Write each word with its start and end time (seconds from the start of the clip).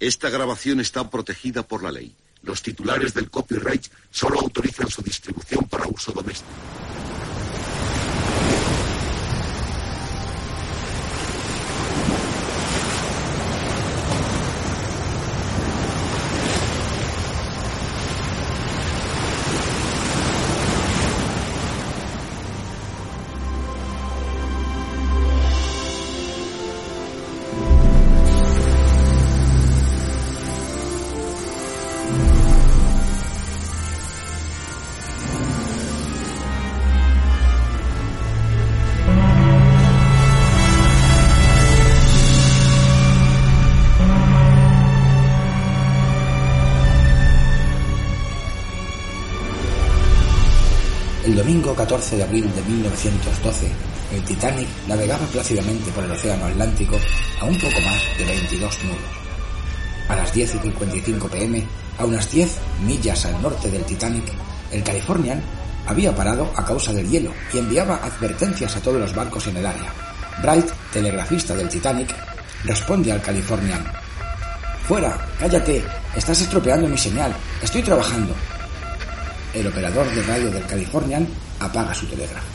Esta 0.00 0.30
grabación 0.30 0.80
está 0.80 1.10
protegida 1.10 1.62
por 1.62 1.82
la 1.82 1.92
ley. 1.92 2.14
Los 2.42 2.62
titulares 2.62 3.14
del 3.14 3.30
copyright 3.30 3.86
solo 4.10 4.40
autorizan 4.40 4.88
su 4.88 5.02
distribución 5.02 5.64
para 5.68 5.86
uso 5.86 6.12
doméstico. 6.12 6.48
14 51.98 52.16
de 52.16 52.22
abril 52.22 52.54
de 52.54 52.62
1912, 52.62 53.66
el 54.14 54.22
Titanic 54.22 54.68
navegaba 54.86 55.26
plácidamente 55.26 55.90
por 55.90 56.04
el 56.04 56.12
Océano 56.12 56.44
Atlántico 56.44 56.96
a 57.40 57.44
un 57.44 57.58
poco 57.58 57.80
más 57.80 58.00
de 58.16 58.24
22 58.24 58.84
nudos. 58.84 58.98
A 60.08 60.14
las 60.14 60.32
10 60.32 60.54
y 60.54 60.58
55 60.58 61.28
pm, 61.28 61.66
a 61.98 62.04
unas 62.04 62.30
10 62.30 62.56
millas 62.86 63.26
al 63.26 63.42
norte 63.42 63.68
del 63.68 63.82
Titanic, 63.82 64.26
el 64.70 64.84
Californian 64.84 65.42
había 65.88 66.14
parado 66.14 66.48
a 66.54 66.64
causa 66.64 66.92
del 66.92 67.10
hielo 67.10 67.32
y 67.52 67.58
enviaba 67.58 67.96
advertencias 67.96 68.76
a 68.76 68.80
todos 68.80 69.00
los 69.00 69.12
barcos 69.12 69.48
en 69.48 69.56
el 69.56 69.66
área. 69.66 69.92
Bright, 70.40 70.70
telegrafista 70.92 71.56
del 71.56 71.68
Titanic, 71.68 72.14
responde 72.62 73.10
al 73.10 73.20
Californian. 73.20 73.84
Fuera, 74.86 75.18
cállate, 75.40 75.82
estás 76.14 76.40
estropeando 76.42 76.86
mi 76.86 76.96
señal, 76.96 77.34
estoy 77.60 77.82
trabajando. 77.82 78.32
El 79.52 79.66
operador 79.66 80.08
de 80.14 80.22
radio 80.22 80.48
del 80.52 80.64
Californian 80.66 81.26
apaga 81.60 81.94
su 81.94 82.06
telégrafo. 82.06 82.46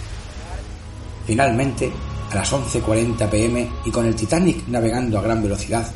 Finalmente, 1.26 1.92
a 2.32 2.36
las 2.36 2.52
11.40 2.52 3.30
pm 3.30 3.70
y 3.86 3.92
con 3.92 4.06
el 4.06 4.16
Titanic 4.16 4.68
navegando 4.68 5.20
a 5.20 5.22
gran 5.22 5.42
velocidad, 5.42 5.90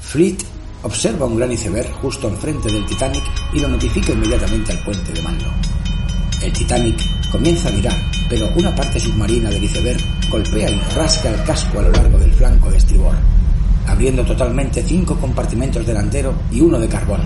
Fleet 0.00 0.38
observa 0.82 1.26
un 1.26 1.36
gran 1.36 1.52
iceberg 1.52 1.90
justo 1.94 2.28
enfrente 2.28 2.70
del 2.70 2.84
Titanic 2.86 3.22
y 3.52 3.60
lo 3.60 3.68
notifica 3.68 4.12
inmediatamente 4.12 4.72
al 4.72 4.78
puente 4.80 5.12
de 5.12 5.22
mando. 5.22 5.46
El 6.42 6.52
Titanic 6.52 7.30
comienza 7.30 7.68
a 7.68 7.72
mirar, 7.72 7.96
pero 8.28 8.48
una 8.54 8.74
parte 8.74 9.00
submarina 9.00 9.50
del 9.50 9.64
iceberg 9.64 10.00
golpea 10.30 10.70
y 10.70 10.78
rasca 10.94 11.30
el 11.30 11.42
casco 11.44 11.78
a 11.78 11.82
lo 11.82 11.90
largo 11.90 12.18
del 12.18 12.32
flanco 12.34 12.70
de 12.70 12.76
estribor, 12.76 13.14
abriendo 13.86 14.24
totalmente 14.24 14.82
cinco 14.82 15.16
compartimentos 15.16 15.86
delantero 15.86 16.34
y 16.50 16.60
uno 16.60 16.78
de 16.78 16.88
carbón. 16.88 17.22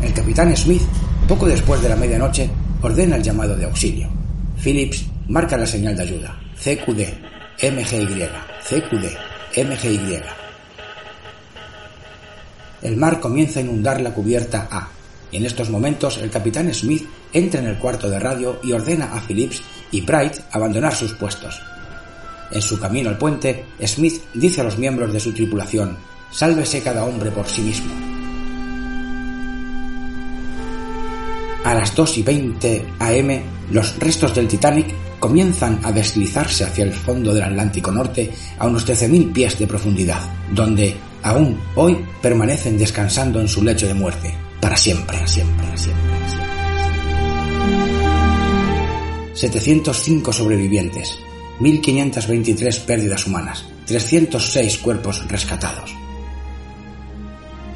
El 0.00 0.14
capitán 0.14 0.56
Smith, 0.56 0.82
poco 1.30 1.46
después 1.46 1.80
de 1.80 1.88
la 1.88 1.94
medianoche, 1.94 2.50
ordena 2.82 3.14
el 3.14 3.22
llamado 3.22 3.54
de 3.54 3.64
auxilio. 3.64 4.08
Phillips 4.60 5.04
marca 5.28 5.56
la 5.56 5.64
señal 5.64 5.94
de 5.94 6.02
ayuda. 6.02 6.36
CQD, 6.56 7.06
MGY, 7.70 8.28
CQD, 8.66 9.06
MGY. 9.64 10.22
El 12.82 12.96
mar 12.96 13.20
comienza 13.20 13.60
a 13.60 13.62
inundar 13.62 14.00
la 14.00 14.12
cubierta 14.12 14.66
A, 14.72 14.88
y 15.30 15.36
en 15.36 15.46
estos 15.46 15.70
momentos 15.70 16.18
el 16.18 16.30
capitán 16.30 16.74
Smith 16.74 17.06
entra 17.32 17.60
en 17.60 17.68
el 17.68 17.78
cuarto 17.78 18.10
de 18.10 18.18
radio 18.18 18.58
y 18.64 18.72
ordena 18.72 19.14
a 19.14 19.20
Phillips 19.20 19.62
y 19.92 20.00
Bright 20.00 20.34
abandonar 20.50 20.96
sus 20.96 21.12
puestos. 21.12 21.62
En 22.50 22.60
su 22.60 22.80
camino 22.80 23.08
al 23.08 23.18
puente, 23.18 23.66
Smith 23.86 24.20
dice 24.34 24.62
a 24.62 24.64
los 24.64 24.78
miembros 24.78 25.12
de 25.12 25.20
su 25.20 25.32
tripulación, 25.32 25.96
sálvese 26.32 26.82
cada 26.82 27.04
hombre 27.04 27.30
por 27.30 27.46
sí 27.46 27.62
mismo. 27.62 28.09
A 31.64 31.74
las 31.74 31.94
2 31.94 32.18
y 32.18 32.22
20 32.22 32.86
am, 32.98 33.42
los 33.70 33.98
restos 33.98 34.34
del 34.34 34.48
Titanic 34.48 34.94
comienzan 35.18 35.78
a 35.84 35.92
deslizarse 35.92 36.64
hacia 36.64 36.84
el 36.84 36.92
fondo 36.92 37.34
del 37.34 37.44
Atlántico 37.44 37.92
Norte 37.92 38.30
a 38.58 38.66
unos 38.66 38.86
13.000 38.86 39.32
pies 39.32 39.58
de 39.58 39.66
profundidad, 39.66 40.20
donde 40.52 40.96
aún 41.22 41.60
hoy 41.76 41.98
permanecen 42.22 42.78
descansando 42.78 43.40
en 43.40 43.48
su 43.48 43.62
lecho 43.62 43.86
de 43.86 43.94
muerte, 43.94 44.34
para 44.60 44.76
siempre, 44.76 45.18
siempre, 45.28 45.66
siempre, 45.76 46.28
siempre. 46.28 46.50
705 49.34 50.32
sobrevivientes, 50.32 51.18
1.523 51.60 52.80
pérdidas 52.84 53.26
humanas, 53.26 53.66
306 53.86 54.78
cuerpos 54.78 55.26
rescatados. 55.28 55.94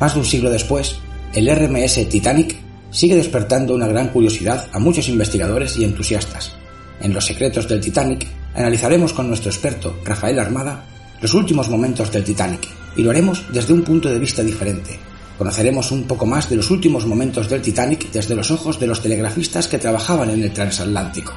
Más 0.01 0.15
de 0.15 0.21
un 0.21 0.27
siglo 0.27 0.51
después, 0.51 0.97
el 1.35 1.55
RMS 1.55 2.09
Titanic 2.09 2.57
sigue 2.95 3.17
despertando 3.17 3.75
una 3.75 3.89
gran 3.89 4.09
curiosidad 4.09 4.69
a 4.73 4.79
muchos 4.79 5.09
investigadores 5.09 5.77
y 5.77 5.85
entusiastas. 5.85 6.53
En 7.01 7.13
Los 7.13 7.27
secretos 7.27 7.69
del 7.69 7.81
Titanic 7.81 8.27
analizaremos 8.55 9.13
con 9.13 9.27
nuestro 9.27 9.51
experto 9.51 9.99
Rafael 10.05 10.39
Armada 10.39 10.85
los 11.21 11.35
últimos 11.35 11.69
momentos 11.69 12.11
del 12.13 12.23
Titanic 12.23 12.69
y 12.97 13.03
lo 13.03 13.11
haremos 13.11 13.45
desde 13.53 13.73
un 13.73 13.83
punto 13.83 14.09
de 14.09 14.21
vista 14.21 14.43
diferente. 14.43 14.97
Conoceremos 15.37 15.91
un 15.91 16.05
poco 16.05 16.25
más 16.25 16.49
de 16.49 16.57
los 16.57 16.71
últimos 16.71 17.05
momentos 17.05 17.49
del 17.49 17.61
Titanic 17.61 18.13
desde 18.13 18.37
los 18.37 18.53
ojos 18.53 18.79
de 18.79 18.87
los 18.87 19.03
telegrafistas 19.03 19.67
que 19.67 19.79
trabajaban 19.79 20.31
en 20.31 20.45
el 20.45 20.53
transatlántico. 20.53 21.35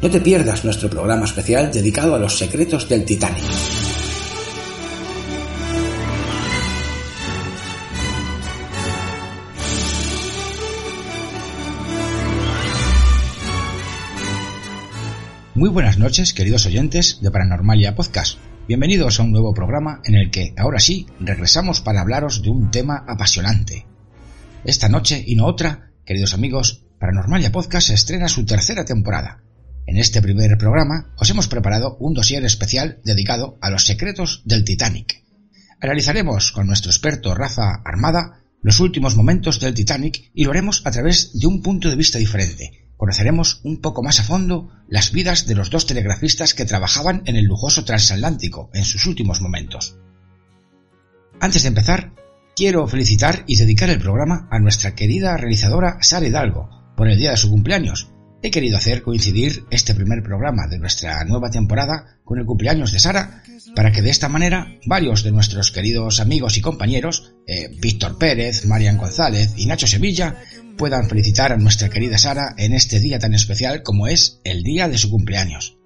No 0.00 0.08
te 0.08 0.20
pierdas 0.20 0.64
nuestro 0.64 0.88
programa 0.88 1.24
especial 1.24 1.72
dedicado 1.72 2.14
a 2.14 2.20
los 2.20 2.38
secretos 2.38 2.88
del 2.88 3.04
Titanic. 3.04 3.42
Muy 15.58 15.70
buenas 15.70 15.98
noches, 15.98 16.34
queridos 16.34 16.66
oyentes 16.66 17.18
de 17.20 17.32
Paranormalia 17.32 17.96
Podcast. 17.96 18.38
Bienvenidos 18.68 19.18
a 19.18 19.24
un 19.24 19.32
nuevo 19.32 19.52
programa 19.52 20.00
en 20.04 20.14
el 20.14 20.30
que, 20.30 20.54
ahora 20.56 20.78
sí, 20.78 21.08
regresamos 21.18 21.80
para 21.80 22.00
hablaros 22.00 22.42
de 22.42 22.50
un 22.50 22.70
tema 22.70 23.04
apasionante. 23.08 23.84
Esta 24.62 24.88
noche 24.88 25.20
y 25.26 25.34
no 25.34 25.46
otra, 25.46 25.90
queridos 26.06 26.32
amigos, 26.32 26.84
Paranormalia 27.00 27.50
Podcast 27.50 27.90
estrena 27.90 28.28
su 28.28 28.46
tercera 28.46 28.84
temporada. 28.84 29.42
En 29.84 29.96
este 29.96 30.22
primer 30.22 30.56
programa 30.58 31.12
os 31.18 31.28
hemos 31.28 31.48
preparado 31.48 31.96
un 31.98 32.14
dossier 32.14 32.44
especial 32.44 33.00
dedicado 33.04 33.58
a 33.60 33.68
los 33.68 33.84
secretos 33.84 34.42
del 34.44 34.64
Titanic. 34.64 35.24
Analizaremos 35.80 36.52
con 36.52 36.68
nuestro 36.68 36.92
experto 36.92 37.34
Rafa 37.34 37.82
Armada 37.84 38.44
los 38.62 38.78
últimos 38.78 39.16
momentos 39.16 39.58
del 39.58 39.74
Titanic 39.74 40.30
y 40.34 40.44
lo 40.44 40.52
haremos 40.52 40.86
a 40.86 40.92
través 40.92 41.32
de 41.36 41.48
un 41.48 41.62
punto 41.62 41.90
de 41.90 41.96
vista 41.96 42.18
diferente, 42.18 42.87
conoceremos 42.98 43.60
un 43.62 43.80
poco 43.80 44.02
más 44.02 44.20
a 44.20 44.24
fondo 44.24 44.68
las 44.88 45.12
vidas 45.12 45.46
de 45.46 45.54
los 45.54 45.70
dos 45.70 45.86
telegrafistas 45.86 46.52
que 46.52 46.66
trabajaban 46.66 47.22
en 47.24 47.36
el 47.36 47.46
lujoso 47.46 47.84
transatlántico 47.84 48.68
en 48.74 48.84
sus 48.84 49.06
últimos 49.06 49.40
momentos. 49.40 49.96
Antes 51.40 51.62
de 51.62 51.68
empezar, 51.68 52.12
quiero 52.56 52.86
felicitar 52.88 53.44
y 53.46 53.56
dedicar 53.56 53.88
el 53.88 54.00
programa 54.00 54.48
a 54.50 54.58
nuestra 54.58 54.96
querida 54.96 55.36
realizadora 55.36 55.98
Sara 56.02 56.26
Hidalgo 56.26 56.68
por 56.96 57.08
el 57.08 57.16
día 57.16 57.30
de 57.30 57.36
su 57.36 57.48
cumpleaños. 57.48 58.10
He 58.40 58.50
querido 58.50 58.76
hacer 58.76 59.02
coincidir 59.02 59.64
este 59.70 59.94
primer 59.94 60.22
programa 60.22 60.68
de 60.68 60.78
nuestra 60.78 61.24
nueva 61.24 61.50
temporada 61.50 62.18
con 62.24 62.38
el 62.38 62.46
cumpleaños 62.46 62.92
de 62.92 63.00
Sara 63.00 63.42
para 63.74 63.90
que 63.90 64.00
de 64.00 64.10
esta 64.10 64.28
manera 64.28 64.78
varios 64.86 65.24
de 65.24 65.32
nuestros 65.32 65.72
queridos 65.72 66.20
amigos 66.20 66.56
y 66.56 66.60
compañeros, 66.60 67.34
eh, 67.46 67.68
Víctor 67.80 68.16
Pérez, 68.16 68.64
Marian 68.66 68.96
González 68.96 69.54
y 69.56 69.66
Nacho 69.66 69.88
Sevilla, 69.88 70.36
puedan 70.76 71.08
felicitar 71.08 71.52
a 71.52 71.56
nuestra 71.56 71.88
querida 71.88 72.16
Sara 72.16 72.54
en 72.56 72.74
este 72.74 73.00
día 73.00 73.18
tan 73.18 73.34
especial 73.34 73.82
como 73.82 74.06
es 74.06 74.40
el 74.44 74.62
día 74.62 74.88
de 74.88 74.98
su 74.98 75.10
cumpleaños. 75.10 75.76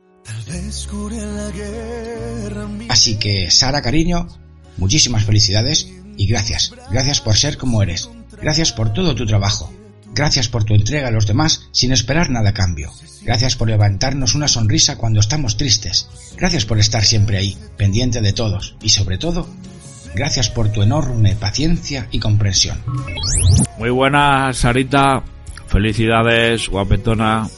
Así 2.89 3.17
que, 3.17 3.51
Sara, 3.51 3.81
cariño, 3.81 4.29
muchísimas 4.77 5.25
felicidades 5.25 5.89
y 6.19 6.27
gracias. 6.27 6.73
Gracias 6.91 7.21
por 7.21 7.37
ser 7.37 7.57
como 7.57 7.83
eres. 7.83 8.11
Gracias 8.41 8.73
por 8.73 8.93
todo 8.93 9.15
tu 9.15 9.25
trabajo. 9.25 9.73
Gracias 10.15 10.49
por 10.49 10.65
tu 10.65 10.75
entrega 10.75 11.09
a 11.09 11.13
los 11.13 11.27
demás 11.27 11.69
sin 11.73 11.93
esperar 11.93 12.31
nada 12.31 12.51
a 12.51 12.55
cambio. 12.55 12.91
Gracias 13.23 13.57
por 13.57 13.69
levantarnos 13.69 14.35
una 14.35 14.49
sonrisa 14.49 14.97
cuando 14.97 15.21
estamos 15.21 15.57
tristes. 15.57 16.09
Gracias 16.37 16.65
por 16.65 16.79
estar 16.79 17.05
siempre 17.05 17.39
ahí, 17.39 17.57
pendiente 17.77 18.21
de 18.21 18.33
todos. 18.33 18.77
Y 18.83 18.89
sobre 18.91 19.19
todo, 19.19 19.49
Gracias 20.15 20.51
por 20.51 20.69
tu 20.69 20.83
enorme 20.83 21.37
paciencia 21.37 22.07
y 22.11 22.19
comprensión. 22.19 22.79
Muy 23.79 23.91
buenas, 23.91 24.59
Sarita. 24.59 25.23
Felicidades, 25.67 26.69
guapetona. 26.69 27.49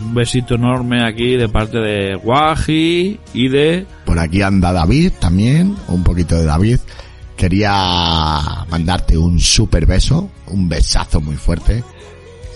Un 0.00 0.14
besito 0.14 0.54
enorme 0.54 1.04
aquí 1.04 1.36
de 1.36 1.48
parte 1.48 1.78
de 1.78 2.14
Guaji 2.14 3.18
y 3.34 3.48
de 3.48 3.84
Por 4.04 4.18
aquí 4.18 4.42
anda 4.42 4.72
David 4.72 5.12
también, 5.18 5.76
un 5.88 6.04
poquito 6.04 6.36
de 6.36 6.44
David. 6.44 6.78
Quería 7.36 8.64
mandarte 8.70 9.18
un 9.18 9.38
super 9.40 9.86
beso, 9.86 10.30
un 10.46 10.68
besazo 10.68 11.20
muy 11.20 11.36
fuerte. 11.36 11.82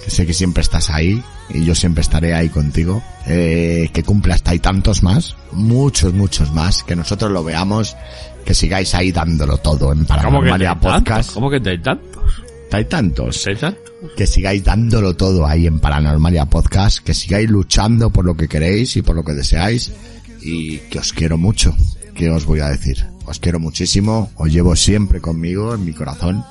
Sé 0.07 0.27
que 0.27 0.35
siempre 0.35 0.63
estás 0.63 0.91
ahí 0.91 1.23
y 1.49 1.65
yo 1.65 1.75
siempre 1.75 2.03
estaré 2.03 2.35
ahí 2.35 2.49
contigo. 2.49 3.03
Eh, 3.27 3.91
que 3.93 4.03
cumpla 4.03 4.35
hasta 4.35 4.55
y 4.55 4.59
tantos 4.59 5.03
más, 5.03 5.37
muchos, 5.53 6.13
muchos 6.13 6.53
más, 6.53 6.83
que 6.83 6.97
nosotros 6.97 7.31
lo 7.31 7.45
veamos, 7.45 7.97
que 8.45 8.55
sigáis 8.55 8.95
ahí 8.95 9.13
dándolo 9.13 9.59
todo 9.59 9.93
en 9.93 10.05
Paranormalia 10.05 10.79
Podcast. 10.79 11.33
¿Cómo 11.33 11.49
que 11.49 11.57
hay 11.65 11.79
tantos? 11.79 12.43
Hay 12.73 12.85
tantos. 12.87 13.47
¿Hay 13.47 13.57
tantos? 13.57 13.87
Que 14.17 14.27
sigáis 14.27 14.65
dándolo 14.65 15.15
todo 15.15 15.47
ahí 15.47 15.67
en 15.67 15.79
Paranormalia 15.79 16.47
Podcast, 16.47 16.99
que 16.99 17.15
sigáis 17.15 17.49
luchando 17.49 18.11
por 18.11 18.25
lo 18.25 18.37
que 18.37 18.49
queréis 18.49 18.97
y 18.97 19.03
por 19.03 19.15
lo 19.15 19.25
que 19.25 19.33
deseáis 19.33 19.93
y 20.41 20.79
que 20.79 20.99
os 20.99 21.13
quiero 21.13 21.39
mucho. 21.39 21.77
¿Qué 22.15 22.29
os 22.31 22.45
voy 22.45 22.61
a 22.61 22.69
decir? 22.69 23.07
Os 23.25 23.39
quiero 23.39 23.61
muchísimo, 23.61 24.31
os 24.37 24.53
llevo 24.53 24.75
siempre 24.75 25.21
conmigo 25.21 25.75
en 25.75 25.85
mi 25.85 25.93
corazón 25.93 26.45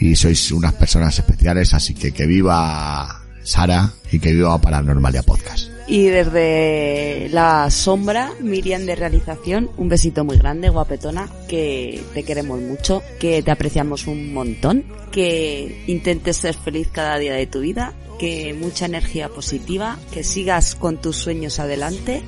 y 0.00 0.16
sois 0.16 0.50
unas 0.52 0.74
personas 0.74 1.18
especiales, 1.18 1.74
así 1.74 1.94
que 1.94 2.12
que 2.12 2.26
viva 2.26 3.22
Sara 3.42 3.92
y 4.10 4.18
que 4.18 4.32
viva 4.32 4.60
Paranormalia 4.60 5.22
Podcast. 5.22 5.68
Y 5.86 6.06
desde 6.06 7.28
la 7.30 7.70
sombra, 7.70 8.32
Miriam 8.40 8.86
de 8.86 8.96
realización, 8.96 9.70
un 9.76 9.90
besito 9.90 10.24
muy 10.24 10.38
grande, 10.38 10.70
guapetona, 10.70 11.28
que 11.46 12.02
te 12.14 12.22
queremos 12.22 12.58
mucho, 12.60 13.02
que 13.20 13.42
te 13.42 13.50
apreciamos 13.50 14.06
un 14.06 14.32
montón, 14.32 14.84
que 15.12 15.84
intentes 15.86 16.38
ser 16.38 16.54
feliz 16.54 16.88
cada 16.90 17.18
día 17.18 17.34
de 17.34 17.46
tu 17.46 17.60
vida, 17.60 17.92
que 18.18 18.54
mucha 18.54 18.86
energía 18.86 19.28
positiva, 19.28 19.98
que 20.10 20.24
sigas 20.24 20.74
con 20.74 21.00
tus 21.02 21.16
sueños 21.16 21.58
adelante 21.58 22.22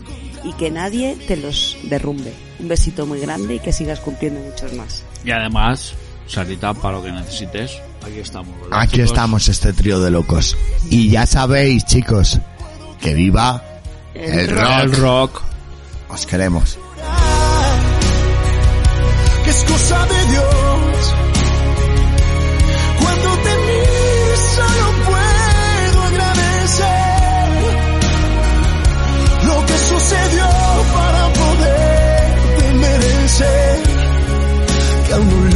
y 0.45 0.53
que 0.53 0.71
nadie 0.71 1.17
te 1.27 1.37
los 1.37 1.79
derrumbe. 1.85 2.33
Un 2.61 2.69
besito 2.69 3.07
muy 3.07 3.21
grande 3.21 3.55
y 3.55 3.59
que 3.59 3.73
sigas 3.73 4.01
cumpliendo 4.01 4.41
muchos 4.41 4.75
más. 4.75 5.03
Y 5.25 5.31
además, 5.31 5.95
Sarita, 6.27 6.75
para 6.75 6.97
lo 6.99 7.03
que 7.05 7.13
necesites, 7.13 7.81
aquí 8.05 8.19
estamos. 8.19 8.55
¿verdad, 8.61 8.81
Aquí 8.81 8.97
chicos? 8.97 9.11
estamos 9.11 9.49
este 9.49 9.73
trío 9.73 10.01
de 10.01 10.11
locos. 10.11 10.57
Y 10.91 11.11
ya 11.11 11.27
sabéis, 11.27 11.85
chicos, 11.87 12.39
que 13.01 13.15
viva 13.15 13.63
el, 14.15 14.49
rock. 14.49 14.81
El 14.83 14.93
rock. 14.97 15.43
Os 16.09 16.27
queremos. 16.27 16.79
que 19.45 19.51
es 19.51 19.65
cosa 19.65 20.07
de 20.07 20.27
Dios. 20.33 21.15
Cuando 23.01 23.31
te 23.45 23.57
mires 23.59 24.41
solo 24.57 24.93
puedo 25.07 26.03
agradecer 26.03 27.49
lo 29.47 29.67
que 29.67 29.79
sucedió 29.79 30.47
para 30.95 31.29
poder 31.33 32.75
merecer 32.75 33.83
que 35.07 35.13
aún 35.15 35.51
no 35.51 35.56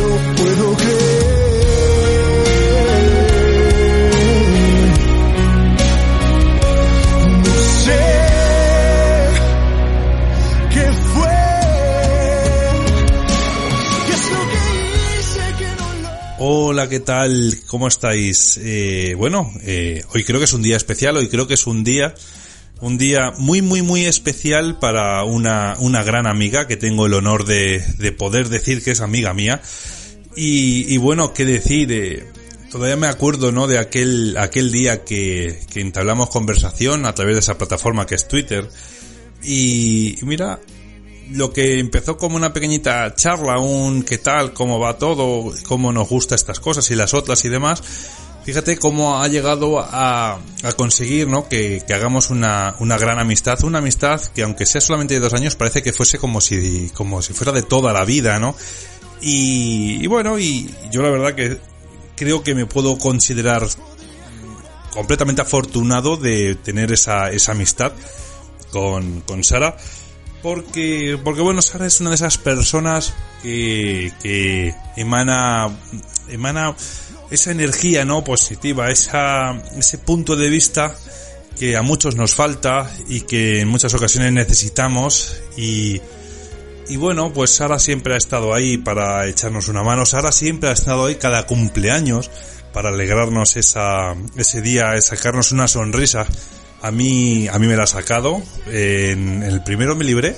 Hola, 16.42 16.88
¿qué 16.88 17.00
tal? 17.00 17.54
¿Cómo 17.66 17.86
estáis? 17.86 18.58
Eh, 18.62 19.12
bueno, 19.14 19.52
eh, 19.60 20.02
hoy 20.14 20.24
creo 20.24 20.38
que 20.38 20.46
es 20.46 20.54
un 20.54 20.62
día 20.62 20.78
especial, 20.78 21.18
hoy 21.18 21.28
creo 21.28 21.46
que 21.46 21.52
es 21.52 21.66
un 21.66 21.84
día, 21.84 22.14
un 22.80 22.96
día 22.96 23.34
muy, 23.36 23.60
muy, 23.60 23.82
muy 23.82 24.06
especial 24.06 24.78
para 24.78 25.22
una, 25.24 25.76
una 25.80 26.02
gran 26.02 26.26
amiga 26.26 26.66
que 26.66 26.78
tengo 26.78 27.04
el 27.04 27.12
honor 27.12 27.44
de, 27.44 27.84
de 27.98 28.12
poder 28.12 28.48
decir 28.48 28.82
que 28.82 28.92
es 28.92 29.02
amiga 29.02 29.34
mía. 29.34 29.60
Y, 30.34 30.86
y 30.88 30.96
bueno, 30.96 31.34
qué 31.34 31.44
decir, 31.44 31.92
eh, 31.92 32.26
todavía 32.72 32.96
me 32.96 33.08
acuerdo, 33.08 33.52
¿no? 33.52 33.66
De 33.66 33.76
aquel, 33.76 34.34
aquel 34.38 34.72
día 34.72 35.04
que, 35.04 35.60
que 35.70 35.82
entablamos 35.82 36.30
conversación 36.30 37.04
a 37.04 37.14
través 37.14 37.34
de 37.34 37.40
esa 37.40 37.58
plataforma 37.58 38.06
que 38.06 38.14
es 38.14 38.26
Twitter. 38.26 38.66
Y, 39.42 40.16
y 40.18 40.24
mira, 40.24 40.58
lo 41.32 41.52
que 41.52 41.78
empezó 41.78 42.16
como 42.16 42.36
una 42.36 42.52
pequeñita 42.52 43.14
charla, 43.14 43.58
un 43.58 44.02
qué 44.02 44.18
tal, 44.18 44.52
cómo 44.52 44.78
va 44.78 44.98
todo, 44.98 45.52
cómo 45.66 45.92
nos 45.92 46.08
gusta 46.08 46.34
estas 46.34 46.60
cosas 46.60 46.90
y 46.90 46.94
las 46.94 47.14
otras 47.14 47.44
y 47.44 47.48
demás, 47.48 47.82
fíjate 48.44 48.76
cómo 48.78 49.20
ha 49.20 49.28
llegado 49.28 49.80
a, 49.80 50.40
a 50.62 50.72
conseguir, 50.76 51.28
¿no? 51.28 51.48
Que, 51.48 51.82
que 51.86 51.94
hagamos 51.94 52.30
una, 52.30 52.74
una 52.80 52.98
gran 52.98 53.18
amistad, 53.18 53.62
una 53.64 53.78
amistad 53.78 54.20
que 54.20 54.42
aunque 54.42 54.66
sea 54.66 54.80
solamente 54.80 55.14
de 55.14 55.20
dos 55.20 55.34
años 55.34 55.56
parece 55.56 55.82
que 55.82 55.92
fuese 55.92 56.18
como 56.18 56.40
si, 56.40 56.90
como 56.94 57.22
si 57.22 57.32
fuera 57.32 57.52
de 57.52 57.62
toda 57.62 57.92
la 57.92 58.04
vida, 58.04 58.38
¿no? 58.38 58.56
Y, 59.20 59.98
y 60.02 60.06
bueno, 60.06 60.38
y 60.38 60.74
yo 60.90 61.02
la 61.02 61.10
verdad 61.10 61.34
que 61.34 61.58
creo 62.16 62.42
que 62.42 62.54
me 62.54 62.66
puedo 62.66 62.98
considerar 62.98 63.66
completamente 64.92 65.42
afortunado 65.42 66.16
de 66.16 66.54
tener 66.56 66.92
esa, 66.92 67.30
esa 67.30 67.52
amistad 67.52 67.92
con, 68.72 69.20
con 69.22 69.44
Sara. 69.44 69.76
Porque, 70.42 71.18
porque 71.22 71.42
bueno, 71.42 71.60
Sara 71.60 71.86
es 71.86 72.00
una 72.00 72.10
de 72.10 72.16
esas 72.16 72.38
personas 72.38 73.14
que, 73.42 74.12
que 74.22 74.74
emana, 74.96 75.68
emana 76.28 76.74
esa 77.30 77.50
energía, 77.50 78.04
¿no? 78.04 78.24
Positiva, 78.24 78.90
esa, 78.90 79.62
ese 79.76 79.98
punto 79.98 80.36
de 80.36 80.48
vista 80.48 80.94
que 81.58 81.76
a 81.76 81.82
muchos 81.82 82.16
nos 82.16 82.34
falta 82.34 82.90
y 83.08 83.22
que 83.22 83.60
en 83.60 83.68
muchas 83.68 83.92
ocasiones 83.92 84.32
necesitamos 84.32 85.36
y, 85.58 86.00
y 86.88 86.96
bueno, 86.96 87.32
pues 87.32 87.50
Sara 87.50 87.78
siempre 87.78 88.14
ha 88.14 88.16
estado 88.16 88.54
ahí 88.54 88.78
para 88.78 89.26
echarnos 89.26 89.68
una 89.68 89.82
mano. 89.82 90.06
Sara 90.06 90.32
siempre 90.32 90.70
ha 90.70 90.72
estado 90.72 91.06
ahí 91.06 91.16
cada 91.16 91.46
cumpleaños 91.46 92.30
para 92.72 92.88
alegrarnos 92.88 93.56
esa, 93.56 94.16
ese 94.36 94.60
día, 94.60 95.00
sacarnos 95.00 95.52
una 95.52 95.68
sonrisa. 95.68 96.26
A 96.82 96.90
mí, 96.90 97.48
a 97.48 97.58
mí 97.58 97.66
me 97.66 97.76
la 97.76 97.84
ha 97.84 97.86
sacado. 97.86 98.42
En 98.66 99.42
el 99.42 99.62
primero 99.62 99.94
me 99.96 100.04
libré, 100.04 100.36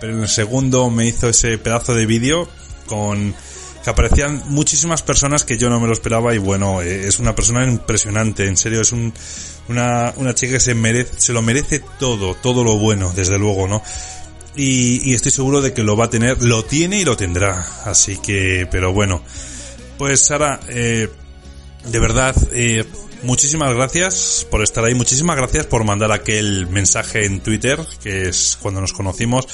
pero 0.00 0.12
en 0.14 0.22
el 0.22 0.28
segundo 0.28 0.90
me 0.90 1.06
hizo 1.06 1.28
ese 1.28 1.58
pedazo 1.58 1.94
de 1.94 2.06
vídeo 2.06 2.48
con 2.86 3.34
que 3.82 3.90
aparecían 3.90 4.42
muchísimas 4.48 5.02
personas 5.02 5.44
que 5.44 5.56
yo 5.56 5.70
no 5.70 5.80
me 5.80 5.86
lo 5.86 5.92
esperaba 5.92 6.34
y 6.34 6.38
bueno, 6.38 6.82
eh, 6.82 7.06
es 7.06 7.18
una 7.18 7.34
persona 7.34 7.64
impresionante, 7.64 8.46
en 8.46 8.56
serio, 8.56 8.82
es 8.82 8.92
un, 8.92 9.12
una, 9.68 10.12
una 10.16 10.34
chica 10.34 10.54
que 10.54 10.60
se 10.60 10.74
merece, 10.74 11.14
se 11.16 11.32
lo 11.32 11.40
merece 11.40 11.80
todo, 11.98 12.34
todo 12.34 12.62
lo 12.62 12.76
bueno, 12.76 13.12
desde 13.14 13.38
luego, 13.38 13.66
¿no? 13.68 13.82
Y, 14.54 15.10
y 15.10 15.14
estoy 15.14 15.30
seguro 15.30 15.62
de 15.62 15.72
que 15.72 15.82
lo 15.82 15.96
va 15.96 16.06
a 16.06 16.10
tener, 16.10 16.42
lo 16.42 16.64
tiene 16.64 17.00
y 17.00 17.04
lo 17.04 17.16
tendrá, 17.16 17.66
así 17.84 18.18
que, 18.18 18.68
pero 18.70 18.92
bueno, 18.92 19.22
pues 19.96 20.26
Sara, 20.26 20.60
eh, 20.68 21.08
de 21.86 21.98
verdad, 21.98 22.36
eh, 22.52 22.84
muchísimas 23.22 23.74
gracias 23.74 24.46
por 24.50 24.62
estar 24.62 24.84
ahí, 24.84 24.94
muchísimas 24.94 25.36
gracias 25.36 25.66
por 25.66 25.84
mandar 25.84 26.12
aquel 26.12 26.66
mensaje 26.66 27.26
en 27.26 27.40
Twitter, 27.40 27.78
que 28.02 28.28
es 28.28 28.58
cuando 28.60 28.80
nos 28.80 28.92
conocimos. 28.92 29.46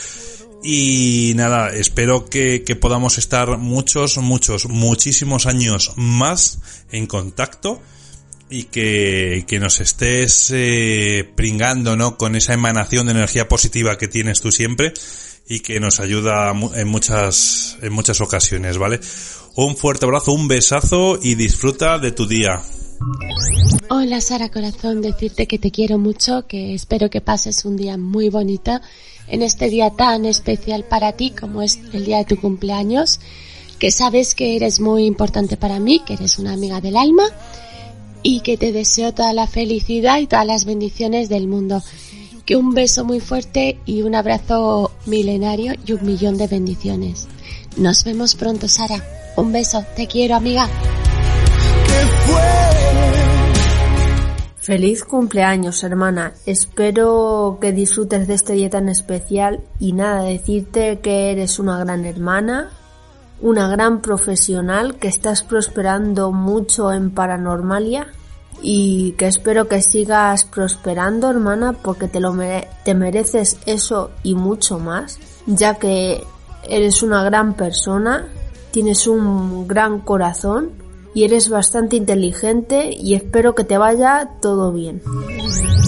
Y 0.63 1.33
nada, 1.37 1.71
espero 1.71 2.27
que, 2.27 2.61
podamos 2.81 3.19
estar 3.19 3.57
muchos, 3.59 4.17
muchos, 4.19 4.69
muchísimos 4.69 5.47
años 5.47 5.93
más 5.97 6.59
en 6.91 7.07
contacto 7.07 7.81
y 8.51 8.65
que, 8.65 9.45
que 9.47 9.61
nos 9.61 9.81
estés 9.81 10.51
eh, 10.55 11.31
pringando, 11.37 11.97
¿no? 11.97 12.17
Con 12.17 12.37
esa 12.37 12.55
emanación 12.55 13.07
de 13.07 13.13
energía 13.13 13.49
positiva 13.49 13.99
que 13.99 14.09
tienes 14.09 14.41
tú 14.41 14.51
siempre 14.51 14.93
y 15.49 15.61
que 15.61 15.79
nos 15.79 16.01
ayuda 16.01 16.53
en 16.75 16.89
muchas, 16.89 17.79
en 17.83 17.93
muchas 17.93 18.21
ocasiones, 18.21 18.79
¿vale? 18.79 19.01
Un 19.55 19.77
fuerte 19.77 20.05
abrazo, 20.05 20.33
un 20.33 20.49
besazo 20.49 21.19
y 21.23 21.35
disfruta 21.35 21.99
de 21.99 22.13
tu 22.13 22.27
día. 22.27 22.63
Hola 23.91 24.21
Sara 24.21 24.49
Corazón, 24.49 25.03
decirte 25.03 25.47
que 25.47 25.59
te 25.59 25.71
quiero 25.71 25.99
mucho, 25.99 26.47
que 26.47 26.75
espero 26.75 27.11
que 27.11 27.21
pases 27.21 27.65
un 27.65 27.77
día 27.77 27.97
muy 27.97 28.29
bonito 28.29 28.81
en 29.29 29.43
este 29.43 29.69
día 29.69 29.91
tan 29.91 30.25
especial 30.25 30.85
para 30.85 31.13
ti 31.13 31.31
como 31.31 31.63
es 31.63 31.79
el 31.93 32.05
día 32.05 32.19
de 32.19 32.25
tu 32.25 32.41
cumpleaños, 32.41 33.21
que 33.79 33.91
sabes 33.91 34.35
que 34.35 34.57
eres 34.57 34.81
muy 34.81 35.05
importante 35.05 35.57
para 35.57 35.79
mí, 35.79 36.01
que 36.01 36.15
eres 36.15 36.39
una 36.39 36.53
amiga 36.53 36.81
del 36.81 36.97
alma 36.97 37.25
y 38.23 38.41
que 38.41 38.57
te 38.57 38.73
deseo 38.73 39.13
toda 39.13 39.33
la 39.33 39.47
felicidad 39.47 40.19
y 40.19 40.27
todas 40.27 40.47
las 40.47 40.65
bendiciones 40.65 41.29
del 41.29 41.49
mundo. 41.49 41.83
Que 42.45 42.57
un 42.57 42.75
beso 42.75 43.05
muy 43.05 43.21
fuerte 43.21 43.79
y 43.87 44.03
un 44.03 44.15
abrazo 44.15 44.93
milenario 45.07 45.75
y 45.85 45.93
un 45.93 46.07
millón 46.07 46.37
de 46.37 46.47
bendiciones. 46.47 47.27
Nos 47.77 48.05
vemos 48.05 48.37
pronto 48.37 48.69
Sara. 48.69 49.05
Un 49.37 49.53
beso, 49.53 49.85
te 49.97 50.07
quiero 50.07 50.37
amiga. 50.37 50.69
Feliz 54.67 55.05
cumpleaños, 55.05 55.85
hermana. 55.85 56.33
Espero 56.45 57.59
que 57.61 57.71
disfrutes 57.71 58.27
de 58.27 58.35
este 58.35 58.55
día 58.55 58.69
tan 58.69 58.89
especial 58.89 59.61
y 59.79 59.93
nada, 59.93 60.25
decirte 60.25 60.99
que 60.99 61.31
eres 61.31 61.61
una 61.61 61.79
gran 61.79 62.05
hermana, 62.05 62.71
una 63.41 63.69
gran 63.69 64.01
profesional, 64.01 64.97
que 64.97 65.07
estás 65.07 65.45
prosperando 65.45 66.33
mucho 66.33 66.93
en 66.93 67.13
paranormalia 67.13 68.09
y 68.61 69.13
que 69.13 69.29
espero 69.29 69.69
que 69.69 69.83
sigas 69.83 70.43
prosperando, 70.43 71.31
hermana, 71.31 71.75
porque 71.75 72.09
te 72.09 72.19
lo 72.19 72.35
te 72.85 72.95
mereces 72.97 73.59
eso 73.67 74.11
y 74.25 74.35
mucho 74.35 74.81
más. 74.81 75.21
ya 75.47 75.77
que 75.77 76.25
eres 76.69 77.05
una 77.05 77.23
gran 77.23 77.55
persona, 77.55 78.27
tienes 78.73 79.07
un 79.07 79.69
gran 79.69 80.01
corazón 80.01 80.86
y 81.17 81.25
eres 81.25 81.49
bastante 81.49 81.97
inteligente 81.97 82.91
y 82.93 83.15
espero 83.15 83.55
que 83.55 83.65
te 83.65 83.79
vaya 83.79 84.33
todo 84.43 84.71
bien. 84.71 85.01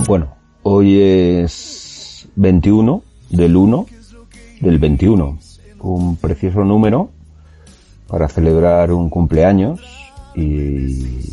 Bueno, 0.06 0.34
hoy 0.62 1.02
es 1.02 2.26
21 2.36 3.02
del 3.28 3.54
1 3.54 3.86
del 4.62 4.78
21, 4.78 5.38
un 5.80 6.16
precioso 6.16 6.64
número 6.64 7.10
para 8.06 8.26
celebrar 8.28 8.90
un 8.90 9.10
cumpleaños 9.10 9.82
y, 10.34 11.28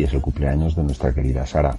es 0.00 0.12
el 0.12 0.20
cumpleaños 0.20 0.76
de 0.76 0.84
nuestra 0.84 1.12
querida 1.12 1.44
Sara. 1.44 1.76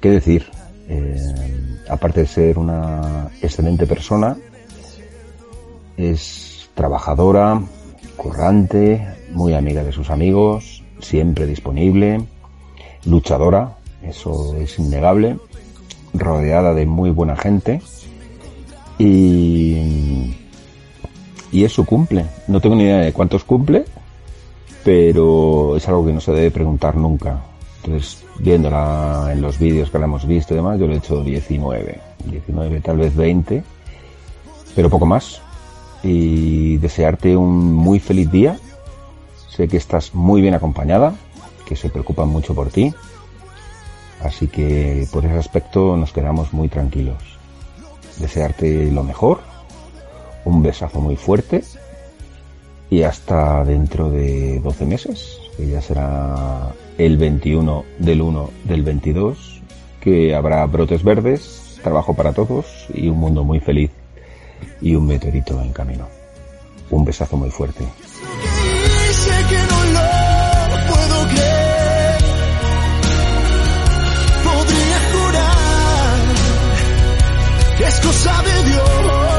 ¿Qué 0.00 0.08
decir? 0.12 0.46
Eh, 0.88 1.78
aparte 1.90 2.20
de 2.20 2.26
ser 2.26 2.58
una 2.58 3.28
excelente 3.42 3.86
persona, 3.86 4.38
es 5.98 6.70
trabajadora, 6.74 7.60
currante, 8.16 9.06
muy 9.30 9.54
amiga 9.54 9.82
de 9.82 9.92
sus 9.92 10.10
amigos, 10.10 10.82
siempre 11.00 11.46
disponible, 11.46 12.24
luchadora, 13.04 13.76
eso 14.02 14.56
es 14.56 14.78
innegable, 14.78 15.38
rodeada 16.12 16.74
de 16.74 16.86
muy 16.86 17.10
buena 17.10 17.36
gente 17.36 17.80
y, 18.98 20.34
y 21.50 21.64
es 21.64 21.72
su 21.72 21.84
cumple. 21.84 22.26
No 22.48 22.60
tengo 22.60 22.76
ni 22.76 22.84
idea 22.84 22.98
de 22.98 23.12
cuántos 23.12 23.44
cumple, 23.44 23.84
pero 24.84 25.76
es 25.76 25.88
algo 25.88 26.06
que 26.06 26.12
no 26.12 26.20
se 26.20 26.32
debe 26.32 26.50
preguntar 26.50 26.96
nunca. 26.96 27.40
Entonces, 27.82 28.24
viéndola 28.38 29.30
en 29.32 29.42
los 29.42 29.58
vídeos 29.58 29.90
que 29.90 29.98
la 29.98 30.06
hemos 30.06 30.26
visto 30.26 30.54
y 30.54 30.56
demás, 30.56 30.78
yo 30.78 30.86
le 30.86 30.94
he 30.94 30.98
hecho 30.98 31.22
19, 31.22 32.00
19, 32.24 32.80
tal 32.80 32.96
vez 32.98 33.14
20, 33.14 33.62
pero 34.74 34.90
poco 34.90 35.06
más. 35.06 35.40
Y 36.04 36.76
desearte 36.76 37.36
un 37.36 37.72
muy 37.72 37.98
feliz 37.98 38.30
día. 38.30 38.58
Sé 39.48 39.68
que 39.68 39.78
estás 39.78 40.14
muy 40.14 40.42
bien 40.42 40.54
acompañada, 40.54 41.14
que 41.66 41.76
se 41.76 41.88
preocupan 41.88 42.28
mucho 42.28 42.54
por 42.54 42.68
ti. 42.68 42.94
Así 44.20 44.46
que 44.48 45.08
por 45.12 45.24
ese 45.24 45.38
aspecto 45.38 45.96
nos 45.96 46.12
quedamos 46.12 46.52
muy 46.52 46.68
tranquilos. 46.68 47.22
Desearte 48.18 48.92
lo 48.92 49.02
mejor, 49.02 49.40
un 50.44 50.62
besazo 50.62 51.00
muy 51.00 51.16
fuerte 51.16 51.64
y 52.90 53.02
hasta 53.02 53.64
dentro 53.64 54.10
de 54.10 54.60
12 54.60 54.86
meses, 54.86 55.38
que 55.56 55.68
ya 55.68 55.80
será 55.80 56.72
el 56.98 57.16
21 57.16 57.84
del 57.98 58.22
1 58.22 58.50
del 58.64 58.82
22, 58.82 59.62
que 60.00 60.34
habrá 60.34 60.64
brotes 60.66 61.02
verdes, 61.02 61.80
trabajo 61.82 62.14
para 62.14 62.32
todos 62.32 62.86
y 62.92 63.08
un 63.08 63.18
mundo 63.18 63.42
muy 63.42 63.60
feliz 63.60 63.90
y 64.80 64.94
un 64.94 65.06
meteorito 65.06 65.60
en 65.60 65.72
camino. 65.72 66.08
Un 66.90 67.04
besazo 67.04 67.36
muy 67.36 67.50
fuerte. 67.50 67.84
es 77.86 78.00
cosa 78.00 78.42
de 78.42 78.70
Dios. 78.70 79.33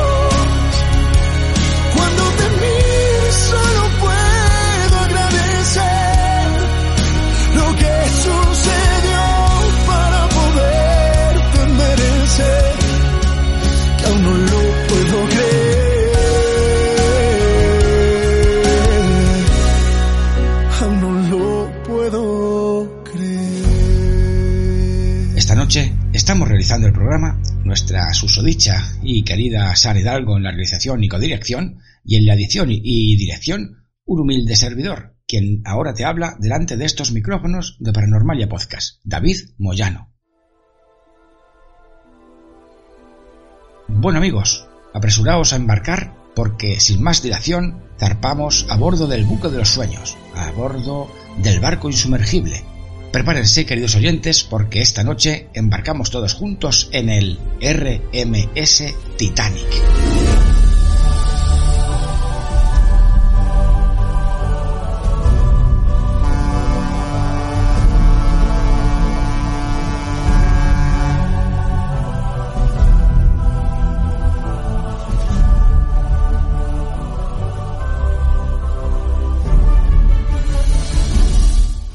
Estamos 26.26 26.48
realizando 26.48 26.88
el 26.88 26.94
programa, 26.94 27.40
nuestra 27.66 28.12
susodicha 28.16 28.82
y 29.04 29.24
querida 29.24 29.76
Sara 29.76 30.00
Hidalgo 30.00 30.38
en 30.38 30.42
la 30.42 30.50
realización 30.50 31.04
y 31.04 31.08
codirección, 31.08 31.78
y 32.04 32.16
en 32.16 32.26
la 32.26 32.34
edición 32.34 32.70
y 32.72 33.16
dirección, 33.16 33.86
un 34.06 34.22
humilde 34.22 34.56
servidor, 34.56 35.18
quien 35.28 35.62
ahora 35.66 35.94
te 35.94 36.04
habla 36.04 36.36
delante 36.40 36.78
de 36.78 36.86
estos 36.86 37.12
micrófonos 37.12 37.78
de 37.80 37.94
Paranormalia 37.94 38.50
Podcast, 38.50 39.02
David 39.04 39.38
Moyano. 39.60 40.16
Bueno 43.88 44.18
amigos, 44.18 44.68
apresuraos 44.96 45.54
a 45.54 45.58
embarcar 45.58 46.16
porque 46.36 46.80
sin 46.80 47.04
más 47.04 47.22
dilación 47.22 47.84
zarpamos 48.00 48.66
a 48.72 48.78
bordo 48.78 49.06
del 49.06 49.26
buque 49.26 49.50
de 49.50 49.60
los 49.60 49.70
sueños, 49.70 50.18
a 50.34 50.50
bordo 50.54 51.08
del 51.44 51.60
barco 51.60 51.88
insumergible, 51.88 52.64
Prepárense, 53.12 53.66
queridos 53.66 53.96
oyentes, 53.96 54.44
porque 54.44 54.82
esta 54.82 55.04
noche 55.04 55.50
embarcamos 55.54 56.12
todos 56.12 56.34
juntos 56.34 56.90
en 56.92 57.10
el 57.10 57.40
RMS 57.62 58.84
Titanic. 59.18 60.55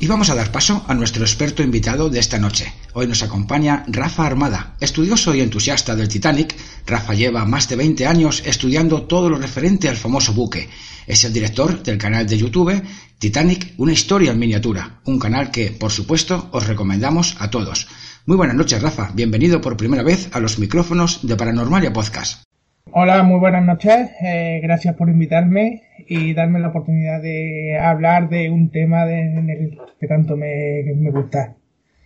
Vamos 0.07 0.31
a 0.31 0.35
dar 0.35 0.51
paso 0.51 0.85
a 0.89 0.95
nuestro 0.95 1.23
experto 1.25 1.63
invitado 1.63 2.09
de 2.09 2.21
esta 2.21 2.39
noche. 2.39 2.73
Hoy 2.95 3.07
nos 3.07 3.23
acompaña 3.23 3.85
Rafa 3.87 4.25
Armada, 4.25 4.75
estudioso 4.81 5.35
y 5.35 5.41
entusiasta 5.41 5.95
del 5.95 6.09
Titanic. 6.09 6.55
Rafa 6.87 7.13
lleva 7.13 7.45
más 7.45 7.69
de 7.69 7.77
20 7.77 8.07
años 8.07 8.43
estudiando 8.47 9.03
todo 9.03 9.29
lo 9.29 9.37
referente 9.37 9.89
al 9.89 9.97
famoso 9.97 10.33
buque. 10.33 10.69
Es 11.07 11.25
el 11.25 11.33
director 11.35 11.83
del 11.83 11.99
canal 11.99 12.27
de 12.27 12.39
YouTube 12.39 12.83
Titanic, 13.19 13.75
una 13.77 13.93
historia 13.93 14.33
en 14.33 14.39
miniatura, 14.39 15.01
un 15.05 15.19
canal 15.19 15.51
que, 15.51 15.71
por 15.71 15.91
supuesto, 15.91 16.49
os 16.53 16.67
recomendamos 16.67 17.37
a 17.39 17.51
todos. 17.51 17.87
Muy 18.25 18.39
buenas 18.39 18.57
noches, 18.57 18.81
Rafa. 18.81 19.11
Bienvenido 19.15 19.61
por 19.61 19.77
primera 19.77 20.03
vez 20.03 20.31
a 20.33 20.41
los 20.41 20.59
micrófonos 20.59 21.27
de 21.27 21.37
Paranormalia 21.37 21.93
Podcast. 21.93 22.45
Hola, 22.93 23.23
muy 23.23 23.39
buenas 23.39 23.65
noches. 23.65 24.11
Eh, 24.23 24.61
gracias 24.63 24.97
por 24.97 25.11
invitarme 25.11 25.83
y 26.13 26.35
darme 26.35 26.59
la 26.59 26.71
oportunidad 26.71 27.23
de 27.23 27.79
hablar 27.81 28.29
de 28.29 28.51
un 28.51 28.71
tema 28.71 29.09
en 29.09 29.49
el 29.49 29.79
que 30.01 30.09
tanto 30.09 30.37
me, 30.37 30.83
gusta. 31.13 31.55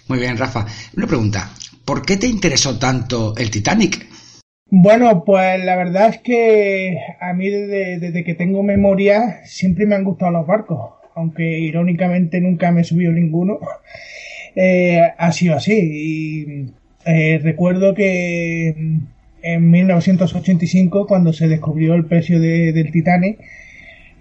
Muy 0.09 0.19
bien, 0.19 0.37
Rafa. 0.37 0.67
Una 0.95 1.07
pregunta. 1.07 1.49
¿Por 1.87 2.05
qué 2.05 2.19
te 2.19 2.27
interesó 2.27 2.79
tanto 2.79 3.35
el 3.35 3.51
Titanic? 3.51 4.07
Bueno, 4.69 5.25
pues 5.25 5.65
la 5.65 5.77
verdad 5.77 6.11
es 6.11 6.19
que 6.19 6.99
a 7.19 7.33
mí 7.33 7.49
desde, 7.49 8.25
que 8.25 8.35
tengo 8.35 8.63
memoria 8.63 9.41
siempre 9.47 9.87
me 9.87 9.95
han 9.95 10.05
gustado 10.05 10.33
los 10.33 10.47
barcos, 10.47 10.97
aunque 11.15 11.61
irónicamente 11.61 12.43
nunca 12.43 12.71
me 12.73 12.83
he 12.83 12.85
subido 12.85 13.11
ninguno. 13.11 13.59
Eh, 14.57 15.01
ha 15.19 15.33
sido 15.33 15.57
así. 15.57 15.73
Y 15.75 16.73
eh, 17.05 17.41
recuerdo 17.43 17.93
que 17.93 18.69
en 19.43 19.71
1985, 19.73 21.09
cuando 21.09 21.33
se 21.33 21.49
descubrió 21.49 21.95
el 21.95 22.05
precio 22.05 22.39
del 22.39 22.93
Titanic, 22.93 23.41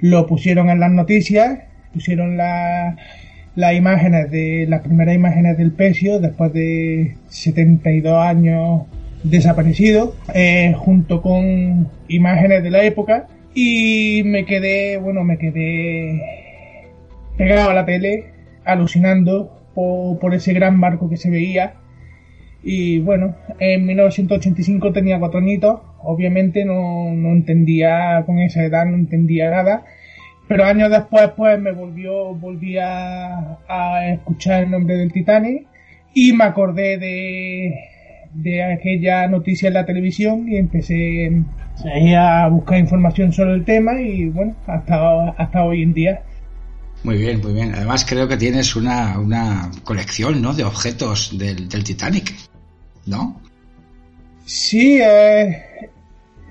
lo 0.03 0.27
pusieron 0.27 0.69
en 0.69 0.81
las 0.81 0.91
noticias, 0.91 1.59
pusieron 1.93 2.35
las 2.35 2.97
imágenes 3.73 4.29
de 4.29 4.65
las 4.67 4.81
primeras 4.81 5.15
imágenes 5.15 5.57
del 5.57 5.71
pecio 5.71 6.19
después 6.19 6.51
de 6.51 7.15
72 7.29 8.13
años 8.13 8.81
desaparecido, 9.23 10.13
eh, 10.33 10.75
junto 10.77 11.21
con 11.21 11.87
imágenes 12.09 12.63
de 12.63 12.69
la 12.69 12.83
época. 12.83 13.27
Y 13.55 14.23
me 14.25 14.43
quedé, 14.43 14.97
bueno, 14.97 15.23
me 15.23 15.37
quedé 15.37 16.21
pegado 17.37 17.69
a 17.69 17.73
la 17.73 17.85
tele, 17.85 18.25
alucinando 18.65 19.57
por, 19.73 20.19
por 20.19 20.33
ese 20.33 20.51
gran 20.51 20.81
barco 20.81 21.09
que 21.09 21.15
se 21.15 21.29
veía. 21.29 21.75
Y 22.61 22.99
bueno, 22.99 23.37
en 23.57 23.85
1985 23.85 24.91
tenía 24.91 25.17
cuatro 25.17 25.39
añitos, 25.39 25.79
obviamente 26.03 26.65
no, 26.65 27.09
entendía, 27.09 28.23
con 28.25 28.39
esa 28.39 28.63
edad 28.63 28.85
no 28.85 28.95
entendía 28.95 29.49
nada, 29.49 29.85
pero 30.47 30.65
años 30.65 30.89
después 30.89 31.31
pues 31.35 31.59
me 31.59 31.71
volvió, 31.71 32.33
volví 32.35 32.77
a, 32.77 33.57
escuchar 34.13 34.63
el 34.63 34.71
nombre 34.71 34.97
del 34.97 35.11
Titanic 35.11 35.65
y 36.13 36.33
me 36.33 36.43
acordé 36.43 36.97
de, 36.97 37.73
de 38.33 38.63
aquella 38.63 39.27
noticia 39.27 39.67
en 39.67 39.73
la 39.73 39.85
televisión 39.85 40.47
y 40.47 40.57
empecé 40.57 41.43
a 42.17 42.47
buscar 42.49 42.77
información 42.77 43.31
sobre 43.31 43.53
el 43.53 43.65
tema 43.65 43.99
y 44.01 44.29
bueno, 44.29 44.55
hasta, 44.67 45.29
hasta 45.29 45.63
hoy 45.63 45.83
en 45.83 45.93
día. 45.93 46.21
Muy 47.03 47.17
bien, 47.17 47.41
muy 47.41 47.53
bien. 47.53 47.73
Además 47.75 48.05
creo 48.07 48.27
que 48.27 48.37
tienes 48.37 48.75
una, 48.75 49.19
una 49.19 49.71
colección 49.83 50.41
¿no? 50.41 50.53
de 50.53 50.63
objetos 50.63 51.37
del, 51.37 51.67
del 51.67 51.83
Titanic. 51.83 52.33
¿no? 53.05 53.41
Sí, 54.45 54.99
eh, 55.01 55.91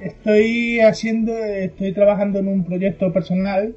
estoy 0.04 0.80
haciendo, 0.80 1.32
estoy 1.36 1.92
trabajando 1.92 2.38
en 2.40 2.48
un 2.48 2.64
proyecto 2.64 3.12
personal 3.12 3.74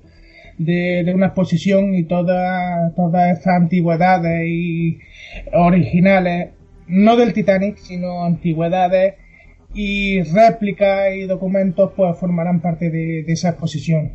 de, 0.58 1.04
de 1.06 1.14
una 1.14 1.28
exposición 1.28 1.94
y 1.96 2.04
todas 2.04 2.94
todas 2.96 3.38
estas 3.38 3.56
antigüedades 3.62 4.44
y 4.48 5.00
originales, 5.54 6.50
no 6.88 7.16
del 7.18 7.34
Titanic, 7.34 7.78
sino 7.78 8.24
antigüedades 8.26 9.16
y 9.74 10.22
réplicas 10.24 11.14
y 11.16 11.24
documentos 11.24 11.92
pues 11.96 12.18
formarán 12.18 12.62
parte 12.62 12.90
de, 12.90 13.24
de 13.24 13.34
esa 13.34 13.50
exposición. 13.50 14.12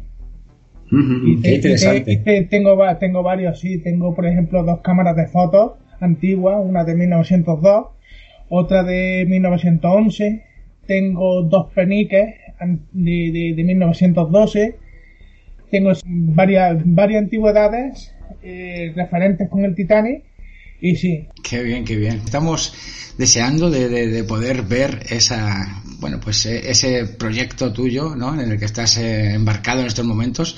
y 0.90 1.40
Qué 1.42 1.54
interesante. 1.56 2.16
te- 2.16 2.42
te- 2.42 2.42
tengo, 2.46 2.78
tengo 2.98 3.22
varios, 3.22 3.60
sí. 3.60 3.78
Tengo, 3.78 4.14
por 4.14 4.26
ejemplo, 4.26 4.62
dos 4.64 4.80
cámaras 4.80 5.16
de 5.16 5.26
fotos 5.26 5.72
antiguas, 6.00 6.56
una 6.64 6.84
de 6.84 6.94
1902, 6.94 7.86
otra 8.48 8.82
de 8.82 9.26
1911. 9.28 10.42
Tengo 10.86 11.42
dos 11.42 11.72
peniques 11.72 12.34
de, 12.92 13.30
de, 13.32 13.54
de 13.56 13.64
1912. 13.64 14.76
Tengo 15.70 15.92
varias, 16.06 16.82
varias 16.84 17.22
antigüedades 17.22 18.12
eh, 18.42 18.92
referentes 18.96 19.48
con 19.48 19.64
el 19.64 19.74
Titanic. 19.74 20.24
Y 20.80 20.96
sí, 20.96 21.26
Qué 21.42 21.62
bien, 21.62 21.84
qué 21.84 21.96
bien. 21.96 22.16
Estamos 22.24 22.72
deseando 23.18 23.70
de, 23.70 23.88
de- 23.88 24.06
de 24.08 24.24
poder 24.24 24.62
ver 24.62 25.00
esa, 25.10 25.82
bueno, 26.00 26.18
pues 26.20 26.46
eh, 26.46 26.70
ese 26.70 27.04
proyecto 27.06 27.72
tuyo, 27.72 28.16
¿no? 28.16 28.40
En 28.40 28.50
el 28.50 28.58
que 28.58 28.64
estás 28.64 28.96
eh, 28.96 29.34
embarcado 29.34 29.80
en 29.82 29.86
estos 29.88 30.06
momentos 30.06 30.56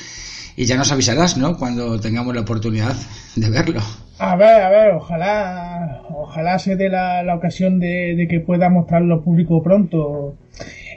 y 0.56 0.64
ya 0.66 0.76
nos 0.76 0.92
avisarás, 0.92 1.36
¿no? 1.36 1.56
Cuando 1.56 1.98
tengamos 2.00 2.34
la 2.34 2.42
oportunidad 2.42 2.94
de 3.34 3.50
verlo. 3.50 3.80
A 4.24 4.36
ver, 4.36 4.62
a 4.62 4.70
ver, 4.70 4.92
ojalá, 4.92 6.04
ojalá 6.10 6.56
se 6.60 6.76
dé 6.76 6.88
la, 6.88 7.24
la 7.24 7.34
ocasión 7.34 7.80
de, 7.80 8.14
de 8.14 8.28
que 8.28 8.38
pueda 8.38 8.70
mostrarlo 8.70 9.16
al 9.16 9.22
público 9.24 9.64
pronto. 9.64 10.36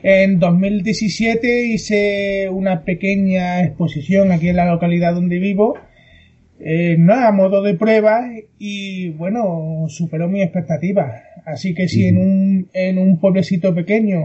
En 0.03 0.38
2017 0.38 1.65
hice 1.65 2.50
una 2.51 2.84
pequeña 2.84 3.63
exposición 3.63 4.32
aquí 4.32 4.50
en 4.50 4.58
la 4.58 4.70
localidad 4.72 5.15
donde 5.15 5.39
vivo, 5.39 5.74
eh, 6.60 6.98
no 7.00 7.15
a 7.15 7.32
modo 7.32 7.63
de 7.63 7.74
prueba 7.74 8.29
y 8.60 9.10
bueno, 9.10 9.86
superó 9.88 10.29
mis 10.29 10.44
expectativas. 10.44 11.24
Así 11.46 11.74
que 11.74 11.88
si 11.88 12.05
en 12.05 12.20
un, 12.20 12.70
en 12.74 13.00
un 13.00 13.20
pueblecito 13.20 13.74
pequeño 13.74 14.20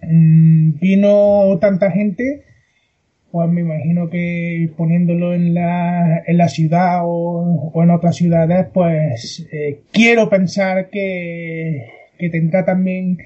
mm, 0.00 0.78
vino 0.80 1.58
tanta 1.60 1.90
gente, 1.90 2.44
pues 3.30 3.48
me 3.48 3.60
imagino 3.60 4.08
que 4.08 4.70
poniéndolo 4.76 5.34
en 5.34 5.54
la, 5.54 6.22
en 6.26 6.36
la 6.36 6.48
ciudad 6.48 7.00
o, 7.04 7.70
o 7.72 7.82
en 7.82 7.90
otras 7.90 8.16
ciudades, 8.16 8.66
pues 8.72 9.46
eh, 9.52 9.80
quiero 9.92 10.28
pensar 10.28 10.90
que, 10.90 11.86
que 12.18 12.30
tendrá 12.30 12.64
también 12.64 13.18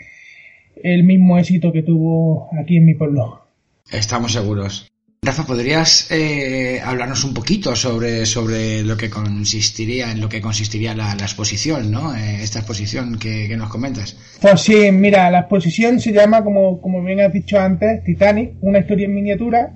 el 0.83 1.05
mismo 1.05 1.39
éxito 1.39 1.73
que 1.73 1.83
tuvo 1.83 2.49
aquí 2.61 2.77
en 2.77 2.87
mi 2.87 2.95
pueblo. 2.95 3.47
Estamos 3.91 4.33
seguros. 4.33 4.91
Rafa, 5.23 5.45
¿podrías 5.45 6.11
eh, 6.11 6.83
hablarnos 6.85 7.25
un 7.25 7.33
poquito 7.33 7.75
sobre, 7.75 8.27
sobre 8.27 8.83
lo 8.83 8.95
que 8.95 9.09
consistiría, 9.09 10.13
en 10.13 10.21
lo 10.21 10.29
que 10.29 10.43
consistiría 10.43 10.95
la, 10.95 11.15
la 11.15 11.23
exposición, 11.23 11.91
¿no? 11.91 12.15
Eh, 12.15 12.43
esta 12.43 12.59
exposición 12.59 13.19
que, 13.19 13.49
que 13.49 13.57
nos 13.57 13.71
comentas. 13.71 14.19
Pues 14.43 14.61
sí, 14.61 14.93
mira, 14.93 15.31
la 15.31 15.41
exposición 15.41 15.99
se 15.99 16.13
llama, 16.13 16.45
como, 16.45 16.79
como 16.83 17.03
bien 17.03 17.21
has 17.21 17.33
dicho 17.33 17.59
antes, 17.59 18.05
Titanic, 18.05 18.53
una 18.61 18.81
historia 18.81 19.07
en 19.07 19.15
miniatura, 19.15 19.73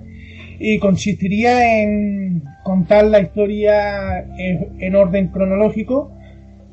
y 0.59 0.77
consistiría 0.79 1.81
en 1.81 2.43
contar 2.63 3.05
la 3.05 3.21
historia 3.21 4.19
en, 4.37 4.75
en 4.79 4.95
orden 4.95 5.29
cronológico 5.29 6.11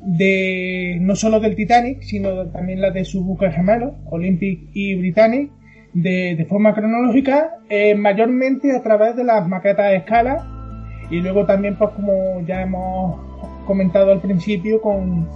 de 0.01 0.97
no 1.01 1.15
solo 1.15 1.39
del 1.39 1.55
Titanic, 1.55 2.01
sino 2.01 2.47
también 2.47 2.81
la 2.81 2.91
de 2.91 3.05
sus 3.05 3.23
buques 3.23 3.53
gemelos, 3.55 3.93
Olympic 4.05 4.69
y 4.73 4.95
Britannic, 4.95 5.51
de, 5.93 6.35
de 6.35 6.45
forma 6.45 6.75
cronológica, 6.75 7.55
eh, 7.69 7.95
mayormente 7.95 8.75
a 8.75 8.83
través 8.83 9.15
de 9.15 9.23
las 9.23 9.47
maquetas 9.47 9.85
a 9.85 9.93
escala, 9.93 10.45
y 11.09 11.21
luego 11.21 11.45
también, 11.45 11.77
pues 11.77 11.91
como 11.91 12.41
ya 12.45 12.61
hemos 12.61 13.19
comentado 13.65 14.11
al 14.11 14.21
principio, 14.21 14.81
con 14.81 15.27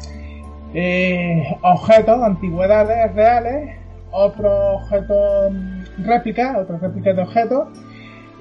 eh, 0.73 1.43
objetos, 1.63 2.21
antigüedades 2.21 3.13
reales, 3.13 3.77
otros 4.11 4.83
objetos 4.83 5.53
réplicas, 6.05 6.57
otras 6.57 6.81
réplicas 6.81 7.15
de 7.15 7.21
objetos 7.21 7.67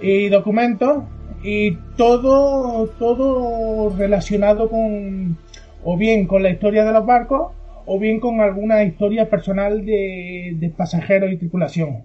y 0.02 0.28
documentos 0.28 1.04
y 1.42 1.72
todo 1.96 2.86
todo 2.98 3.90
relacionado 3.96 4.68
con 4.68 5.36
o 5.82 5.96
bien 5.96 6.26
con 6.26 6.42
la 6.42 6.50
historia 6.50 6.84
de 6.84 6.92
los 6.92 7.06
barcos 7.06 7.52
o 7.86 7.98
bien 7.98 8.20
con 8.20 8.40
alguna 8.40 8.82
historia 8.84 9.28
personal 9.30 9.84
de, 9.84 10.52
de 10.56 10.68
pasajeros 10.70 11.32
y 11.32 11.36
tripulación. 11.38 12.04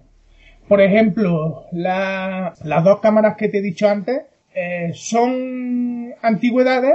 Por 0.68 0.80
ejemplo, 0.80 1.64
la- 1.72 2.54
las 2.64 2.82
dos 2.84 3.00
cámaras 3.00 3.36
que 3.36 3.48
te 3.48 3.58
he 3.58 3.62
dicho 3.62 3.88
antes 3.88 4.22
eh, 4.54 4.90
son 4.94 6.12
antigüedades, 6.22 6.94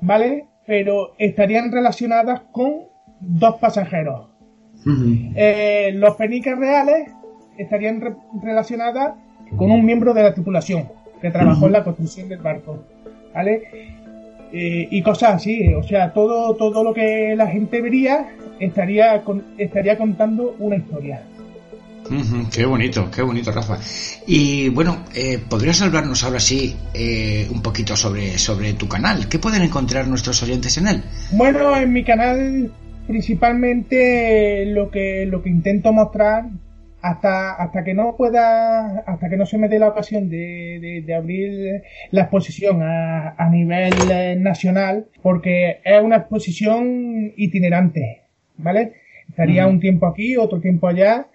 ¿vale? 0.00 0.46
Pero 0.66 1.14
estarían 1.18 1.72
relacionadas 1.72 2.40
con 2.52 2.84
dos 3.20 3.56
pasajeros. 3.56 4.28
Eh, 5.36 5.92
los 5.94 6.14
peniques 6.16 6.56
reales 6.56 7.10
estarían 7.58 8.00
re- 8.00 8.14
relacionadas 8.42 9.14
con 9.56 9.70
un 9.70 9.84
miembro 9.84 10.12
de 10.14 10.22
la 10.22 10.34
tripulación 10.34 10.88
que 11.20 11.30
trabajó 11.30 11.66
en 11.66 11.72
la 11.72 11.84
construcción 11.84 12.28
del 12.28 12.40
barco, 12.40 12.82
¿vale? 13.34 13.62
Eh, 14.52 14.88
y 14.90 15.02
cosas 15.02 15.34
así, 15.36 15.72
o 15.72 15.82
sea, 15.82 16.12
todo, 16.12 16.54
todo 16.56 16.84
lo 16.84 16.92
que 16.92 17.34
la 17.36 17.46
gente 17.46 17.80
vería 17.80 18.28
estaría, 18.58 19.22
con- 19.22 19.44
estaría 19.56 19.96
contando 19.96 20.54
una 20.58 20.76
historia. 20.76 21.22
Qué 22.52 22.66
bonito, 22.66 23.08
qué 23.14 23.22
bonito, 23.22 23.52
Rafa. 23.52 23.78
Y 24.26 24.68
bueno, 24.68 25.04
eh, 25.14 25.38
¿podrías 25.48 25.80
hablarnos 25.80 26.22
ahora 26.24 26.40
sí 26.40 26.76
eh, 26.92 27.48
un 27.50 27.62
poquito 27.62 27.96
sobre, 27.96 28.36
sobre 28.38 28.74
tu 28.74 28.86
canal? 28.88 29.28
¿Qué 29.28 29.38
pueden 29.38 29.62
encontrar 29.62 30.08
nuestros 30.08 30.42
oyentes 30.42 30.76
en 30.76 30.88
él? 30.88 31.02
Bueno, 31.30 31.74
en 31.76 31.92
mi 31.92 32.04
canal 32.04 32.70
principalmente 33.06 34.66
lo 34.66 34.90
que 34.90 35.26
lo 35.26 35.42
que 35.42 35.50
intento 35.50 35.92
mostrar 35.92 36.44
hasta 37.02 37.54
hasta 37.54 37.84
que 37.84 37.94
no 37.94 38.16
pueda 38.16 38.98
hasta 39.00 39.28
que 39.28 39.36
no 39.36 39.44
se 39.46 39.58
me 39.58 39.68
dé 39.68 39.78
la 39.78 39.88
ocasión 39.88 40.28
de, 40.30 40.78
de- 40.80 41.02
de 41.06 41.14
abrir 41.14 41.82
la 42.10 42.22
exposición 42.22 42.82
a, 42.82 43.34
a 43.36 43.48
nivel 43.50 44.10
eh, 44.10 44.36
nacional 44.36 45.06
porque 45.22 45.80
es 45.84 46.00
una 46.02 46.16
exposición 46.18 47.32
itinerante, 47.36 48.22
¿vale? 48.56 48.92
Estaría 49.28 49.66
un 49.66 49.80
tiempo 49.80 50.06
aquí, 50.06 50.36
otro 50.36 50.60
tiempo 50.60 50.88
allá 50.88 51.28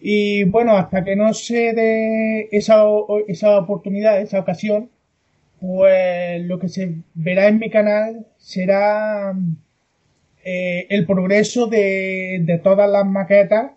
y 0.00 0.44
bueno, 0.44 0.76
hasta 0.76 1.04
que 1.04 1.16
no 1.16 1.32
se 1.34 1.72
dé 1.74 2.48
esa, 2.52 2.82
esa 3.28 3.58
oportunidad, 3.58 4.20
esa 4.20 4.40
ocasión, 4.40 4.90
pues 5.60 6.42
lo 6.44 6.58
que 6.58 6.68
se 6.68 6.94
verá 7.14 7.48
en 7.48 7.58
mi 7.60 7.70
canal 7.70 8.26
será 8.38 9.32
eh, 10.44 10.86
el 10.90 11.06
progreso 11.06 11.66
de, 11.66 12.40
de 12.42 12.58
todas 12.58 12.90
las 12.90 13.06
maquetas 13.06 13.72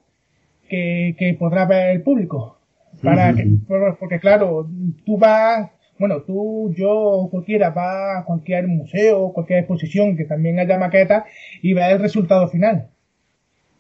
que, 0.70 1.16
que 1.18 1.34
podrá 1.36 1.66
ver 1.66 1.92
el 1.92 2.02
público. 2.02 2.60
Para 3.04 3.34
que, 3.36 3.46
por- 3.68 3.98
porque 3.98 4.20
claro, 4.20 4.68
tú 5.06 5.18
vas, 5.18 5.70
bueno, 6.00 6.22
tú, 6.22 6.74
yo, 6.76 7.28
cualquiera 7.30 7.70
va 7.70 8.20
a 8.20 8.26
cualquier 8.26 8.68
museo, 8.68 9.32
cualquier 9.34 9.60
exposición 9.60 10.16
que 10.18 10.26
también 10.26 10.60
haya 10.60 10.78
maquetas 10.78 11.26
y 11.62 11.74
ve 11.74 11.92
el 11.92 12.00
resultado 12.00 12.48
final. 12.48 12.88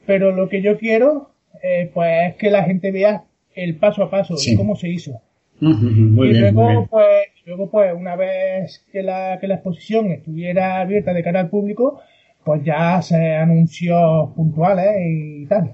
Pero 0.05 0.31
lo 0.31 0.49
que 0.49 0.61
yo 0.61 0.77
quiero, 0.77 1.31
eh, 1.63 1.89
pues 1.93 2.29
es 2.31 2.35
que 2.35 2.51
la 2.51 2.63
gente 2.63 2.91
vea 2.91 3.23
el 3.55 3.77
paso 3.77 4.03
a 4.03 4.09
paso 4.11 4.37
Sí. 4.37 4.51
de 4.51 4.57
cómo 4.57 4.75
se 4.75 4.89
hizo 4.89 5.21
Muy 5.61 6.27
y 6.27 6.31
bien, 6.31 6.41
luego, 6.53 6.61
muy 6.63 6.73
bien. 6.75 6.87
pues, 6.89 7.05
luego, 7.45 7.71
pues, 7.71 7.93
una 7.95 8.15
vez 8.17 8.85
que 8.91 9.01
la, 9.01 9.37
que 9.39 9.47
la 9.47 9.55
exposición 9.55 10.11
estuviera 10.11 10.81
abierta 10.81 11.13
de 11.13 11.23
cara 11.23 11.39
al 11.39 11.49
público, 11.49 12.01
pues 12.43 12.63
ya 12.63 13.01
se 13.01 13.15
anuncios 13.37 14.29
puntuales 14.35 14.91
y 14.99 15.45
tal. 15.47 15.71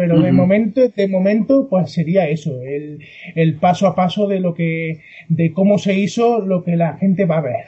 Pero 0.00 0.18
de 0.22 0.32
momento, 0.32 0.80
de 0.96 1.08
momento, 1.08 1.66
pues 1.68 1.92
sería 1.92 2.26
eso, 2.26 2.62
el, 2.62 3.00
el 3.34 3.56
paso 3.56 3.86
a 3.86 3.94
paso 3.94 4.26
de 4.26 4.40
lo 4.40 4.54
que, 4.54 5.02
de 5.28 5.52
cómo 5.52 5.76
se 5.76 5.92
hizo 5.92 6.40
lo 6.40 6.64
que 6.64 6.74
la 6.74 6.96
gente 6.96 7.26
va 7.26 7.36
a 7.36 7.42
ver. 7.42 7.66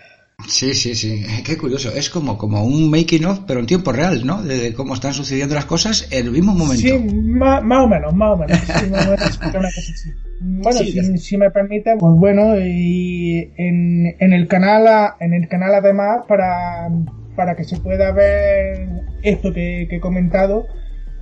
Sí, 0.48 0.72
sí, 0.72 0.94
sí. 0.94 1.26
Qué 1.44 1.58
curioso. 1.58 1.90
Es 1.94 2.08
como, 2.08 2.38
como 2.38 2.64
un 2.64 2.90
making 2.90 3.26
of, 3.26 3.40
pero 3.46 3.60
en 3.60 3.66
tiempo 3.66 3.92
real, 3.92 4.24
¿no? 4.24 4.42
De, 4.42 4.72
cómo 4.72 4.94
están 4.94 5.12
sucediendo 5.12 5.54
las 5.54 5.66
cosas 5.66 6.08
en 6.10 6.24
el 6.24 6.32
mismo 6.32 6.54
momento. 6.54 6.80
Sí, 6.80 6.98
más, 6.98 7.62
más 7.62 7.84
o 7.84 7.88
menos, 7.88 8.14
más 8.14 8.32
o 8.32 8.36
menos. 8.38 8.58
Sí, 8.58 8.86
más 8.90 9.06
o 9.06 9.10
menos, 9.10 9.40
una 9.42 9.52
cosa 9.52 9.92
así. 9.92 10.10
Bueno, 10.40 10.78
Sí, 10.78 10.92
si, 10.92 11.18
si 11.18 11.36
me 11.36 11.50
permite, 11.50 11.96
pues 11.98 12.14
bueno, 12.14 12.58
y 12.58 13.52
en, 13.58 14.16
en 14.18 14.32
el 14.32 14.48
canal, 14.48 15.12
en 15.20 15.34
el 15.34 15.48
canal 15.48 15.74
además, 15.74 16.20
para, 16.26 16.88
para 17.36 17.56
que 17.56 17.64
se 17.64 17.76
pueda 17.76 18.10
ver 18.10 18.88
esto 19.22 19.52
que, 19.52 19.86
que 19.90 19.96
he 19.96 20.00
comentado, 20.00 20.66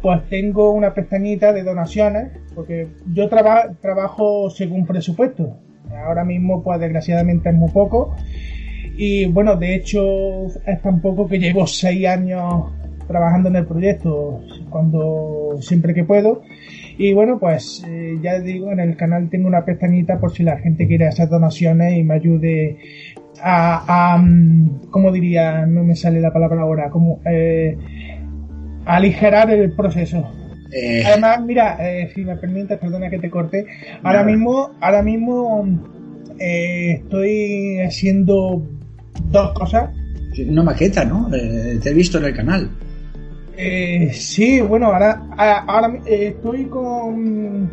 pues 0.03 0.29
tengo 0.29 0.73
una 0.73 0.95
pestañita 0.95 1.53
de 1.53 1.63
donaciones, 1.63 2.33
porque 2.55 2.89
yo 3.13 3.29
traba- 3.29 3.71
trabajo 3.81 4.51
según 4.51 4.87
presupuesto. 4.87 5.57
Ahora 6.07 6.25
mismo, 6.25 6.63
pues 6.63 6.81
desgraciadamente 6.81 7.49
es 7.51 7.55
muy 7.55 7.71
poco. 7.71 8.15
Y 8.97 9.27
bueno, 9.27 9.57
de 9.57 9.75
hecho, 9.75 10.47
es 10.67 10.83
tan 10.83 11.01
poco 11.01 11.27
que 11.29 11.39
llevo 11.39 11.67
seis 11.67 12.07
años 12.07 12.73
trabajando 13.07 13.49
en 13.49 13.57
el 13.57 13.67
proyecto, 13.67 14.41
cuando 14.69 15.57
siempre 15.61 15.95
que 15.95 16.05
puedo. 16.05 16.43
Y 16.97 17.13
bueno, 17.15 17.39
pues 17.39 17.83
eh, 17.89 18.19
ya 18.23 18.39
digo, 18.41 18.71
en 18.71 18.79
el 18.81 18.97
canal 18.97 19.29
tengo 19.31 19.49
una 19.49 19.65
pestañita 19.65 20.19
por 20.21 20.33
si 20.33 20.43
la 20.43 20.59
gente 20.59 20.87
quiere 20.87 21.07
hacer 21.07 21.29
donaciones 21.29 21.97
y 21.97 22.03
me 22.05 22.15
ayude 22.15 22.77
a, 23.43 24.13
a 24.15 24.19
mm, 24.19 24.91
¿cómo 24.91 25.11
diría? 25.11 25.65
No 25.67 25.83
me 25.83 25.97
sale 25.97 26.21
la 26.21 26.33
palabra 26.33 26.61
ahora, 26.61 26.91
como 26.91 27.21
eh, 27.25 27.77
aligerar 28.87 29.51
el 29.51 29.73
proceso. 29.73 30.31
Eh, 30.73 31.03
Además, 31.05 31.43
mira, 31.45 31.77
eh, 31.81 32.11
si 32.15 32.25
me 32.25 32.37
permites, 32.37 32.79
perdona 32.79 33.11
que 33.11 33.19
te 33.19 33.31
corte. 33.31 33.67
Ahora 34.03 34.21
Nada. 34.21 34.25
mismo, 34.25 34.71
ahora 34.81 35.03
mismo 35.03 35.67
eh, 36.39 37.01
estoy 37.03 37.81
haciendo 37.81 38.63
dos 39.31 39.53
cosas. 39.53 39.91
una 40.49 40.63
maqueta, 40.63 41.05
¿no? 41.05 41.29
Te 41.31 41.91
he 41.91 41.95
visto 41.95 42.19
en 42.19 42.25
el 42.25 42.35
canal. 42.37 42.71
Eh, 43.57 44.11
sí, 44.13 44.61
bueno, 44.61 44.87
ahora, 44.87 45.23
ahora 45.37 45.93
estoy 46.07 46.65
con 46.67 47.71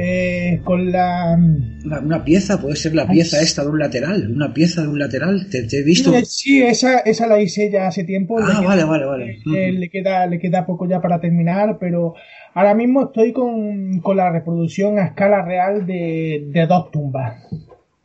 eh, 0.00 0.60
con 0.62 0.92
la 0.92 1.36
Una, 1.84 1.98
una 2.00 2.24
pieza, 2.24 2.60
puede 2.60 2.76
ser 2.76 2.94
la 2.94 3.08
pieza 3.08 3.40
esta 3.42 3.62
de 3.64 3.68
un 3.70 3.80
lateral, 3.80 4.30
una 4.30 4.54
pieza 4.54 4.82
de 4.82 4.88
un 4.88 4.98
lateral. 5.00 5.48
Te, 5.50 5.64
te 5.64 5.80
he 5.80 5.82
visto. 5.82 6.12
Sí, 6.24 6.62
esa, 6.62 7.00
esa 7.00 7.26
la 7.26 7.40
hice 7.40 7.68
ya 7.70 7.88
hace 7.88 8.04
tiempo. 8.04 8.38
Ah, 8.38 8.60
Le 8.60 8.66
vale, 8.66 8.82
queda- 8.82 8.86
vale, 8.86 9.04
vale. 9.04 9.72
le, 9.72 9.88
queda, 9.90 10.26
le 10.26 10.38
queda 10.38 10.64
poco 10.64 10.86
ya 10.88 11.00
para 11.00 11.20
terminar, 11.20 11.78
pero 11.80 12.14
ahora 12.54 12.74
mismo 12.74 13.06
estoy 13.06 13.32
con, 13.32 13.98
con 14.00 14.16
la 14.16 14.30
reproducción 14.30 14.98
a 15.00 15.06
escala 15.06 15.42
real 15.44 15.84
de, 15.84 16.46
de 16.52 16.66
dos 16.66 16.90
tumbas 16.92 17.42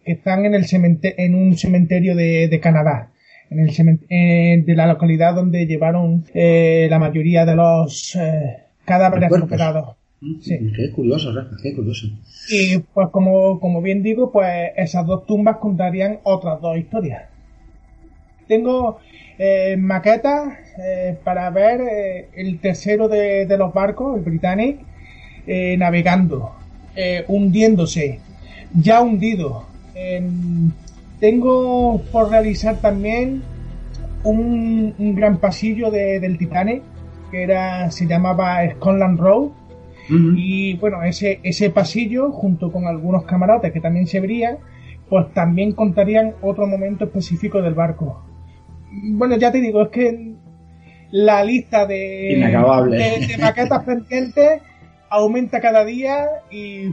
que 0.04 0.14
están 0.14 0.46
en, 0.46 0.56
el 0.56 0.66
cemente- 0.66 1.14
en 1.18 1.36
un 1.36 1.56
cementerio 1.58 2.16
de, 2.16 2.48
de 2.48 2.60
Canadá. 2.60 3.12
En 3.52 3.60
el 3.60 3.70
eh, 4.10 4.64
de 4.66 4.76
la 4.76 4.88
localidad 4.88 5.36
donde 5.36 5.68
llevaron 5.68 6.26
eh, 6.34 6.88
la 6.90 6.98
mayoría 6.98 7.46
de 7.46 7.56
los 7.56 8.16
eh, 8.16 8.58
cadáveres 8.84 9.30
recuperados. 9.30 9.96
Sí. 10.42 10.58
Qué 10.76 10.92
curioso, 10.92 11.32
Rafa, 11.34 11.56
qué 11.62 11.74
curioso. 11.76 12.08
Y 12.50 12.78
pues 12.80 13.10
como, 13.10 13.60
como 13.60 13.82
bien 13.82 14.04
digo, 14.04 14.32
pues 14.32 14.72
esas 14.78 15.06
dos 15.06 15.26
tumbas 15.26 15.58
contarían 15.58 16.20
otras 16.24 16.62
dos 16.62 16.78
historias. 16.78 17.24
Tengo 18.48 19.00
eh, 19.40 19.76
maquetas 19.78 20.54
eh, 20.78 21.18
para 21.24 21.50
ver 21.50 21.82
eh, 21.82 22.30
el 22.36 22.60
tercero 22.60 23.08
de, 23.08 23.46
de 23.46 23.58
los 23.58 23.74
barcos, 23.74 24.18
el 24.18 24.24
Britannic, 24.24 24.80
eh, 25.48 25.76
navegando, 25.78 26.52
hundiéndose, 27.28 28.20
ya 28.74 29.02
hundido. 29.02 29.66
Em, 29.96 30.72
tengo 31.20 32.02
por 32.12 32.30
realizar 32.30 32.78
también 32.82 33.42
un, 34.24 34.94
un 34.98 35.16
gran 35.16 35.38
pasillo 35.38 35.90
de- 35.90 36.20
del 36.20 36.38
Titanic, 36.38 36.84
que 37.32 37.44
era, 37.44 37.90
se 37.92 38.06
llamaba 38.06 38.70
Scotland 38.76 39.20
Road. 39.20 39.50
Y 40.10 40.76
bueno, 40.78 41.02
ese, 41.04 41.39
ese 41.44 41.70
pasillo, 41.70 42.32
junto 42.32 42.72
con 42.72 42.88
algunos 42.88 43.24
camarotes 43.26 43.72
que 43.72 43.80
también 43.80 44.06
se 44.06 44.20
verían, 44.20 44.58
pues 45.10 45.32
también 45.34 45.74
contarían 45.74 46.34
otro 46.42 46.68
momento 46.68 47.06
específico 47.06 47.62
del 47.62 47.74
barco. 47.74 48.24
Bueno, 48.92 49.38
ya 49.38 49.52
te 49.52 49.62
digo, 49.62 49.84
es 49.84 49.89
que 49.89 50.34
la 51.12 51.44
lista 51.44 51.86
de, 51.86 52.34
Inacabable. 52.34 52.98
de, 52.98 53.28
de 53.28 53.38
maquetas 53.38 53.84
pendientes 53.86 54.62
aumenta 55.10 55.62
cada 55.62 55.86
día 55.86 56.26
y 56.50 56.89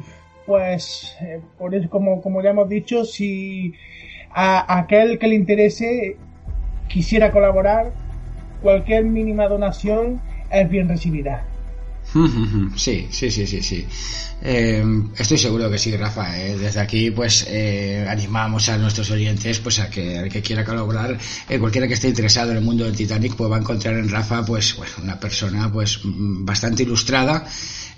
pues 0.47 1.17
eh, 1.23 1.41
por 1.59 1.75
eso, 1.75 1.89
como, 1.89 2.21
como 2.21 2.43
ya 2.43 2.51
hemos 2.51 2.69
dicho, 2.69 3.05
si 3.05 3.73
a 4.33 4.79
aquel 4.79 5.19
que 5.19 5.29
le 5.29 5.35
interese 5.35 6.17
quisiera 6.89 7.31
colaborar, 7.31 7.93
cualquier 8.63 9.05
mínima 9.05 9.47
donación 9.47 10.21
es 10.51 10.69
bien 10.69 10.89
recibida. 10.89 11.47
Sí, 12.77 13.09
sí, 13.11 13.31
sí, 13.31 13.47
sí, 13.47 13.63
sí. 13.63 13.87
Eh, 14.43 14.83
estoy 15.17 15.39
seguro 15.39 15.71
que 15.71 15.79
sí, 15.79 15.97
Rafa. 15.97 16.39
eh. 16.39 16.57
Desde 16.57 16.81
aquí, 16.81 17.11
pues, 17.11 17.47
eh, 17.49 18.07
animamos 18.09 18.69
a 18.69 18.79
nuestros 18.79 19.11
oyentes, 19.11 19.59
pues, 19.59 19.79
a 19.79 19.91
que 19.91 20.19
al 20.19 20.29
que 20.29 20.41
quiera 20.41 20.65
colaborar, 20.65 21.19
eh, 21.49 21.59
cualquiera 21.59 21.87
que 21.87 21.95
esté 21.95 22.09
interesado 22.09 22.51
en 22.53 22.59
el 22.59 22.65
mundo 22.65 22.85
del 22.85 22.97
Titanic, 22.97 23.35
pues 23.35 23.51
va 23.51 23.57
a 23.57 23.61
encontrar 23.61 23.95
en 23.95 24.09
Rafa, 24.09 24.45
pues, 24.45 24.77
bueno, 24.77 24.93
una 25.03 25.21
persona, 25.21 25.71
pues, 25.71 26.01
mm, 26.03 26.45
bastante 26.45 26.83
ilustrada 26.85 27.45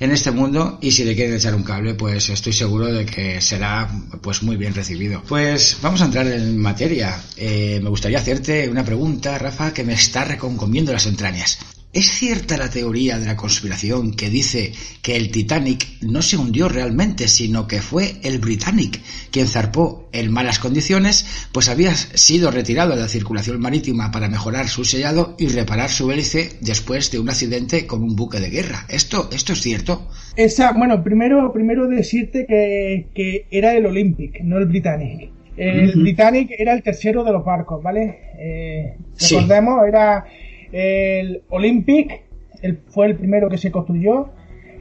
en 0.00 0.10
este 0.10 0.30
mundo 0.32 0.78
y 0.82 0.90
si 0.90 1.04
le 1.04 1.14
quieren 1.14 1.36
echar 1.36 1.54
un 1.54 1.62
cable, 1.62 1.94
pues, 1.94 2.28
estoy 2.28 2.52
seguro 2.52 2.86
de 2.86 3.06
que 3.06 3.40
será, 3.40 3.88
pues, 4.20 4.42
muy 4.42 4.56
bien 4.56 4.74
recibido. 4.74 5.22
Pues, 5.28 5.76
vamos 5.80 6.02
a 6.02 6.06
entrar 6.06 6.26
en 6.26 6.58
materia. 6.58 7.22
Me 7.36 7.88
gustaría 7.88 8.18
hacerte 8.18 8.68
una 8.68 8.84
pregunta, 8.84 9.38
Rafa, 9.38 9.72
que 9.72 9.84
me 9.84 9.94
está 9.94 10.24
reconcomiendo 10.24 10.92
las 10.92 11.06
entrañas. 11.06 11.58
¿Es 11.92 12.06
cierta 12.10 12.56
la 12.56 12.70
teoría 12.70 13.18
de 13.18 13.26
la 13.26 13.36
conspiración 13.36 14.14
que 14.14 14.30
dice 14.30 14.72
que 15.02 15.14
el 15.14 15.30
Titanic 15.30 15.86
no 16.00 16.22
se 16.22 16.38
hundió 16.38 16.70
realmente, 16.70 17.28
sino 17.28 17.66
que 17.66 17.82
fue 17.82 18.12
el 18.22 18.38
Britannic 18.38 18.98
quien 19.30 19.46
zarpó 19.46 20.08
en 20.12 20.32
malas 20.32 20.58
condiciones, 20.58 21.48
pues 21.52 21.68
había 21.68 21.94
sido 21.94 22.50
retirado 22.50 22.94
de 22.96 23.02
la 23.02 23.08
circulación 23.08 23.60
marítima 23.60 24.10
para 24.10 24.30
mejorar 24.30 24.68
su 24.68 24.86
sellado 24.86 25.36
y 25.38 25.48
reparar 25.48 25.90
su 25.90 26.10
hélice 26.10 26.52
después 26.62 27.10
de 27.10 27.18
un 27.18 27.28
accidente 27.28 27.86
con 27.86 28.02
un 28.02 28.16
buque 28.16 28.40
de 28.40 28.48
guerra? 28.48 28.86
¿Esto, 28.88 29.28
esto 29.30 29.52
es 29.52 29.60
cierto? 29.60 30.08
Esa, 30.34 30.72
bueno, 30.72 31.04
primero, 31.04 31.52
primero 31.52 31.86
decirte 31.88 32.46
que, 32.48 33.08
que 33.14 33.46
era 33.50 33.74
el 33.74 33.84
Olympic, 33.84 34.40
no 34.42 34.56
el 34.56 34.64
Britannic. 34.64 35.30
El. 35.58 35.92
Britannic 36.00 36.52
era 36.56 36.72
el 36.72 36.82
tercero 36.82 37.22
de 37.22 37.32
los 37.32 37.44
barcos, 37.44 37.82
¿vale? 37.82 38.18
Eh, 38.38 38.94
Sí. 39.14 39.34
recordemos, 39.34 39.86
era 39.86 40.24
el 40.72 41.42
Olympic, 41.50 42.22
el- 42.62 42.78
fue 42.88 43.06
el 43.06 43.16
primero 43.16 43.48
que 43.48 43.58
se 43.58 43.70
construyó. 43.70 44.30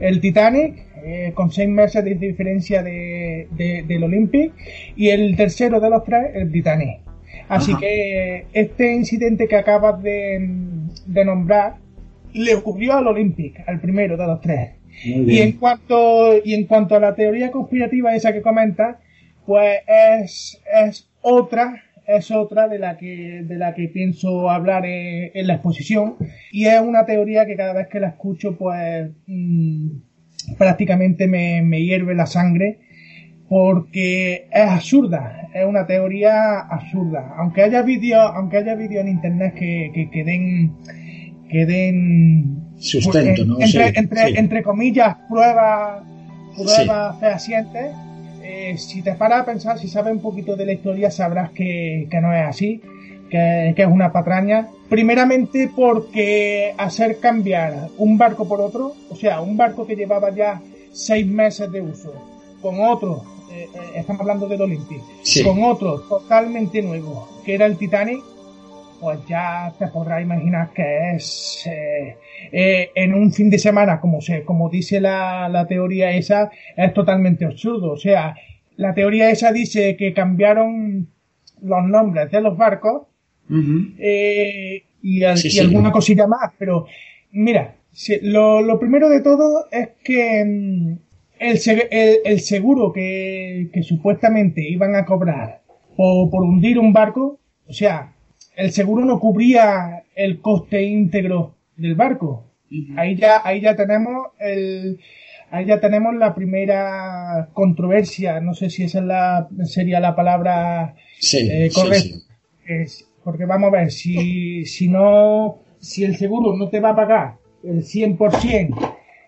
El 0.00 0.20
Titanic, 0.20 0.84
eh, 1.04 1.32
con 1.34 1.52
seis 1.52 1.68
meses 1.68 2.04
de 2.04 2.14
diferencia 2.16 2.82
de, 2.82 3.46
de- 3.52 3.84
del 3.86 4.04
Olympic. 4.04 4.52
Y 4.96 5.10
el 5.10 5.36
tercero 5.36 5.78
de 5.80 5.90
los 5.90 6.02
tres, 6.04 6.30
el 6.34 6.48
Britannic. 6.48 7.00
Así 7.48 7.72
Ajá. 7.72 7.80
que 7.80 8.46
este 8.52 8.94
incidente 8.94 9.46
que 9.48 9.56
acabas 9.56 10.02
de, 10.02 10.48
de 11.06 11.24
nombrar 11.24 11.76
le 12.32 12.54
ocurrió 12.54 12.94
al 12.94 13.06
Olympic, 13.06 13.62
al 13.66 13.80
primero 13.80 14.16
de 14.16 14.26
los 14.26 14.40
tres. 14.40 14.70
Y 15.04 15.38
en 15.38 15.52
cuanto 15.52 16.36
y 16.44 16.54
en 16.54 16.64
cuanto 16.66 16.94
a 16.94 17.00
la 17.00 17.14
teoría 17.14 17.50
conspirativa 17.50 18.14
esa 18.14 18.32
que 18.32 18.42
comenta, 18.42 19.00
pues 19.46 19.80
es, 19.86 20.62
es 20.86 21.08
otra 21.22 21.82
es 22.06 22.30
otra 22.30 22.68
de 22.68 22.78
la 22.78 22.96
que 22.96 23.42
de 23.44 23.56
la 23.56 23.74
que 23.74 23.88
pienso 23.88 24.50
hablar 24.50 24.84
en, 24.86 25.30
en 25.34 25.46
la 25.46 25.54
exposición 25.54 26.16
y 26.50 26.66
es 26.66 26.80
una 26.80 27.04
teoría 27.06 27.46
que 27.46 27.56
cada 27.56 27.72
vez 27.72 27.88
que 27.88 28.00
la 28.00 28.08
escucho 28.08 28.56
pues 28.56 29.10
mm, 29.26 29.88
prácticamente 30.58 31.26
me, 31.28 31.62
me 31.62 31.82
hierve 31.82 32.14
la 32.14 32.26
sangre 32.26 32.80
porque 33.48 34.48
es 34.50 34.66
absurda, 34.66 35.50
es 35.52 35.66
una 35.66 35.86
teoría 35.86 36.60
absurda. 36.60 37.34
Aunque 37.36 37.62
haya 37.62 37.82
vídeos, 37.82 38.32
aunque 38.34 38.56
haya 38.56 38.74
vídeos 38.74 39.02
en 39.02 39.08
internet 39.08 39.52
que, 39.52 39.90
que, 39.92 40.10
que 40.10 40.24
den 40.24 40.72
que 41.50 41.66
den 41.66 42.72
Sustento, 42.78 43.44
pues, 43.44 43.46
¿no? 43.46 43.60
entre, 43.60 43.88
Sí, 43.88 43.92
entre, 43.96 44.26
sí. 44.26 44.34
entre 44.36 44.62
comillas 44.62 45.16
pruebas 45.28 46.02
pruebas 46.56 47.20
fehacientes 47.20 47.92
eh, 48.42 48.76
si 48.78 49.02
te 49.02 49.14
paras 49.14 49.42
a 49.42 49.44
pensar 49.44 49.78
si 49.78 49.88
sabes 49.88 50.12
un 50.12 50.20
poquito 50.20 50.56
de 50.56 50.66
la 50.66 50.72
historia 50.72 51.10
sabrás 51.10 51.50
que, 51.50 52.06
que 52.10 52.20
no 52.20 52.32
es 52.34 52.46
así 52.46 52.80
que, 53.30 53.72
que 53.76 53.82
es 53.82 53.88
una 53.88 54.12
patraña 54.12 54.68
primeramente 54.88 55.70
porque 55.74 56.74
hacer 56.76 57.18
cambiar 57.18 57.88
un 57.98 58.18
barco 58.18 58.46
por 58.46 58.60
otro 58.60 58.94
o 59.10 59.16
sea 59.16 59.40
un 59.40 59.56
barco 59.56 59.86
que 59.86 59.96
llevaba 59.96 60.34
ya 60.34 60.60
seis 60.92 61.26
meses 61.26 61.70
de 61.72 61.80
uso 61.80 62.12
con 62.60 62.80
otro 62.84 63.22
eh, 63.50 63.68
eh, 63.74 63.78
estamos 63.96 64.20
hablando 64.20 64.46
del 64.48 64.62
Olympic 64.62 65.00
Sí. 65.22 65.42
con 65.44 65.62
otro 65.64 66.00
totalmente 66.00 66.82
nuevo 66.82 67.28
que 67.44 67.54
era 67.54 67.66
el 67.66 67.76
Titanic 67.76 68.20
pues 69.02 69.18
ya 69.28 69.74
te 69.78 69.88
podrás 69.88 70.22
imaginar 70.22 70.70
que 70.72 71.16
es 71.16 71.66
eh, 71.66 72.16
eh, 72.52 72.90
en 72.94 73.14
un 73.14 73.32
fin 73.32 73.50
de 73.50 73.58
semana, 73.58 74.00
como 74.00 74.20
se, 74.20 74.44
como 74.44 74.70
dice 74.70 75.00
la, 75.00 75.48
la 75.48 75.66
teoría 75.66 76.12
esa, 76.12 76.50
es 76.76 76.94
totalmente 76.94 77.44
absurdo. 77.44 77.90
O 77.92 77.96
sea, 77.96 78.36
la 78.76 78.94
teoría 78.94 79.28
esa 79.30 79.52
dice 79.52 79.96
que 79.96 80.14
cambiaron 80.14 81.08
los 81.62 81.84
nombres 81.84 82.30
de 82.30 82.40
los 82.40 82.56
barcos 82.56 83.02
eh, 83.98 84.84
y, 85.02 85.24
al- 85.24 85.36
Sí, 85.36 85.48
y 85.48 85.50
sí. 85.50 85.58
alguna 85.60 85.90
cosilla 85.90 86.26
más, 86.28 86.52
pero 86.56 86.86
mira, 87.32 87.74
si- 87.90 88.20
lo, 88.22 88.62
lo 88.62 88.78
primero 88.78 89.08
de 89.08 89.20
todo 89.20 89.66
es 89.72 89.88
que 90.04 90.44
mm, 90.44 90.92
el, 91.40 91.58
se- 91.58 91.88
el- 91.90 92.18
el 92.24 92.40
seguro 92.40 92.92
que, 92.92 93.68
que 93.72 93.82
supuestamente 93.82 94.62
iban 94.62 94.94
a 94.94 95.04
cobrar 95.04 95.60
por, 95.96 96.30
por 96.30 96.44
hundir 96.44 96.78
un 96.78 96.92
barco, 96.92 97.40
o 97.66 97.72
sea, 97.72 98.12
el 98.56 98.70
seguro 98.72 99.04
no 99.04 99.18
cubría 99.20 100.04
el 100.14 100.40
coste 100.40 100.82
íntegro 100.82 101.54
del 101.76 101.94
barco. 101.94 102.44
Ahí 102.96 103.16
ya, 103.16 103.40
ahí 103.44 103.60
ya 103.60 103.76
tenemos 103.76 104.28
el, 104.38 104.98
ahí 105.50 105.66
ya 105.66 105.78
tenemos 105.80 106.14
la 106.14 106.34
primera 106.34 107.48
controversia, 107.52 108.40
no 108.40 108.54
sé 108.54 108.70
si 108.70 108.84
esa 108.84 109.00
es 109.00 109.04
la, 109.04 109.48
sería 109.64 110.00
la 110.00 110.16
palabra 110.16 110.94
Sí, 111.18 111.48
eh, 111.50 111.68
sí, 111.70 111.74
correcta. 111.74 112.16
sí. 112.18 112.24
Es- 112.66 113.08
porque 113.24 113.44
vamos 113.44 113.68
a 113.68 113.76
ver, 113.76 113.92
si, 113.92 114.64
si 114.64 114.88
no, 114.88 115.58
si 115.78 116.02
el 116.02 116.16
seguro 116.16 116.56
no 116.56 116.68
te 116.70 116.80
va 116.80 116.90
a 116.90 116.96
pagar 116.96 117.34
el 117.62 117.84
100% 117.84 118.74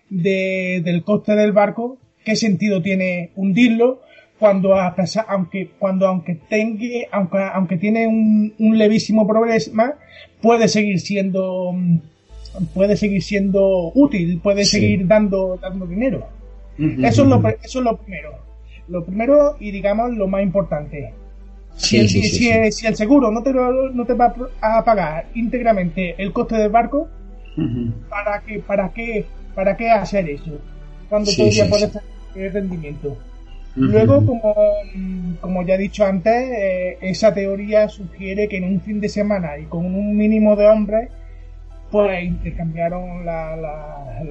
de, 0.09 0.81
del 0.83 1.03
coste 1.03 1.33
del 1.35 1.53
barco, 1.53 1.97
¿qué 2.25 2.35
sentido 2.35 2.81
tiene 2.81 3.31
hundirlo 3.37 4.01
cuando 4.39 4.75
a 4.79 4.93
pesar, 4.95 5.25
aunque 5.29 5.69
cuando 5.79 6.07
aunque 6.07 6.35
tenga 6.49 6.85
aunque 7.11 7.37
aunque 7.53 7.77
tiene 7.77 8.05
un, 8.07 8.53
un 8.59 8.77
levísimo 8.77 9.25
problema 9.27 9.93
puede 10.41 10.67
seguir 10.67 10.99
siendo 10.99 11.73
puede 12.73 12.95
seguir 12.97 13.21
siendo 13.23 13.91
útil, 13.93 14.39
puede 14.41 14.65
Sí. 14.65 14.79
seguir 14.79 15.07
dando 15.07 15.57
dando 15.61 15.85
dinero. 15.87 16.27
Eso 16.77 17.23
es 17.23 17.27
lo 17.29 17.47
eso 17.47 17.79
es 17.79 17.85
lo 17.85 17.97
primero. 17.97 18.31
Lo 18.87 19.03
primero 19.05 19.55
y 19.59 19.71
digamos 19.71 20.11
lo 20.15 20.27
más 20.27 20.43
importante. 20.43 21.13
Si, 21.77 21.97
el, 21.97 22.07
sí, 22.09 22.23
si, 22.23 22.49
el- 22.49 22.71
si 22.71 22.87
el 22.87 22.95
seguro 22.95 23.31
no 23.31 23.43
te, 23.43 23.51
lo- 23.51 23.89
no 23.89 24.05
te 24.05 24.13
va 24.13 24.33
a 24.61 24.83
pagar 24.85 25.25
íntegramente 25.35 26.15
el 26.17 26.31
coste 26.31 26.55
del 26.57 26.69
barco. 26.69 27.07
¿para 28.09 28.41
qué, 28.41 28.59
para 28.59 28.89
qué, 28.93 29.25
para 29.55 29.77
qué 29.77 29.89
hacer 29.89 30.29
eso? 30.29 30.59
Cuando 31.09 31.31
todavía 31.33 31.69
puedes 31.69 31.91
tener 32.33 32.53
rendimiento. 32.53 33.17
Luego, 33.75 34.25
como, 34.25 34.55
como 35.41 35.61
ya 35.63 35.75
he 35.75 35.77
dicho 35.77 36.05
antes, 36.05 36.33
eh, 36.33 36.97
esa 37.01 37.33
teoría 37.33 37.89
sugiere 37.89 38.47
que 38.47 38.57
en 38.57 38.63
un 38.63 38.79
fin 38.81 39.01
de 39.01 39.09
semana 39.09 39.57
y 39.57 39.65
con 39.65 39.85
un 39.85 40.15
mínimo 40.15 40.55
de 40.55 40.67
hombres, 40.67 41.09
pues 41.91 42.23
intercambiaron 42.23 43.25
la- 43.25 43.55
la- 43.57 44.23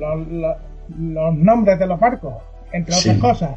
los- 0.99 1.37
nombres 1.37 1.79
de 1.79 1.87
los 1.87 2.01
barcos, 2.01 2.35
entre 2.73 2.95
Sí. 2.95 3.09
otras 3.11 3.21
cosas. 3.21 3.51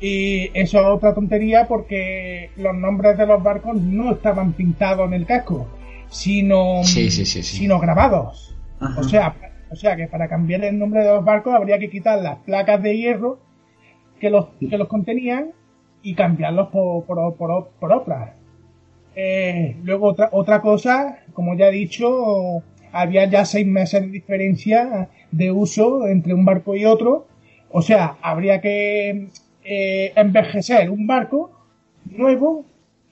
Y 0.00 0.50
eso 0.54 0.80
es 0.80 0.86
otra 0.86 1.14
tontería 1.14 1.66
porque 1.68 2.50
los 2.56 2.74
nombres 2.74 3.16
de 3.16 3.26
los 3.26 3.40
barcos 3.42 3.80
no 3.80 4.12
estaban 4.12 4.52
pintados 4.52 5.06
en 5.06 5.14
el 5.14 5.26
casco, 5.26 5.68
sino, 6.08 6.82
sí, 6.82 7.10
sí. 7.10 7.24
sino 7.42 7.78
grabados. 7.78 8.56
Ajá. 8.80 9.00
O 9.00 9.04
sea, 9.04 9.34
o 9.70 9.76
sea 9.76 9.94
que 9.96 10.08
para 10.08 10.28
cambiar 10.28 10.64
el 10.64 10.78
nombre 10.78 11.02
de 11.04 11.10
los 11.14 11.24
barcos 11.24 11.54
habría 11.54 11.78
que 11.78 11.88
quitar 11.88 12.20
las 12.20 12.38
placas 12.38 12.82
de 12.82 12.96
hierro 12.96 13.38
que 14.22 14.30
los, 14.30 14.46
que 14.70 14.78
los 14.78 14.86
contenían 14.86 15.50
y 16.00 16.14
cambiarlos 16.14 16.68
por, 16.68 17.04
por, 17.04 17.36
por, 17.36 17.68
por 17.80 17.92
otras. 17.92 18.30
Eh, 19.16 19.76
luego 19.82 20.06
otra, 20.08 20.28
otra 20.32 20.60
cosa, 20.62 21.18
como 21.34 21.56
ya 21.56 21.68
he 21.68 21.72
dicho, 21.72 22.62
había 22.92 23.24
ya 23.26 23.44
seis 23.44 23.66
meses 23.66 24.00
de 24.02 24.08
diferencia 24.08 25.08
de 25.32 25.50
uso 25.50 26.06
entre 26.06 26.34
un 26.34 26.44
barco 26.44 26.76
y 26.76 26.84
otro. 26.84 27.26
O 27.70 27.82
sea, 27.82 28.16
habría 28.22 28.60
que 28.60 29.28
eh, 29.64 30.12
envejecer 30.14 30.88
un 30.88 31.06
barco 31.06 31.50
nuevo 32.04 32.64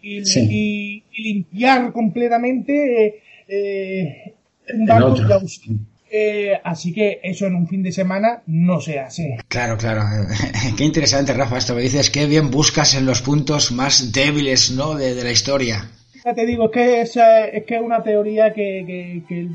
y, 0.03 0.25
Sí. 0.25 0.46
y- 0.49 1.05
y 1.12 1.23
limpiar 1.35 1.92
completamente 1.92 3.23
eh, 3.49 4.35
un 4.75 4.87
barco 4.87 5.16
ya 5.16 5.38
usado. 5.38 5.77
Eh, 6.12 6.59
así 6.64 6.92
que 6.92 7.20
eso 7.23 7.46
en 7.46 7.55
un 7.55 7.68
fin 7.68 7.83
de 7.85 7.92
semana 7.92 8.42
no 8.46 8.81
se 8.81 8.99
hace. 8.99 9.38
Claro, 9.49 9.77
claro. 9.77 10.03
Qué 10.77 10.85
interesante, 10.85 11.33
Rafa, 11.33 11.59
esto 11.59 11.77
que 11.77 11.83
dices. 11.83 12.11
Qué 12.11 12.27
bien 12.27 12.51
buscas 12.51 12.94
en 12.96 13.07
los 13.07 13.23
puntos 13.23 13.70
más 13.70 14.12
débiles, 14.12 14.73
¿no? 14.73 14.94
De, 14.94 15.14
de 15.14 15.23
la 15.25 15.31
historia. 15.31 15.88
Ya 16.25 16.35
te 16.35 16.44
digo, 16.46 16.64
es 16.66 16.70
que 16.73 17.01
es, 17.03 17.16
eh, 17.16 17.51
es 17.55 17.64
que 17.64 17.77
es 17.77 17.83
una 17.83 18.03
teoría 18.03 18.53
que, 18.53 18.83
que- 18.87 19.23
que 19.29 19.49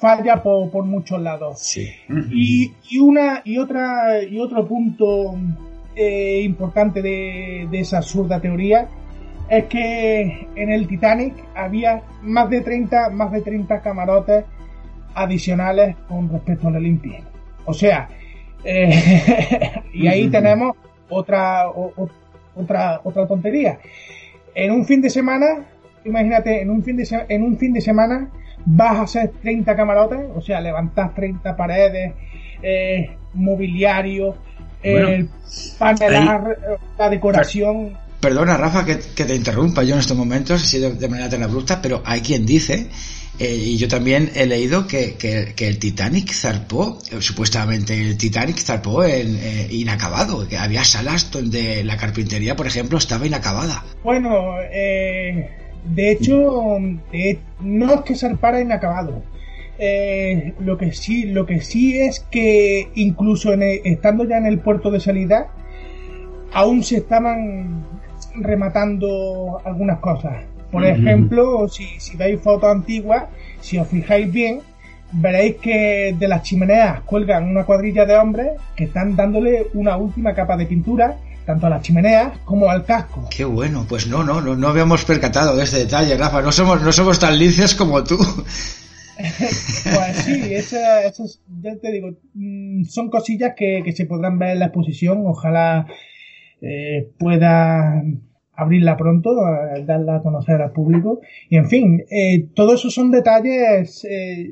falla 0.00 0.42
por, 0.42 0.70
por 0.70 0.84
muchos 0.84 1.22
lados. 1.22 1.60
Sí. 1.60 1.88
Y, 2.32 2.72
y 2.90 2.98
una 2.98 3.40
y 3.44 3.56
otra 3.58 4.20
y 4.22 4.38
otro 4.38 4.66
punto 4.66 5.34
eh, 5.94 6.40
importante 6.44 7.00
de, 7.00 7.68
de 7.70 7.80
esa 7.80 7.98
absurda 7.98 8.40
teoría 8.40 8.88
es 9.48 9.64
que 9.66 10.48
en 10.56 10.70
el 10.70 10.88
Titanic 10.88 11.34
había 11.54 12.02
más 12.22 12.50
de 12.50 12.60
30 12.62 13.10
más 13.10 13.30
de 13.30 13.40
30 13.42 13.80
camarotes 13.80 14.44
adicionales 15.14 15.96
con 16.08 16.28
respecto 16.30 16.68
al 16.68 16.76
Olympia. 16.76 17.20
O 17.64 17.72
sea, 17.74 18.08
eh, 18.64 19.72
y 19.92 20.06
ahí 20.06 20.28
tenemos 20.28 20.76
otra 21.08 21.68
o- 21.68 21.92
otra 22.56 23.00
otra 23.04 23.26
tontería. 23.26 23.78
En 24.54 24.70
un 24.70 24.84
fin 24.86 25.00
de 25.02 25.10
semana, 25.10 25.64
imagínate, 26.04 26.60
en 26.62 26.70
un 26.70 26.82
fin 26.82 26.96
de 26.96 27.04
se- 27.04 27.26
en 27.28 27.42
un 27.42 27.56
fin 27.58 27.72
de 27.72 27.80
semana 27.80 28.28
vas 28.66 28.96
a 28.98 29.02
hacer 29.02 29.32
30 29.42 29.74
camarotes, 29.76 30.20
o 30.34 30.40
sea, 30.40 30.60
levantas 30.60 31.14
30 31.14 31.56
paredes, 31.56 32.12
eh, 32.62 33.16
mobiliario, 33.34 34.36
Bueno, 34.82 35.08
el 35.08 35.28
la 36.98 37.10
decoración. 37.10 37.92
Perdona, 38.24 38.56
Rafa, 38.56 38.86
que, 38.86 38.94
te 38.96 39.34
interrumpa 39.34 39.82
yo 39.82 39.92
en 39.92 40.00
estos 40.00 40.16
momentos, 40.16 40.62
así 40.62 40.78
de, 40.78 40.94
de 40.94 41.08
manera 41.08 41.28
tan 41.28 41.42
abrupta, 41.42 41.82
pero 41.82 42.02
hay 42.06 42.22
quien 42.22 42.46
dice, 42.46 42.86
eh, 43.38 43.54
y 43.54 43.76
yo 43.76 43.86
también 43.86 44.30
he 44.34 44.46
leído 44.46 44.86
que, 44.86 45.18
el 45.58 45.78
Titanic 45.78 46.32
zarpó, 46.32 46.98
eh, 47.12 47.20
supuestamente 47.20 47.92
el 47.92 48.16
Titanic 48.16 48.56
zarpó 48.60 49.04
en, 49.04 49.36
eh, 49.36 49.68
inacabado, 49.72 50.48
que 50.48 50.56
había 50.56 50.84
salas 50.84 51.30
donde 51.30 51.84
la 51.84 51.98
carpintería, 51.98 52.56
por 52.56 52.66
ejemplo, 52.66 52.96
estaba 52.96 53.26
inacabada. 53.26 53.84
Bueno, 54.02 54.54
de 54.72 56.10
hecho, 56.10 56.78
no 57.60 57.94
es 57.94 58.00
que 58.06 58.14
zarpara 58.14 58.58
inacabado. 58.58 59.22
Lo 60.60 60.78
que 60.78 60.92
sí, 60.92 61.24
lo 61.24 61.44
que 61.44 61.60
sí 61.60 62.00
es 62.00 62.20
que 62.30 62.88
incluso 62.94 63.52
en 63.52 63.64
el- 63.64 63.80
estando 63.84 64.26
ya 64.26 64.38
en 64.38 64.46
el 64.46 64.60
puerto 64.60 64.90
de 64.90 64.98
salida, 64.98 65.48
aún 66.54 66.82
se 66.82 66.96
estaban 66.96 67.93
rematando 68.34 69.60
algunas 69.64 69.98
cosas. 70.00 70.42
Por 70.70 70.84
ejemplo, 70.84 71.68
si, 71.68 71.86
si 72.00 72.16
veis 72.16 72.40
fotos 72.40 72.70
antiguas, 72.70 73.24
si 73.60 73.78
os 73.78 73.86
fijáis 73.88 74.30
bien, 74.32 74.60
veréis 75.12 75.56
que 75.56 76.16
de 76.18 76.28
las 76.28 76.42
chimeneas 76.42 77.00
cuelgan 77.02 77.44
una 77.48 77.64
cuadrilla 77.64 78.04
de 78.04 78.16
hombres 78.16 78.48
que 78.74 78.84
están 78.84 79.14
dándole 79.14 79.68
una 79.74 79.96
última 79.96 80.34
capa 80.34 80.56
de 80.56 80.66
pintura, 80.66 81.16
tanto 81.46 81.66
a 81.66 81.70
las 81.70 81.82
chimeneas 81.82 82.38
como 82.44 82.68
al 82.70 82.84
casco. 82.84 83.28
Qué 83.30 83.44
bueno, 83.44 83.86
pues 83.88 84.08
no, 84.08 84.24
no, 84.24 84.40
no, 84.40 84.56
no 84.56 84.68
habíamos 84.68 85.04
percatado 85.04 85.54
de 85.54 85.62
este 85.64 85.78
detalle, 85.78 86.16
Rafa, 86.16 86.42
no 86.42 86.50
somos, 86.50 86.82
no 86.82 86.90
somos 86.90 87.18
tan 87.20 87.38
linces 87.38 87.74
como 87.74 88.02
tú. 88.02 88.18
Pues 89.16 90.16
sí, 90.24 90.54
esa- 90.54 91.04
esas, 91.04 91.40
ya 91.62 91.76
te 91.76 91.92
digo, 91.92 92.10
mm, 92.34 92.82
son 92.84 93.10
cosillas 93.10 93.52
que, 93.56 93.82
que 93.84 93.92
se 93.92 94.06
podrán 94.06 94.40
ver 94.40 94.50
en 94.50 94.58
la 94.58 94.66
exposición. 94.66 95.22
Ojalá 95.24 95.86
eh, 96.64 97.10
pueda 97.18 98.02
abrirla 98.56 98.96
pronto, 98.96 99.34
darla 99.84 100.16
a 100.16 100.22
conocer 100.22 100.62
al 100.62 100.72
público. 100.72 101.20
Y 101.50 101.56
en 101.56 101.68
fin, 101.68 102.04
eh, 102.10 102.46
todo 102.54 102.74
eso 102.74 102.88
son 102.90 103.10
detalles 103.10 104.04
eh, 104.04 104.50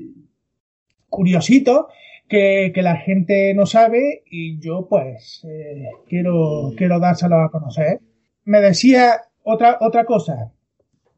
curiositos 1.08 1.86
que, 2.28 2.72
que 2.74 2.82
la 2.82 2.96
gente 2.96 3.52
no 3.54 3.66
sabe 3.66 4.22
y 4.30 4.58
yo 4.60 4.86
pues 4.88 5.42
eh, 5.48 5.88
quiero, 6.08 6.72
quiero 6.76 6.98
dárselos 6.98 7.38
a 7.44 7.50
conocer. 7.50 8.00
Me 8.44 8.60
decía 8.60 9.20
otra, 9.44 9.78
otra 9.80 10.04
cosa. 10.04 10.52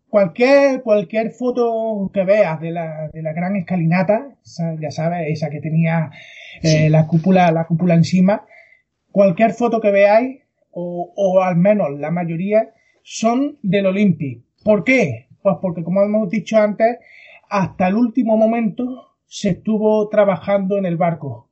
Cualquier, 0.09 0.83
cualquier 0.83 1.31
foto 1.33 2.11
que 2.13 2.25
veas 2.25 2.61
de 2.61 2.71
la, 2.71 3.09
de 3.13 3.23
la 3.23 3.33
gran 3.33 3.57
escalinata, 3.57 4.37
esa- 4.45 4.77
ya 4.81 4.91
sabes, 4.93 5.27
esa 5.29 5.51
que 5.51 5.61
tenía 5.61 6.11
eh, 6.63 6.89
la 6.91 7.07
cúpula, 7.09 7.51
la 7.51 7.65
cúpula 7.67 7.95
encima, 7.95 8.45
cualquier 9.11 9.53
foto 9.55 9.81
que 9.81 9.91
veáis, 9.91 10.41
o, 10.75 11.13
o 11.17 11.43
al 11.43 11.57
menos 11.57 11.89
la 11.99 12.11
mayoría, 12.11 12.71
son 13.03 13.59
del 13.63 13.87
Olympic. 13.87 14.43
¿Por 14.63 14.85
qué? 14.85 15.29
Pues 15.43 15.57
porque 15.61 15.83
como 15.85 16.03
hemos 16.03 16.29
dicho 16.31 16.57
antes, 16.59 16.99
hasta 17.49 17.89
el 17.89 17.95
último 17.97 18.37
momento 18.37 19.09
se 19.27 19.51
estuvo 19.51 20.09
trabajando 20.09 20.77
en 20.79 20.87
el 20.87 20.97
barco. 20.97 21.51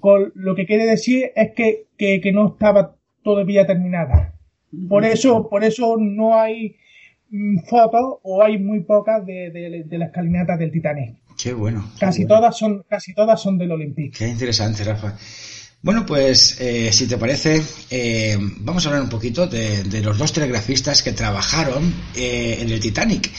Con 0.00 0.32
lo 0.34 0.54
que 0.54 0.66
quiere 0.66 0.84
decir 0.84 1.30
es 1.36 1.52
que, 1.54 1.86
que, 1.96 2.20
que 2.20 2.32
no 2.32 2.48
estaba 2.48 2.96
todavía 3.22 3.66
terminada. 3.66 4.34
Por 4.88 5.04
eso, 5.04 5.48
por 5.48 5.62
eso 5.62 5.96
no 5.98 6.34
hay 6.38 6.74
mm, 7.30 7.60
fotos 7.68 8.18
o 8.22 8.42
hay 8.42 8.58
muy 8.58 8.80
pocas 8.80 9.24
de, 9.24 9.50
de- 9.50 9.84
de 9.84 9.98
la 9.98 10.06
escalinata 10.06 10.56
del 10.56 10.72
Titanic. 10.72 11.16
Qué 11.40 11.52
bueno. 11.52 11.84
qué 11.94 12.00
Casi 12.00 12.24
bueno. 12.24 12.36
todas 12.36 12.58
son, 12.58 12.84
casi 12.88 13.14
todas 13.14 13.40
son 13.40 13.56
del 13.58 13.70
Olympic. 13.72 14.16
Qué 14.18 14.26
interesante, 14.28 14.82
Rafa. 14.84 15.16
Bueno, 15.84 16.06
pues 16.06 16.58
eh, 16.62 16.90
si 16.92 17.06
te 17.06 17.18
parece, 17.18 17.60
eh, 17.90 18.38
vamos 18.60 18.86
a 18.86 18.88
hablar 18.88 19.02
un 19.02 19.10
poquito 19.10 19.46
de, 19.46 19.84
los 20.02 20.16
dos 20.16 20.32
telegrafistas 20.32 21.02
que 21.02 21.12
trabajaron 21.12 21.92
eh, 22.16 22.56
en 22.62 22.70
el 22.70 22.80
Titanic. 22.80 23.30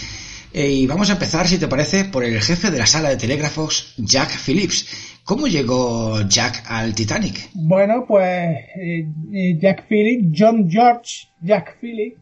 Eh, 0.53 0.69
y 0.69 0.86
vamos 0.86 1.10
a 1.10 1.13
empezar, 1.13 1.47
si 1.47 1.58
te 1.58 1.67
parece, 1.67 2.05
por 2.05 2.23
el 2.23 2.39
jefe 2.39 2.69
de 2.69 2.77
la 2.77 2.86
sala 2.86 3.10
de 3.10 3.17
telégrafos, 3.17 3.95
Jack 3.97 4.29
Phillips. 4.45 5.23
¿Cómo 5.23 5.47
llegó 5.47 6.21
Jack 6.29 6.65
al 6.67 6.93
Titanic? 6.93 7.49
Bueno, 7.55 8.05
pues 8.08 8.60
Jack 9.60 9.88
Phillips, 9.89 10.39
John 10.39 10.69
George 10.69 11.29
Jack 11.41 11.79
Phillips, 11.81 12.19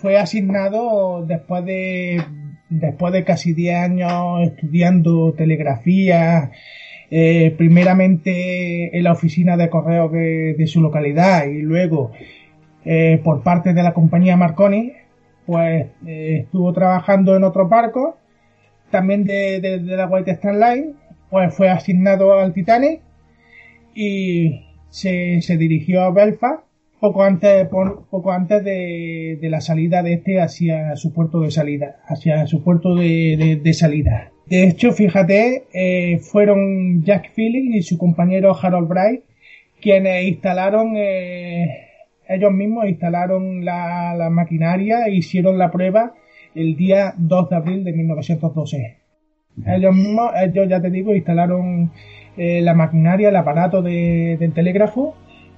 fue 0.00 0.16
asignado 0.16 1.26
después 1.26 1.64
de 1.64 2.24
después 2.70 3.12
de 3.12 3.24
casi 3.24 3.52
10 3.52 3.76
años 3.76 4.48
estudiando 4.48 5.34
telegrafía, 5.36 6.52
eh, 7.14 7.54
primeramente 7.58 8.96
en 8.96 9.04
la 9.04 9.12
oficina 9.12 9.56
de 9.58 9.68
correo 9.68 10.08
de, 10.08 10.54
de 10.56 10.66
su 10.66 10.80
localidad 10.80 11.44
y 11.46 11.60
luego 11.60 12.10
eh, 12.86 13.20
por 13.22 13.42
parte 13.42 13.74
de 13.74 13.82
la 13.82 13.92
compañía 13.92 14.36
Marconi, 14.36 14.92
pues 15.46 15.86
eh, 16.06 16.38
estuvo 16.44 16.72
trabajando 16.72 17.36
en 17.36 17.44
otros 17.44 17.68
barcos, 17.68 18.14
también 18.90 19.24
de, 19.24 19.60
de- 19.60 19.78
de 19.80 19.96
la 19.96 20.06
White 20.08 20.30
Star 20.32 20.54
Line, 20.54 20.94
pues 21.30 21.54
fue 21.54 21.68
asignado 21.70 22.32
al 22.38 22.52
Titanic 22.54 23.00
y 23.94 24.66
se, 24.90 25.40
se 25.42 25.56
dirigió 25.56 26.02
a 26.02 26.10
Belfast 26.10 26.64
poco 27.00 27.22
antes, 27.24 27.66
poco 27.68 28.32
antes 28.32 28.64
de, 28.64 29.38
de, 29.40 29.50
la 29.50 29.60
salida 29.60 30.02
de 30.02 30.14
este 30.14 30.40
hacia 30.40 30.96
su 30.96 31.12
puerto 31.12 31.40
de 31.40 31.50
salida, 31.50 31.96
hacia 32.06 32.46
su 32.46 32.62
puerto 32.64 32.94
de, 32.94 33.60
de, 33.62 33.74
salida. 33.74 34.31
De 34.46 34.68
hecho, 34.68 34.92
fíjate, 34.92 35.64
eh, 35.72 36.18
fueron 36.18 37.02
Jack 37.04 37.32
Phillips 37.34 37.76
y 37.76 37.82
su 37.82 37.96
compañero 37.96 38.56
Harold 38.60 38.88
Bright 38.88 39.22
quienes 39.82 40.24
instalaron, 40.28 40.94
eh, 40.96 41.88
ellos 42.26 42.52
mismos 42.52 42.86
instalaron 42.86 43.64
la, 43.64 44.14
la 44.16 44.30
maquinaria 44.30 45.06
e 45.06 45.16
hicieron 45.16 45.58
la 45.58 45.70
prueba 45.70 46.14
el 46.54 46.76
día 46.76 47.12
2 47.18 47.50
de 47.50 47.56
abril 47.56 47.84
de 47.84 47.92
1912. 47.92 48.96
Ellos 49.66 49.94
mismos, 49.94 50.30
ellos 50.40 50.66
ya 50.68 50.80
te 50.80 50.88
digo, 50.88 51.14
instalaron 51.14 51.90
eh, 52.38 52.62
la 52.62 52.72
maquinaria, 52.72 53.28
el 53.28 53.36
aparato 53.36 53.82
de, 53.82 54.38
del 54.40 54.54
telégrafo 54.54 55.14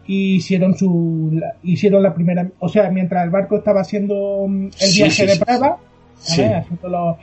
y 0.06 0.36
hicieron 0.36 0.74
su 0.76 1.30
la, 1.32 1.54
hicieron 1.62 2.02
la 2.02 2.12
primera 2.12 2.50
o 2.58 2.68
sea 2.68 2.90
mientras 2.90 3.24
el 3.24 3.30
barco 3.30 3.56
estaba 3.56 3.80
haciendo 3.80 4.44
mm, 4.46 4.64
el 4.64 4.94
viaje 4.94 5.10
sí, 5.10 5.22
sí, 5.22 5.26
de 5.26 5.36
prueba 5.38 5.78
haciendo 6.20 6.88
los, 6.90 7.16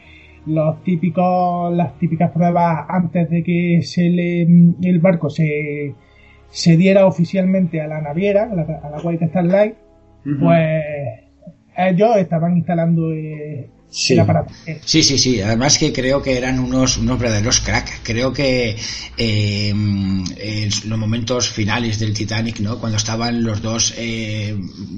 los 0.45 0.83
típicos 0.83 1.73
las 1.73 1.97
típicas 1.99 2.31
pruebas 2.31 2.85
antes 2.89 3.29
de 3.29 3.43
que 3.43 3.81
se 3.83 4.09
le 4.09 4.45
mm, 4.47 4.75
el 4.83 4.99
barco 4.99 5.29
se 5.29 5.93
se 6.49 6.77
diera 6.77 7.05
oficialmente 7.05 7.81
a 7.81 7.87
la 7.87 8.01
naviera 8.01 8.43
a 8.51 8.55
la, 8.55 8.63
a 8.83 8.89
la 8.89 8.97
White 9.03 9.25
Star 9.25 9.45
Line 9.45 9.75
uh 10.25 10.29
-huh. 10.29 10.39
pues 10.39 10.83
ellos 11.77 12.17
estaban 12.17 12.57
instalando 12.57 13.13
eh, 13.13 13.69
Sí. 13.91 14.15
sí, 14.85 15.03
sí, 15.03 15.17
sí. 15.17 15.41
Además 15.41 15.77
que 15.77 15.91
creo 15.91 16.21
que 16.21 16.37
eran 16.37 16.59
unos, 16.59 16.95
unos 16.95 17.19
verdaderos 17.19 17.59
crack. 17.59 17.99
Creo 18.03 18.31
que 18.31 18.77
eh, 19.17 19.69
en 19.69 20.69
los 20.85 20.97
momentos 20.97 21.49
finales 21.49 21.99
del 21.99 22.13
Titanic, 22.13 22.61
¿no? 22.61 22.79
Cuando 22.79 22.97
estaban 22.97 23.43
los 23.43 23.61
dos 23.61 23.93
eh, 23.97 24.57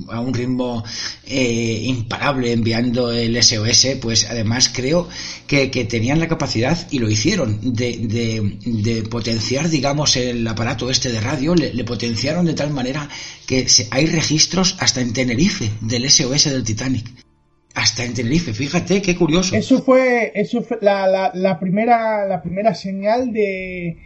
a 0.09 0.19
un 0.19 0.31
ritmo 0.31 0.83
eh, 1.25 1.81
imparable 1.85 2.51
enviando 2.51 3.11
el 3.11 3.41
SOS, 3.41 3.97
pues 3.99 4.27
además 4.29 4.69
creo 4.71 5.09
que, 5.47 5.71
que 5.71 5.85
tenían 5.85 6.19
la 6.19 6.27
capacidad, 6.27 6.77
y 6.91 6.99
lo 6.99 7.09
hicieron, 7.09 7.73
de, 7.73 7.97
de, 7.97 8.59
de, 8.63 9.03
potenciar, 9.03 9.69
digamos, 9.69 10.15
el 10.17 10.47
aparato 10.47 10.91
este 10.91 11.11
de 11.11 11.19
radio, 11.19 11.55
le, 11.55 11.73
le 11.73 11.83
potenciaron 11.83 12.45
de 12.45 12.53
tal 12.53 12.69
manera 12.69 13.09
que 13.47 13.67
se, 13.67 13.87
hay 13.89 14.05
registros 14.05 14.75
hasta 14.79 15.01
en 15.01 15.13
Tenerife 15.13 15.71
del 15.81 16.09
SOS 16.09 16.43
del 16.45 16.63
Titanic. 16.63 17.32
Hasta 17.75 18.03
en 18.05 18.13
Tenerife, 18.13 18.53
fíjate 18.53 19.01
qué 19.01 19.15
curioso. 19.15 19.55
Eso 19.55 19.81
fue, 19.81 20.31
eso 20.35 20.61
fue 20.61 20.77
la, 20.81 21.07
la, 21.07 21.31
la 21.33 21.59
primera, 21.59 22.25
la 22.27 22.41
primera 22.41 22.75
señal 22.75 23.33
de 23.33 23.97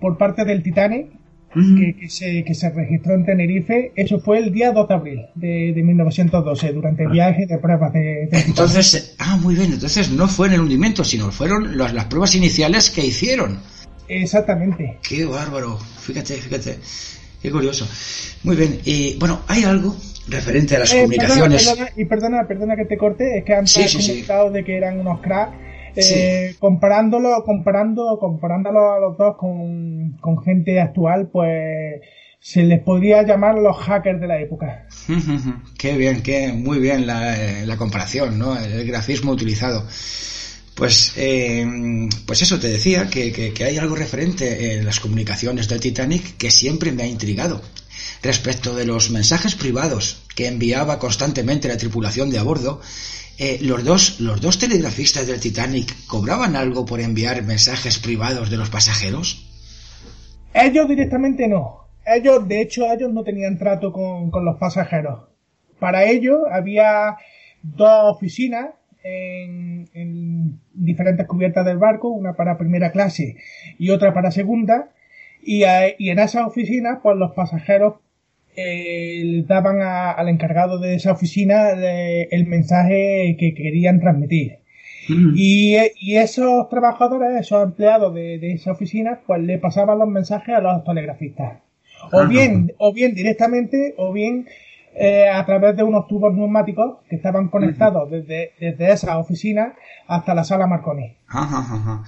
por 0.00 0.18
parte 0.18 0.44
del 0.44 0.62
Titanic 0.62 1.06
uh 1.54 1.58
-huh. 1.58 1.78
que, 1.78 2.00
que, 2.00 2.10
se, 2.10 2.44
que 2.44 2.54
se 2.54 2.68
registró 2.70 3.14
en 3.14 3.24
Tenerife. 3.24 3.92
Eso 3.96 4.20
fue 4.20 4.38
el 4.38 4.52
día 4.52 4.72
2 4.72 4.88
de 4.88 4.94
abril 4.94 5.20
de, 5.34 5.72
de 5.74 5.82
1912, 5.82 6.72
durante 6.74 7.04
el 7.04 7.10
viaje 7.10 7.46
de 7.46 7.58
pruebas 7.58 7.92
de, 7.94 8.28
de 8.30 8.38
Entonces, 8.46 9.14
ah, 9.18 9.38
muy 9.38 9.54
bien. 9.54 9.72
Entonces 9.72 10.10
no 10.10 10.28
fue 10.28 10.48
en 10.48 10.54
el 10.54 10.60
hundimiento, 10.60 11.02
sino 11.02 11.30
fueron 11.30 11.78
las, 11.78 11.94
las 11.94 12.04
pruebas 12.06 12.34
iniciales 12.34 12.90
que 12.90 13.06
hicieron. 13.06 13.58
Exactamente. 14.08 14.98
Qué 15.08 15.24
bárbaro. 15.24 15.78
Fíjate, 15.78 16.34
fíjate. 16.34 16.78
Qué 17.42 17.50
curioso. 17.50 17.88
Muy 18.44 18.56
bien. 18.56 18.78
Y 18.84 19.16
bueno, 19.18 19.40
hay 19.48 19.64
algo 19.64 19.96
referente 20.28 20.76
a 20.76 20.80
las 20.80 20.92
eh, 20.92 21.02
comunicaciones. 21.02 21.64
Perdona, 21.64 21.84
perdona, 21.86 22.02
y 22.02 22.04
perdona, 22.04 22.48
perdona 22.48 22.76
que 22.76 22.84
te 22.84 22.96
corte, 22.96 23.38
es 23.38 23.44
que 23.44 23.54
antes 23.54 23.72
sí, 23.72 23.88
sí, 23.88 24.12
comentado 24.12 24.48
sí. 24.48 24.54
de 24.54 24.64
que 24.64 24.76
eran 24.76 25.00
unos 25.00 25.20
cracks. 25.20 25.56
Eh, 25.98 26.54
comparándolo, 26.58 27.42
comparando, 27.42 28.18
comparándolo 28.20 28.92
a 28.92 29.00
los 29.00 29.16
dos 29.16 29.36
con, 29.38 30.18
con 30.20 30.42
gente 30.42 30.78
actual, 30.78 31.30
pues 31.32 32.02
se 32.38 32.64
les 32.64 32.82
podría 32.82 33.22
llamar 33.22 33.54
los 33.54 33.76
hackers 33.78 34.20
de 34.20 34.26
la 34.26 34.38
época. 34.38 34.86
qué 35.78 35.96
bien, 35.96 36.22
qué 36.22 36.52
muy 36.52 36.80
bien 36.80 37.06
la, 37.06 37.34
la 37.64 37.76
comparación, 37.78 38.38
¿no? 38.38 38.58
El 38.58 38.86
grafismo 38.86 39.32
utilizado. 39.32 39.86
Pues, 40.74 41.14
eh, 41.16 41.66
pues 42.26 42.42
eso 42.42 42.60
te 42.60 42.68
decía, 42.68 43.08
que, 43.08 43.32
que, 43.32 43.54
que, 43.54 43.64
hay 43.64 43.78
algo 43.78 43.96
referente 43.96 44.74
en 44.74 44.84
las 44.84 45.00
comunicaciones 45.00 45.68
del 45.68 45.80
Titanic 45.80 46.36
que 46.36 46.50
siempre 46.50 46.92
me 46.92 47.04
ha 47.04 47.06
intrigado 47.06 47.62
respecto 48.22 48.74
de 48.74 48.86
los 48.86 49.10
mensajes 49.10 49.54
privados 49.54 50.24
que 50.34 50.48
enviaba 50.48 50.98
constantemente 50.98 51.68
la 51.68 51.76
tripulación 51.76 52.30
de 52.30 52.38
a 52.38 52.42
bordo, 52.42 52.80
eh, 53.38 53.58
los, 53.60 53.84
dos, 53.84 54.20
los 54.20 54.40
dos 54.40 54.58
telegrafistas 54.58 55.26
del 55.26 55.40
Titanic 55.40 55.94
cobraban 56.06 56.56
algo 56.56 56.86
por 56.86 57.00
enviar 57.00 57.42
mensajes 57.42 57.98
privados 57.98 58.50
de 58.50 58.56
los 58.56 58.70
pasajeros? 58.70 59.46
Ellos 60.54 60.88
directamente 60.88 61.46
no. 61.46 61.86
Ellos, 62.06 62.48
de 62.48 62.62
hecho, 62.62 62.90
ellos 62.90 63.12
no 63.12 63.24
tenían 63.24 63.58
trato 63.58 63.92
con, 63.92 64.30
con 64.30 64.44
los 64.44 64.56
pasajeros. 64.56 65.28
Para 65.78 66.04
ello 66.04 66.46
había 66.50 67.16
dos 67.62 68.14
oficinas 68.14 68.70
en, 69.02 69.88
en, 69.92 70.60
diferentes 70.72 71.26
cubiertas 71.26 71.66
del 71.66 71.78
barco, 71.78 72.08
una 72.08 72.34
para 72.34 72.56
primera 72.56 72.90
clase 72.90 73.36
y 73.78 73.90
otra 73.90 74.14
para 74.14 74.30
segunda, 74.30 74.90
y, 75.42 75.64
y 75.98 76.10
en 76.10 76.18
esas 76.18 76.46
oficinas, 76.46 77.00
pues 77.02 77.16
los 77.16 77.32
pasajeros 77.32 77.94
eh, 78.56 79.44
daban 79.46 79.82
a, 79.82 80.10
al 80.12 80.28
encargado 80.28 80.78
de 80.78 80.94
esa 80.94 81.12
oficina 81.12 81.74
de, 81.74 82.28
el 82.30 82.46
mensaje 82.46 83.36
que 83.38 83.54
querían 83.54 84.00
transmitir. 84.00 84.58
Mm. 85.08 85.34
Y, 85.36 85.76
y, 86.00 86.16
esos 86.16 86.68
trabajadores, 86.68 87.40
esos 87.40 87.62
empleados 87.62 88.12
de, 88.14 88.38
de, 88.38 88.52
esa 88.52 88.72
oficina, 88.72 89.20
pues 89.26 89.40
le 89.42 89.58
pasaban 89.58 89.98
los 89.98 90.08
mensajes 90.08 90.54
a 90.54 90.60
los 90.60 90.84
telegrafistas. 90.84 91.58
O 92.12 92.20
Ajá. 92.20 92.28
bien, 92.28 92.72
o 92.78 92.92
bien 92.92 93.14
directamente, 93.14 93.94
o 93.98 94.12
bien 94.12 94.46
eh, 94.98 95.28
a 95.28 95.44
través 95.44 95.76
de 95.76 95.82
unos 95.82 96.08
tubos 96.08 96.34
neumáticos 96.34 96.98
que 97.08 97.16
estaban 97.16 97.48
conectados 97.48 98.10
desde, 98.10 98.52
desde 98.58 98.92
esa 98.92 99.18
oficina 99.18 99.74
hasta 100.08 100.34
la 100.34 100.42
sala 100.42 100.66
Marconi. 100.66 101.14
Ajá, 101.28 102.02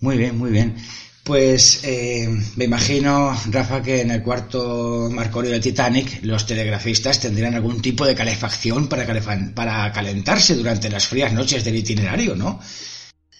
muy 0.00 0.16
bien, 0.16 0.38
muy 0.38 0.52
bien. 0.52 0.74
Pues 1.24 1.84
eh, 1.84 2.28
me 2.56 2.64
imagino, 2.64 3.32
Rafa, 3.50 3.80
que 3.80 4.00
en 4.00 4.10
el 4.10 4.24
cuarto 4.24 5.08
Marconi 5.08 5.50
del 5.50 5.60
Titanic 5.60 6.20
los 6.24 6.46
telegrafistas 6.46 7.20
tendrían 7.20 7.54
algún 7.54 7.80
tipo 7.80 8.04
de 8.04 8.16
calefacción 8.16 8.88
para, 8.88 9.06
para 9.54 9.92
calentarse 9.92 10.56
durante 10.56 10.90
las 10.90 11.06
frías 11.06 11.32
noches 11.32 11.64
del 11.64 11.76
itinerario, 11.76 12.34
¿no? 12.34 12.58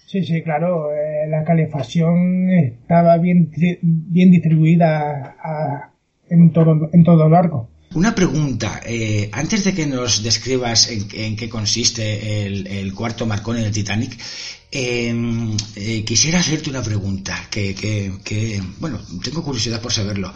Sí, 0.07 0.23
sí, 0.23 0.43
claro. 0.43 0.93
Eh, 0.93 1.27
la 1.29 1.43
calefacción 1.43 2.51
estaba 2.51 3.17
bien, 3.17 3.51
bien 3.81 4.31
distribuida 4.31 5.37
a, 5.43 5.91
en, 6.29 6.53
todo, 6.53 6.89
en 6.93 7.03
todo 7.03 7.25
el 7.25 7.31
barco. 7.31 7.72
Una 7.95 8.15
pregunta, 8.15 8.81
eh, 8.85 9.29
antes 9.33 9.65
de 9.65 9.75
que 9.75 9.87
nos 9.87 10.23
describas 10.23 10.89
en, 10.91 11.37
qué 11.37 11.49
consiste 11.49 12.47
el, 12.47 12.95
cuarto 12.95 13.27
Marconi 13.27 13.61
del 13.61 13.73
Titanic, 13.73 14.17
eh, 14.71 15.15
eh, 15.77 16.05
quisiera 16.05 16.41
hacerte 16.41 16.71
una 16.71 16.83
pregunta 16.83 17.49
que, 17.51 18.63
bueno, 18.79 18.99
tengo 19.23 19.43
curiosidad 19.43 19.81
por 19.81 19.93
saberlo. 19.93 20.33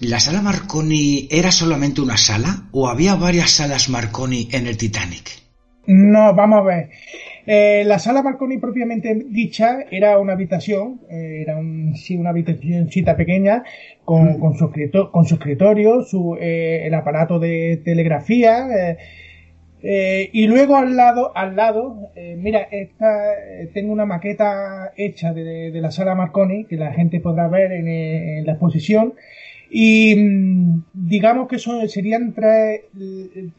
¿La 0.00 0.20
sala 0.20 0.42
Marconi 0.42 1.28
era 1.30 1.52
solamente 1.52 2.00
una 2.00 2.16
sala 2.16 2.64
o 2.72 2.88
había 2.88 3.14
varias 3.14 3.50
salas 3.50 3.88
Marconi 3.88 4.48
en 4.52 4.66
el 4.66 4.76
Titanic? 4.76 5.30
No, 5.86 6.34
vamos 6.34 6.60
a 6.60 6.62
ver. 6.62 6.90
Eh, 7.50 7.82
la 7.86 7.98
sala 7.98 8.22
Marconi 8.22 8.58
propiamente 8.58 9.14
dicha 9.14 9.78
era 9.90 10.18
una 10.18 10.34
habitación, 10.34 11.00
eh, 11.08 11.38
era 11.40 11.56
un, 11.56 11.94
sí, 11.96 12.14
una 12.14 12.28
habitacióncita 12.28 13.16
pequeña 13.16 13.64
con, 14.04 14.36
mm. 14.36 14.38
con, 14.38 14.54
su, 14.58 14.66
escritorio, 14.66 15.10
con 15.10 15.24
su 15.24 15.36
escritorio, 15.36 16.02
su, 16.02 16.36
eh, 16.38 16.82
el 16.84 16.92
aparato 16.92 17.38
de 17.38 17.80
telegrafía, 17.82 18.98
y 19.80 20.46
luego 20.46 20.76
al 20.76 20.94
lado, 20.94 21.34
al 21.34 21.56
lado, 21.56 22.10
mira, 22.36 22.68
esta, 22.70 23.08
tengo 23.72 23.94
una 23.94 24.04
maqueta 24.04 24.92
hecha 24.96 25.32
de, 25.32 25.70
de, 25.70 25.80
la 25.80 25.90
sala 25.90 26.14
Marconi 26.14 26.66
que 26.66 26.76
la 26.76 26.92
gente 26.92 27.20
podrá 27.20 27.48
ver 27.48 27.72
en, 27.72 27.88
en 27.88 28.44
la 28.44 28.52
exposición. 28.52 29.14
Y 29.70 30.16
mm, 30.16 30.82
digamos 30.92 31.48
que 31.48 31.58
son, 31.58 31.88
serían 31.88 32.34
tres, 32.34 32.82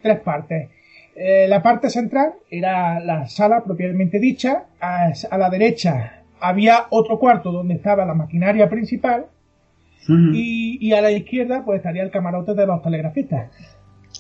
tres 0.01 0.19
partes. 0.19 0.69
Eh, 1.15 1.47
la 1.47 1.61
parte 1.61 1.89
central 1.89 2.33
era 2.49 2.99
la 2.99 3.27
sala 3.27 3.63
propiamente 3.63 4.19
dicha. 4.19 4.65
A, 4.79 5.11
a, 5.29 5.37
la 5.37 5.49
derecha 5.49 6.23
había 6.39 6.85
otro 6.89 7.19
cuarto 7.19 7.51
donde 7.51 7.75
estaba 7.75 8.05
la 8.05 8.13
maquinaria 8.13 8.69
principal. 8.69 9.25
-huh. 10.09 10.31
y, 10.33 10.77
y, 10.81 10.93
a 10.93 11.01
la 11.01 11.11
izquierda 11.11 11.63
pues 11.65 11.77
estaría 11.77 12.03
el 12.03 12.11
camarote 12.11 12.53
de 12.53 12.65
los 12.65 12.81
telegrafistas. 12.81 13.49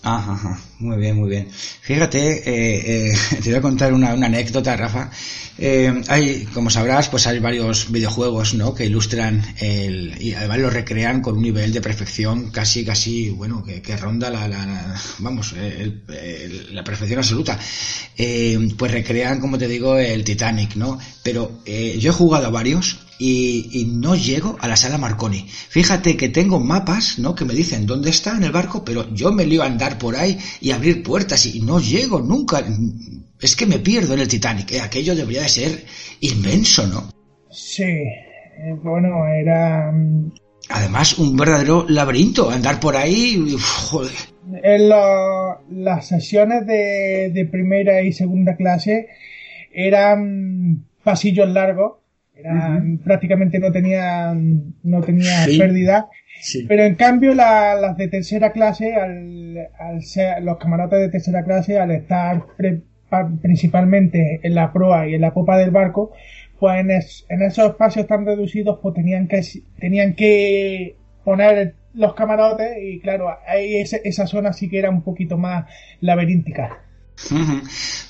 Ajá, 0.01 0.31
ajá, 0.31 0.59
muy 0.79 0.97
bien, 0.97 1.17
muy 1.17 1.29
bien. 1.29 1.49
Fíjate, 1.51 2.19
eh, 2.49 3.11
eh, 3.11 3.17
te 3.43 3.49
voy 3.49 3.59
a 3.59 3.61
contar 3.61 3.93
una, 3.93 4.13
una 4.13 4.27
anécdota, 4.27 4.77
Rafa. 4.77 5.09
Eh, 5.57 6.01
hay, 6.07 6.45
como 6.53 6.69
sabrás, 6.69 7.09
pues 7.09 7.27
hay 7.27 7.39
varios 7.39 7.91
videojuegos, 7.91 8.53
¿no? 8.53 8.73
Que 8.73 8.85
ilustran 8.85 9.43
el, 9.59 10.15
y 10.21 10.33
además 10.33 10.59
lo 10.59 10.69
recrean 10.69 11.21
con 11.21 11.35
un 11.35 11.43
nivel 11.43 11.73
de 11.73 11.81
perfección 11.81 12.49
casi, 12.49 12.85
casi, 12.85 13.29
bueno, 13.29 13.61
que, 13.61 13.97
ronda 13.97 14.29
la, 14.29 14.47
la, 14.47 14.95
vamos, 15.17 15.53
el, 15.53 16.01
la 16.71 16.83
perfección 16.85 17.19
absoluta. 17.19 17.59
Eh, 18.17 18.57
pues 18.77 18.91
recrean, 18.93 19.41
como 19.41 19.57
te 19.57 19.67
digo, 19.67 19.97
el 19.97 20.23
Titanic, 20.23 20.75
¿no? 20.75 20.97
Pero 21.23 21.59
eh, 21.65 21.97
yo 21.99 22.11
he 22.11 22.13
jugado 22.13 22.47
a 22.47 22.51
varios 22.51 22.99
y, 23.19 23.69
y, 23.81 23.85
no 23.85 24.15
llego 24.15 24.57
a 24.59 24.67
la 24.67 24.75
sala 24.77 24.97
Marconi. 24.97 25.45
Fíjate 25.47 26.15
que 26.17 26.29
tengo 26.29 26.59
mapas, 26.59 27.19
¿no? 27.19 27.35
Que 27.35 27.45
me 27.45 27.53
dicen 27.53 27.85
dónde 27.85 28.09
está 28.09 28.35
en 28.37 28.43
el 28.43 28.51
barco, 28.51 28.83
pero 28.83 29.13
yo 29.13 29.31
me 29.31 29.45
lío 29.45 29.61
a 29.61 29.65
andar 29.67 29.97
por 29.97 30.15
ahí 30.15 30.37
y 30.61 30.71
abrir 30.71 31.03
puertas 31.03 31.45
y 31.45 31.59
no 31.61 31.79
llego 31.79 32.19
nunca. 32.21 32.63
Es 33.41 33.55
que 33.55 33.65
me 33.65 33.79
pierdo 33.79 34.13
en 34.13 34.21
el 34.21 34.27
Titanic. 34.27 34.71
¿eh? 34.71 34.81
Aquello 34.81 35.15
debería 35.15 35.41
de 35.43 35.49
ser 35.49 35.85
inmenso, 36.21 36.87
¿no? 36.87 37.11
Sí. 37.51 37.83
Eh, 37.83 38.75
bueno, 38.81 39.25
era... 39.27 39.91
mm, 39.91 40.31
Además, 40.69 41.17
un 41.17 41.35
verdadero 41.35 41.85
laberinto, 41.89 42.49
andar 42.51 42.79
por 42.79 42.95
ahí, 42.95 43.55
joder. 43.89 44.11
En 44.63 44.89
la- 44.89 45.59
las 45.71 46.07
sesiones 46.07 46.65
de, 46.67 47.31
de 47.33 47.45
primera 47.45 48.01
y 48.03 48.13
segunda 48.13 48.55
clase 48.55 49.07
eran 49.73 50.85
pasillos 51.03 51.49
largos, 51.49 51.93
eran, 52.39 52.97
prácticamente 53.03 53.59
no 53.59 53.71
tenían, 53.71 54.73
no 54.83 55.01
tenía 55.01 55.45
Sí. 55.45 55.57
pérdida, 55.57 56.07
Sí. 56.41 56.65
pero 56.67 56.83
en 56.83 56.95
cambio 56.95 57.33
la- 57.35 57.75
las 57.75 57.97
de 57.97 58.07
tercera 58.07 58.51
clase, 58.51 58.95
al, 58.95 59.67
al 59.79 60.01
ser, 60.03 60.41
los 60.43 60.57
camarotes 60.57 60.99
de 60.99 61.09
tercera 61.09 61.43
clase, 61.43 61.77
al 61.79 61.91
estar 61.91 62.43
pre- 62.57 62.81
principalmente 63.41 64.39
en 64.43 64.55
la 64.55 64.71
proa 64.71 65.07
y 65.07 65.15
en 65.15 65.21
la 65.21 65.33
popa 65.33 65.57
del 65.57 65.71
barco, 65.71 66.11
pues 66.59 66.79
en, 66.79 66.91
es- 66.91 67.25
en 67.29 67.41
esos 67.41 67.71
espacios 67.71 68.05
tan 68.07 68.25
reducidos, 68.25 68.79
pues 68.81 68.93
tenían 68.95 69.27
que, 69.27 69.41
tenían 69.79 70.13
que 70.13 70.95
poner 71.23 71.73
los 71.93 72.13
camarotes 72.13 72.77
y 72.81 72.99
claro, 72.99 73.29
ahí 73.47 73.75
ese- 73.77 74.01
esa 74.03 74.27
zona 74.27 74.53
sí 74.53 74.69
que 74.69 74.79
era 74.79 74.89
un 74.89 75.01
poquito 75.01 75.37
más 75.37 75.65
laberíntica. 76.01 76.79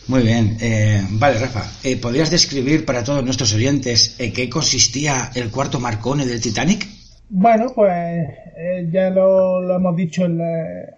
Muy 0.08 0.22
bien. 0.24 0.58
Eh, 0.62 1.02
vale, 1.12 1.40
Rafa, 1.40 1.64
eh, 1.84 1.98
¿podrías 1.98 2.32
describir 2.32 2.86
para 2.86 3.04
todos 3.04 3.24
nuestros 3.24 3.54
oyentes 3.54 4.16
en 4.20 4.34
qué 4.34 4.50
consistía 4.50 5.30
el 5.36 5.52
cuarto 5.52 5.80
Marconi 5.80 6.26
del 6.26 6.42
Titanic? 6.42 6.86
Bueno, 7.30 7.68
pues 7.76 7.92
eh, 8.58 8.88
ya 8.92 9.10
lo, 9.10 9.62
lo 9.62 9.76
hemos 9.76 9.96
dicho 9.96 10.26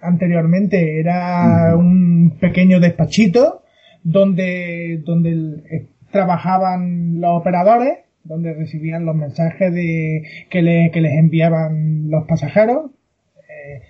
anteriormente, 0.01 0.99
era 0.99 1.75
un 1.75 2.37
pequeño 2.39 2.79
despachito 2.79 3.63
donde, 4.03 5.01
donde 5.05 5.31
eh, 5.69 5.87
trabajaban 6.11 7.19
los 7.19 7.31
operadores, 7.39 7.97
donde 8.23 8.53
recibían 8.53 9.05
los 9.05 9.15
mensajes 9.15 9.73
de, 9.73 10.23
que, 10.49 10.61
le- 10.61 10.91
que 10.91 11.01
les 11.01 11.13
enviaban 11.17 12.09
los 12.09 12.25
pasajeros. 12.27 12.91
eh, 13.49 13.81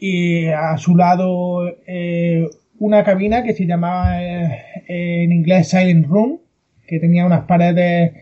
y 0.00 0.46
a 0.46 0.76
su 0.78 0.94
lado 0.96 1.68
eh, 1.86 2.46
una 2.80 3.04
cabina 3.04 3.42
que 3.42 3.54
se 3.54 3.66
llamaba 3.66 4.22
eh, 4.22 4.64
en 4.88 5.32
inglés 5.32 5.68
Silent 5.68 6.06
Room, 6.06 6.40
que 6.86 6.98
tenía 7.00 7.26
unas 7.26 7.44
paredes, 7.44 8.12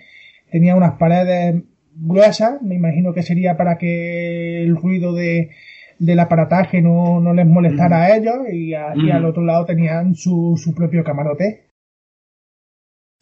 tenía 0.51 0.75
unas 0.77 0.95
paredes 0.99 1.63
gruesas, 1.95 2.61
me 2.63 2.75
imagino 2.75 3.13
que 3.15 3.23
sería 3.23 3.57
para 3.57 3.79
que 3.79 4.63
el 4.65 4.77
ruido 4.77 5.15
de, 5.15 5.51
del 5.99 6.21
aparataje 6.21 6.83
no, 6.83 7.21
no 7.21 7.33
les 7.35 7.47
molestara 7.47 8.03
a 8.05 8.17
ellos 8.17 8.37
y, 8.53 8.75
a- 8.75 8.95
y 8.97 9.11
al 9.11 9.25
otro 9.25 9.43
lado 9.45 9.65
tenían 9.65 10.15
su, 10.15 10.61
su 10.63 10.75
propio 10.75 11.05
camarote. 11.05 11.65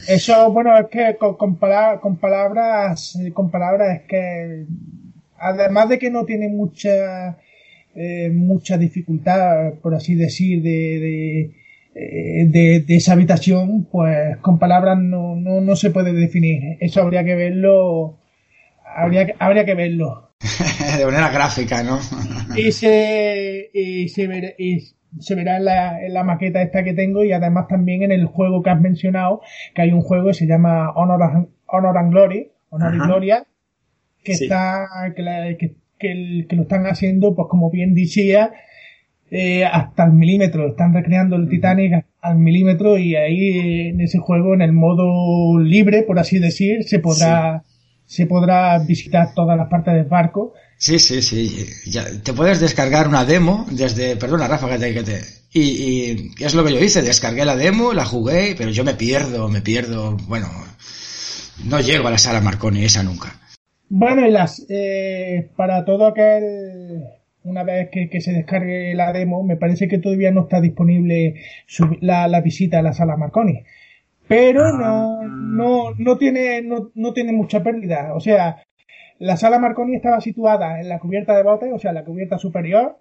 Eso, 0.07 0.51
bueno, 0.51 0.77
es 0.77 0.87
que 0.87 1.15
con, 1.17 1.35
con 1.37 1.55
pala- 1.57 1.99
con 2.01 2.17
palabras, 2.17 3.15
eh, 3.15 3.31
con 3.31 3.49
palabras 3.49 3.95
es 3.95 4.01
que, 4.07 4.65
además 5.37 5.89
de 5.89 5.97
que 5.99 6.09
no 6.11 6.25
tiene 6.25 6.49
mucha, 6.49 7.37
eh, 7.95 8.29
mucha 8.33 8.77
dificultad, 8.77 9.73
por 9.81 9.95
así 9.95 10.15
decir, 10.15 10.61
de, 10.61 10.69
de, 10.99 11.51
eh, 11.95 12.45
de, 12.47 12.79
de 12.81 12.95
esa 12.95 13.13
habitación, 13.13 13.85
pues 13.91 14.37
con 14.41 14.59
palabras 14.59 14.97
no, 14.99 15.35
no, 15.35 15.61
no 15.61 15.75
se 15.75 15.91
puede 15.91 16.13
definir. 16.13 16.77
Eso 16.81 17.01
habría 17.01 17.23
que 17.23 17.35
verlo, 17.35 18.17
habría, 18.95 19.25
que- 19.25 19.35
habría 19.39 19.65
que 19.65 19.75
verlo. 19.75 20.31
de 20.97 21.05
manera 21.05 21.29
gráfica, 21.31 21.81
¿no? 21.83 21.99
Y 22.55 22.71
se, 22.73 23.69
y 23.73 24.09
se, 24.09 24.27
verá, 24.27 24.49
y 24.57 24.81
se 25.19 25.33
verá 25.35 25.57
en 25.57 25.65
la, 25.65 26.05
en 26.05 26.13
la 26.13 26.23
maqueta 26.23 26.61
esta 26.61 26.83
que 26.83 26.93
tengo 26.93 27.23
y 27.23 27.31
además 27.31 27.67
también 27.69 28.03
en 28.03 28.11
el 28.11 28.25
juego 28.25 28.61
que 28.61 28.69
has 28.69 28.81
mencionado, 28.81 29.41
que 29.73 29.81
hay 29.83 29.91
un 29.93 30.01
juego 30.01 30.27
que 30.27 30.33
se 30.33 30.45
llama 30.47 30.91
Honor 30.91 31.23
and, 31.23 31.47
Honor 31.67 31.97
and 31.97 32.11
Glory, 32.11 32.51
Honor 32.69 32.93
y. 32.93 32.97
Gloria, 32.99 33.45
que 34.23 34.35
Sí. 34.35 34.43
está, 34.45 34.85
que, 35.15 35.21
la- 35.23 35.55
que, 35.57 35.75
que 35.99 36.11
el- 36.11 36.45
que 36.47 36.55
lo 36.55 36.63
están 36.63 36.85
haciendo, 36.87 37.35
pues 37.35 37.47
como 37.49 37.69
bien 37.71 37.93
decía, 37.95 38.51
eh, 39.31 39.65
hasta 39.65 40.05
el 40.05 40.13
milímetro, 40.13 40.67
están 40.67 40.93
recreando 40.93 41.35
el 41.35 41.49
Titanic 41.49 42.05
al 42.21 42.37
milímetro 42.37 42.97
y 42.97 43.15
ahí 43.15 43.49
eh, 43.59 43.89
en 43.89 44.01
ese 44.01 44.19
juego, 44.19 44.53
en 44.53 44.61
el 44.61 44.71
modo 44.73 45.59
libre, 45.59 46.03
por 46.03 46.19
así 46.19 46.39
decir, 46.39 46.83
se 46.83 46.99
podrá, 46.99 47.63
se 48.05 48.25
podrá 48.27 48.77
visitar 48.79 49.33
todas 49.33 49.57
las 49.57 49.67
partes 49.67 49.93
del 49.93 50.05
barco 50.05 50.53
Sí, 50.77 50.99
sí, 50.99 51.21
sí. 51.21 51.65
Ya, 51.89 52.03
te 52.21 52.33
puedes 52.33 52.59
descargar 52.59 53.07
una 53.07 53.23
demo 53.23 53.65
desde, 53.71 54.17
perdona 54.17 54.47
Rafa, 54.49 54.69
que 54.69 54.77
te, 54.77 54.93
que 54.93 55.03
te- 55.03 55.21
y, 55.53 55.61
y 55.61 56.29
¿qué 56.35 56.45
es 56.45 56.53
lo 56.53 56.65
que 56.65 56.73
yo 56.73 56.79
hice? 56.83 57.01
Descargué 57.01 57.45
la 57.45 57.55
demo, 57.55 57.93
la 57.93 58.03
jugué, 58.03 58.55
pero 58.57 58.69
yo 58.71 58.83
me 58.83 58.93
pierdo, 58.93 59.47
me 59.47 59.61
pierdo, 59.61 60.17
bueno, 60.27 60.49
no 61.63 61.79
llego 61.79 62.07
a 62.07 62.11
la 62.11 62.17
sala 62.17 62.41
Marconi 62.41 62.83
esa 62.83 63.03
nunca. 63.03 63.39
Bueno, 63.89 64.25
y 64.27 64.31
las, 64.31 64.65
eh, 64.69 65.49
para 65.55 65.85
todo 65.85 66.07
aquel, 66.07 67.03
una 67.43 67.63
vez 67.63 67.89
que, 67.91 68.09
que 68.09 68.19
se 68.21 68.33
descargue 68.33 68.93
la 68.95 69.13
demo, 69.13 69.43
me 69.43 69.57
parece 69.57 69.87
que 69.87 69.99
todavía 69.99 70.31
no 70.31 70.41
está 70.43 70.59
disponible 70.61 71.35
su- 71.67 71.97
la, 72.01 72.27
la 72.27 72.41
visita 72.41 72.79
a 72.79 72.81
la 72.81 72.93
sala 72.93 73.15
Marconi. 73.17 73.63
Pero 74.27 74.73
no, 74.75 75.21
no, 75.27 75.91
no 75.97 76.17
tiene, 76.17 76.61
no, 76.63 76.91
no 76.95 77.13
tiene 77.13 77.31
mucha 77.31 77.61
pérdida. 77.61 78.13
O 78.15 78.19
sea, 78.19 78.63
la 79.19 79.37
sala 79.37 79.59
Marconi 79.59 79.95
estaba 79.95 80.19
situada 80.19 80.79
en 80.81 80.89
la 80.89 80.97
cubierta 80.99 81.37
de 81.37 81.43
bote, 81.43 81.71
o 81.71 81.77
sea, 81.77 81.93
la 81.93 82.03
cubierta 82.03 82.39
superior, 82.39 82.97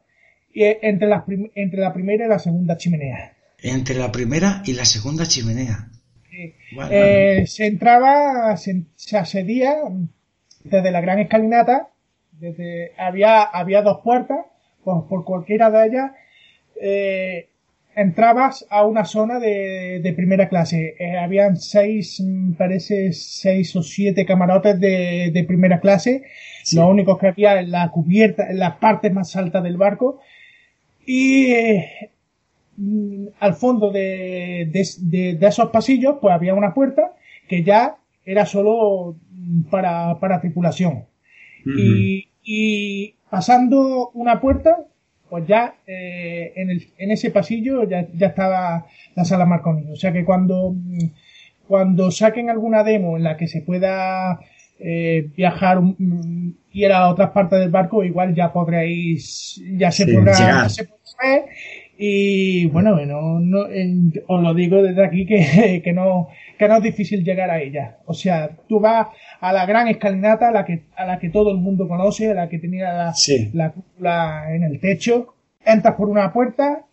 y 0.53 0.65
entre, 0.83 1.09
las 1.09 1.23
prim- 1.25 1.51
entre 1.55 1.81
la 1.81 1.95
primera 1.95 2.27
y 2.27 2.29
la 2.29 2.39
segunda 2.39 2.77
chimenea. 2.77 3.33
Entre 3.63 3.97
la 3.97 4.13
primera 4.13 4.63
y 4.67 4.75
la 4.75 4.85
segunda 4.85 5.27
chimenea. 5.27 5.89
Vale, 6.77 7.41
Eh, 7.41 7.47
se 7.47 7.67
entraba, 7.67 8.55
se, 8.59 8.83
se 8.97 9.17
accedía 9.17 9.77
desde 10.65 10.91
la 10.91 11.01
gran 11.01 11.19
escalinata, 11.21 11.89
desde, 12.33 12.93
había, 12.99 13.43
había 13.43 13.83
dos 13.83 14.01
puertas, 14.03 14.47
pues 14.83 14.97
por 15.09 15.25
cualquiera 15.25 15.71
de 15.71 15.87
ellas, 15.87 16.11
eh, 16.81 17.49
entrabas 17.95 18.67
a 18.71 18.85
una 18.85 19.05
zona 19.05 19.39
de, 19.39 20.01
de 20.03 20.13
primera 20.13 20.49
clase. 20.49 20.97
Eh, 20.99 21.17
habían 21.17 21.57
seis, 21.57 22.21
mm, 22.21 22.55
parece 22.55 23.13
seis 23.13 23.75
o 23.77 23.83
siete 23.83 24.27
camarotes 24.27 24.81
de, 24.81 25.31
de 25.33 25.45
primera 25.45 25.81
clase, 25.81 26.25
lo 26.73 26.89
único 26.89 27.19
que 27.19 27.29
había 27.29 27.61
en 27.61 27.71
la 27.71 27.91
cubierta, 27.91 28.51
en 28.51 28.59
la 28.59 28.81
parte 28.81 29.11
más 29.11 29.37
alta 29.37 29.61
del 29.61 29.77
barco, 29.77 30.21
y 31.07 31.53
eh, 31.53 32.11
al 33.39 33.55
fondo 33.55 33.91
de, 33.91 34.69
de, 34.73 35.39
esos 35.41 35.71
pasillos, 35.71 36.17
pues 36.21 36.35
había 36.35 36.55
una 36.55 36.75
puerta 36.75 37.13
que 37.49 37.63
ya 37.63 37.97
era 38.25 38.47
solo 38.47 39.17
para, 39.71 40.19
para 40.21 40.41
tripulación. 40.41 41.05
y, 41.65 42.29
y 42.43 43.15
pasando 43.31 44.11
una 44.15 44.41
puerta, 44.41 44.77
pues 45.31 45.47
ya 45.47 45.77
eh, 45.87 46.53
en, 46.57 46.71
el, 46.71 46.93
en 46.99 47.11
ese 47.11 47.31
pasillo 47.31 47.89
ya, 47.89 48.07
ya 48.15 48.29
estaba 48.29 48.87
la 49.17 49.25
sala 49.25 49.47
Marconi. 49.47 49.91
O 49.91 49.97
sea 49.97 50.13
que 50.13 50.25
cuando, 50.25 50.73
mm, 50.73 50.99
cuando 51.67 52.11
saquen 52.11 52.51
alguna 52.51 52.85
demo 52.85 53.17
en 53.17 53.25
la 53.25 53.37
que 53.37 53.47
se 53.49 53.63
pueda 53.63 54.39
eh, 54.79 55.31
viajar, 55.37 55.81
mm, 55.81 56.55
ir 56.73 56.93
a 56.93 57.09
otras 57.09 57.31
partes 57.31 57.59
del 57.61 57.71
barco, 57.71 58.05
igual 58.05 58.35
ya 58.35 58.53
podréis, 58.53 59.63
ya 59.79 59.91
se 59.91 60.05
Sí, 60.05 60.13
podrá, 60.15 60.33
llegar. 60.35 60.65
ya 60.65 60.69
se 60.69 60.85
podrá 60.85 61.03
ver. 61.23 61.45
Y 62.07 62.67
bueno, 62.67 62.97
no, 63.07 63.41
no, 63.41 63.61
os 64.27 64.43
lo 64.43 64.53
digo 64.53 64.83
desde 64.83 65.07
aquí 65.07 65.25
que, 65.25 65.81
que 65.85 65.93
no, 65.95 66.29
que 66.59 66.69
no 66.69 66.77
es 66.77 66.83
difícil 66.83 67.25
llegar 67.25 67.49
a 67.49 67.63
ella. 67.63 67.97
O 68.05 68.13
sea, 68.13 68.51
tú 68.69 68.79
vas 68.79 69.07
a 69.41 69.55
la 69.55 69.65
gran 69.65 69.89
escalinata, 69.89 70.49
a 70.49 70.53
la 70.53 70.67
que, 70.67 70.83
a 70.97 71.07
la 71.07 71.19
que 71.19 71.31
todo 71.31 71.51
el 71.51 71.57
mundo 71.57 71.89
conoce, 71.89 72.31
a 72.31 72.35
la 72.35 72.51
que 72.51 72.59
tenía 72.59 72.93
la, 72.93 73.15
la 73.55 73.73
cúpula 73.73 74.55
en 74.55 74.65
el 74.65 74.81
techo, 74.81 75.35
entras 75.65 75.95
por 75.95 76.11
una 76.11 76.31
puerta, 76.31 76.85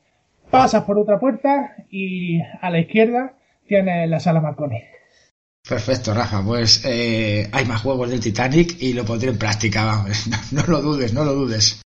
pasas 0.50 0.86
por 0.86 0.98
otra 0.98 1.20
puerta 1.20 1.76
y 1.90 2.40
a 2.40 2.70
la 2.70 2.80
izquierda 2.80 3.34
tienes 3.68 4.10
la 4.10 4.22
sala 4.22 4.40
Marconi. 4.40 4.80
Perfecto, 5.68 6.14
Rafa. 6.14 6.42
Pues 6.42 6.86
eh, 6.86 7.50
hay 7.52 7.66
más 7.66 7.82
juegos 7.82 8.10
del 8.10 8.22
Titanic 8.22 8.82
y 8.82 8.94
lo 8.94 9.04
pondré 9.04 9.30
en 9.32 9.38
práctica, 9.38 9.84
vamos. 9.84 10.30
No, 10.54 10.64
lo 10.68 10.82
dudes, 10.82 11.14
no 11.14 11.26
lo 11.26 11.34
dudes. 11.34 11.82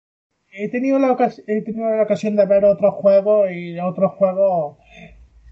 He 0.55 0.69
tenido 0.69 0.99
la 0.99 1.17
he 1.47 1.61
tenido 1.61 1.89
la 1.95 2.03
ocasión 2.03 2.35
de 2.35 2.45
ver 2.45 2.63
otros 2.65 2.93
juegos 2.95 3.49
y 3.51 3.79
otros 3.79 4.11
juegos 4.13 4.77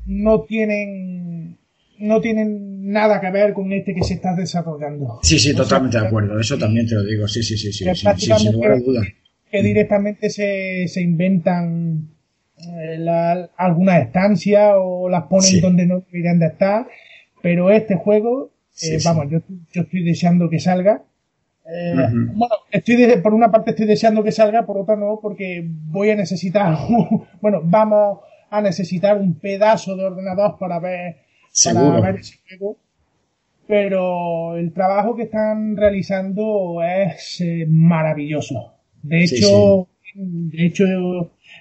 no 0.05 0.41
tienen 0.41 1.57
no 1.99 2.19
tienen 2.21 2.89
nada 2.91 3.21
que 3.21 3.29
ver 3.29 3.53
con 3.53 3.71
este 3.73 3.93
que 3.93 4.03
se 4.03 4.15
está 4.15 4.35
desarrollando. 4.35 5.19
Sí, 5.21 5.37
sí, 5.37 5.51
O 5.51 5.53
sea, 5.53 5.63
totalmente 5.63 5.99
de 5.99 6.07
acuerdo. 6.07 6.39
Eso 6.39 6.57
también 6.57 6.87
te 6.87 6.95
lo 6.95 7.03
digo. 7.03 7.27
Sí, 7.27 7.43
sí, 7.43 7.57
sí, 7.57 7.71
sí. 7.71 7.85
sí, 7.93 8.07
sí, 8.17 8.31
sin 8.37 8.53
lugar 8.53 8.71
a 8.71 8.79
dudas. 8.79 9.07
que 9.51 9.61
directamente 9.61 10.29
se, 10.29 10.87
se 10.87 11.01
inventan 11.01 12.07
eh, 12.57 12.97
la- 12.97 13.49
algunas 13.57 14.01
estancias 14.05 14.73
o 14.77 15.09
las 15.09 15.23
ponen 15.23 15.43
Sí. 15.49 15.59
donde 15.61 15.85
no 15.85 15.99
deberían 16.01 16.39
de 16.39 16.47
estar, 16.47 16.87
pero 17.41 17.69
este 17.71 17.95
juego 17.95 18.51
Eh, 18.83 18.97
vamos, 19.03 19.25
yo, 19.29 19.39
yo 19.73 19.81
estoy 19.83 20.03
deseando 20.03 20.49
que 20.49 20.59
salga. 20.59 21.03
Eh, 21.65 21.93
Bueno, 22.33 22.55
estoy 22.71 22.95
de- 22.95 23.17
por 23.17 23.33
una 23.33 23.51
parte 23.51 23.71
estoy 23.71 23.85
deseando 23.85 24.23
que 24.23 24.31
salga, 24.31 24.65
por 24.65 24.77
otra 24.77 24.95
no, 24.95 25.19
porque 25.21 25.63
voy 25.65 26.09
a 26.09 26.15
necesitar, 26.15 26.75
bueno, 27.41 27.61
vamos 27.63 28.19
a 28.49 28.61
necesitar 28.61 29.17
un 29.17 29.35
pedazo 29.35 29.95
de 29.95 30.05
ordenador 30.05 30.57
para 30.59 30.79
ver, 30.79 31.17
Seguro. 31.51 31.99
para 32.01 32.11
ver 32.11 32.21
ese 32.21 32.39
juego. 32.47 32.77
Pero 33.67 34.57
el 34.57 34.73
trabajo 34.73 35.15
que 35.15 35.23
están 35.23 35.77
realizando 35.77 36.81
es 36.83 37.39
eh, 37.41 37.65
maravilloso. 37.69 38.73
De 39.01 39.25
Sí, 39.27 39.37
hecho, 39.37 39.87
de 40.15 40.65
hecho, 40.65 40.83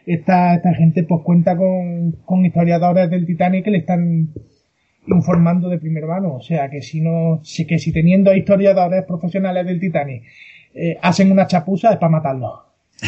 esta, 0.06 0.54
esta 0.56 0.74
gente 0.74 1.04
pues 1.04 1.22
cuenta 1.22 1.56
con, 1.56 2.12
con 2.24 2.44
historiadores 2.44 3.08
del 3.10 3.26
Titanic 3.26 3.64
que 3.64 3.70
le 3.70 3.78
están 3.78 4.30
informando 5.14 5.68
de 5.68 5.78
primera 5.78 6.06
mano. 6.06 6.34
O 6.36 6.40
sea, 6.42 6.68
que 6.70 6.80
si 6.82 7.00
no, 7.00 7.40
si 7.44 7.66
que 7.66 7.78
si 7.78 7.92
teniendo 7.92 8.34
historiadores 8.34 9.04
profesionales 9.04 9.66
del 9.66 9.78
Titanic 9.80 10.22
eh, 10.74 10.96
hacen 11.02 11.30
una 11.32 11.46
chapuza 11.46 11.90
es 11.92 11.96
para 11.98 12.10
matarlos. 12.10 12.52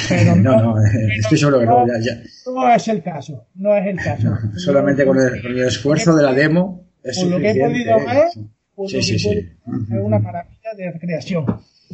Pero 0.08 0.34
no, 0.36 0.62
no, 0.62 0.78
eh, 0.84 1.08
estoy 1.18 1.38
seguro 1.38 1.60
que 1.60 1.66
no, 1.66 1.86
ya- 1.86 2.00
ya. 2.00 2.22
no 2.52 2.72
es 2.74 2.88
el 2.88 3.02
caso, 3.02 3.46
no 3.56 3.76
es 3.76 3.86
el 3.86 3.96
caso. 3.96 4.28
Solamente 4.56 5.04
con 5.04 5.18
el, 5.18 5.40
con 5.42 5.52
el 5.52 5.66
esfuerzo 5.66 6.16
de 6.16 6.22
la 6.22 6.32
demo 6.32 6.86
es 7.04 7.18
Por 7.18 7.28
lo 7.30 7.38
que 7.38 7.50
he 7.50 7.60
podido 7.60 7.96
ver, 7.98 8.22
por 8.74 8.88
Sí, 8.88 8.96
lo 8.96 9.02
sí, 9.02 9.12
que 9.12 9.18
sí. 9.18 9.28
he 9.28 9.34
podido 9.34 9.88
ver, 9.88 9.98
es 9.98 10.04
una 10.06 10.18
maravilla 10.18 10.74
de 10.76 10.90
recreación. 10.92 11.44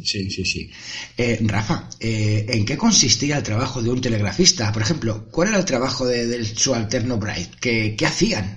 Sí, 0.01 0.29
sí, 0.29 0.45
sí. 0.45 0.71
Eh, 1.17 1.39
Rafa, 1.45 1.89
eh, 1.99 2.45
¿en 2.47 2.65
qué 2.65 2.77
consistía 2.77 3.35
el 3.35 3.43
trabajo 3.43 3.81
de 3.81 3.89
un 3.89 3.99
telegrafista? 3.99 4.71
Por 4.71 4.81
ejemplo, 4.81 5.25
¿cuál 5.29 5.49
era 5.49 5.57
el 5.57 5.65
trabajo 5.65 6.07
de, 6.07 6.25
del 6.25 6.45
subalterno 6.45 7.17
Bright? 7.17 7.55
¿Qué, 7.59 7.95
qué 7.97 8.05
hacían? 8.05 8.55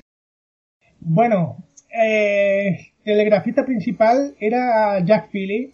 Bueno, 1.04 1.56
eh, 1.92 2.92
telegrafista 3.04 3.64
principal 3.64 4.34
era 4.38 5.00
Jack 5.00 5.30
Philly, 5.30 5.72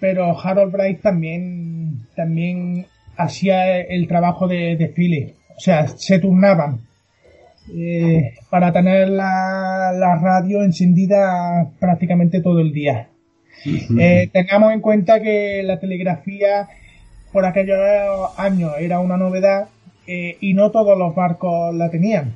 pero 0.00 0.38
Harold 0.38 0.72
Bright 0.72 1.00
también, 1.00 2.00
también 2.14 2.86
hacía 3.16 3.78
el 3.80 4.08
trabajo 4.08 4.48
de, 4.48 4.76
de 4.76 4.88
Philly. 4.88 5.34
O 5.56 5.60
sea, 5.60 5.86
se 5.88 6.18
turnaban 6.18 6.80
eh, 7.74 8.34
para 8.50 8.72
tener 8.72 9.08
la, 9.08 9.92
la 9.96 10.16
radio 10.16 10.62
encendida 10.62 11.70
prácticamente 11.78 12.40
todo 12.40 12.60
el 12.60 12.72
día. 12.72 13.08
Eh, 13.98 14.28
tengamos 14.32 14.72
en 14.72 14.80
cuenta 14.80 15.20
que 15.20 15.62
la 15.62 15.80
telegrafía 15.80 16.68
por 17.32 17.46
aquellos 17.46 17.78
años 18.36 18.72
era 18.78 19.00
una 19.00 19.16
novedad 19.16 19.68
eh, 20.06 20.36
y 20.40 20.54
no 20.54 20.70
todos 20.70 20.96
los 20.96 21.14
barcos 21.14 21.74
la 21.74 21.90
tenían. 21.90 22.34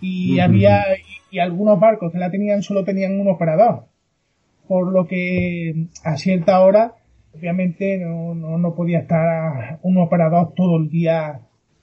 Y 0.00 0.38
había 0.40 0.82
y, 0.96 1.36
y 1.36 1.38
algunos 1.38 1.80
barcos 1.80 2.12
que 2.12 2.18
la 2.18 2.30
tenían 2.30 2.62
solo 2.62 2.84
tenían 2.84 3.20
un 3.20 3.28
operador. 3.28 3.86
Por 4.68 4.92
lo 4.92 5.06
que 5.06 5.86
a 6.04 6.16
cierta 6.16 6.60
hora, 6.60 6.94
obviamente, 7.34 7.98
no, 7.98 8.34
no, 8.34 8.58
no 8.58 8.74
podía 8.74 9.00
estar 9.00 9.78
un 9.82 9.98
operador 9.98 10.54
todo 10.54 10.76
el 10.78 10.88
día 10.88 11.40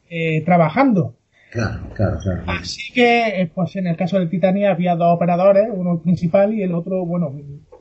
eh, 0.09 0.41
trabajando. 0.45 1.15
Claro, 1.51 1.81
claro, 1.93 2.17
claro. 2.23 2.43
Así 2.47 2.93
que, 2.93 3.41
eh, 3.41 3.51
pues 3.53 3.75
en 3.75 3.87
el 3.87 3.97
caso 3.97 4.17
del 4.17 4.29
Titanic 4.29 4.65
había 4.65 4.95
dos 4.95 5.13
operadores, 5.13 5.67
uno 5.71 5.99
principal 5.99 6.53
y 6.53 6.63
el 6.63 6.73
otro, 6.73 7.05
bueno, 7.05 7.33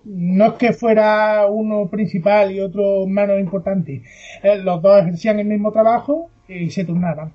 no 0.05 0.47
es 0.47 0.53
que 0.55 0.73
fuera 0.73 1.47
uno 1.47 1.89
principal 1.89 2.51
y 2.51 2.61
otro 2.61 3.07
menos 3.07 3.39
importante. 3.39 4.03
Eh, 4.43 4.59
los 4.59 4.83
dos 4.83 5.01
ejercían 5.01 5.39
el 5.39 5.47
mismo 5.47 5.71
trabajo 5.71 6.31
y 6.49 6.71
se 6.71 6.85
turnaban. 6.85 7.33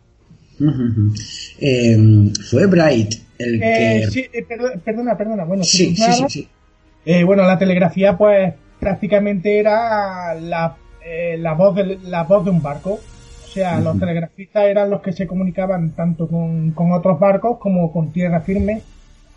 Eh, 1.59 2.31
fue 2.49 2.65
Bright 2.67 3.13
el 3.37 3.61
Eh, 3.61 4.01
que... 4.05 4.11
sí, 4.11 4.25
eh, 4.31 4.45
perdo- 4.47 4.71
perdona, 4.83 5.17
perdona, 5.17 5.43
bueno, 5.43 5.63
Sí, 5.63 5.95
sí, 5.95 6.11
sí, 6.13 6.25
sí. 6.29 6.47
Eh, 7.05 7.23
bueno, 7.23 7.43
la 7.43 7.57
telegrafía, 7.57 8.17
pues 8.17 8.53
prácticamente 8.79 9.59
era 9.59 10.33
la, 10.35 10.75
eh, 11.05 11.37
la, 11.39 11.53
voz 11.53 11.75
de, 11.75 11.99
la 12.03 12.23
voz 12.23 12.45
de 12.45 12.51
un 12.51 12.61
barco. 12.61 12.99
O 13.43 13.47
sea, 13.47 13.79
los 13.79 13.97
telegrafistas 13.99 14.65
eran 14.65 14.89
los 14.89 15.01
que 15.01 15.13
se 15.13 15.27
comunicaban 15.27 15.91
tanto 15.91 16.27
con, 16.27 16.71
con 16.71 16.91
otros 16.91 17.19
barcos 17.19 17.57
como 17.57 17.91
con 17.91 18.11
tierra 18.11 18.41
firme. 18.41 18.81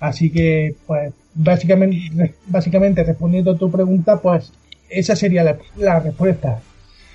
Así 0.00 0.30
que, 0.30 0.74
pues, 0.86 1.12
básicamente, 1.34 2.34
básicamente 2.46 3.04
respondiendo 3.04 3.52
a 3.52 3.58
tu 3.58 3.70
pregunta, 3.70 4.18
pues 4.20 4.52
esa 4.88 5.14
sería 5.14 5.44
la, 5.44 5.56
la 5.76 6.00
respuesta. 6.00 6.60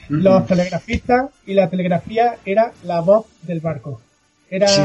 Los 0.09 0.45
telegrafistas 0.47 1.29
y 1.45 1.53
la 1.53 1.69
telegrafía 1.69 2.35
era 2.45 2.71
la 2.83 3.01
voz 3.01 3.25
del 3.43 3.59
barco. 3.59 4.01
Era, 4.49 4.67
Sí, 4.67 4.81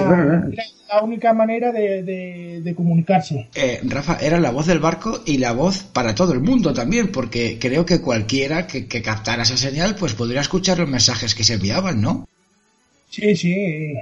la 0.88 1.02
única 1.02 1.34
manera 1.34 1.70
de, 1.72 2.02
de- 2.02 2.60
de 2.62 2.74
comunicarse. 2.74 3.48
Eh, 3.54 3.80
Rafa, 3.84 4.16
era 4.20 4.40
la 4.40 4.50
voz 4.50 4.66
del 4.66 4.78
barco 4.78 5.20
y 5.26 5.36
la 5.36 5.52
voz 5.52 5.82
para 5.82 6.14
todo 6.14 6.32
el 6.32 6.40
mundo 6.40 6.72
también, 6.72 7.12
porque 7.12 7.58
creo 7.60 7.84
que 7.84 8.00
cualquiera 8.00 8.66
que, 8.66 8.86
que 8.86 9.02
captara 9.02 9.42
esa 9.42 9.58
señal, 9.58 9.94
pues 9.96 10.14
podría 10.14 10.40
escuchar 10.40 10.78
los 10.78 10.88
mensajes 10.88 11.34
que 11.34 11.44
se 11.44 11.54
enviaban, 11.54 12.00
¿no? 12.00 12.26
Sí, 13.10 13.36
sí, 13.36 13.92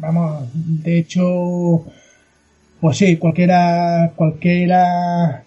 vamos, 0.00 0.48
de 0.54 0.98
hecho, 0.98 1.84
pues 2.80 2.96
sí, 2.98 3.16
cualquiera, 3.16 4.10
cualquiera 4.16 5.44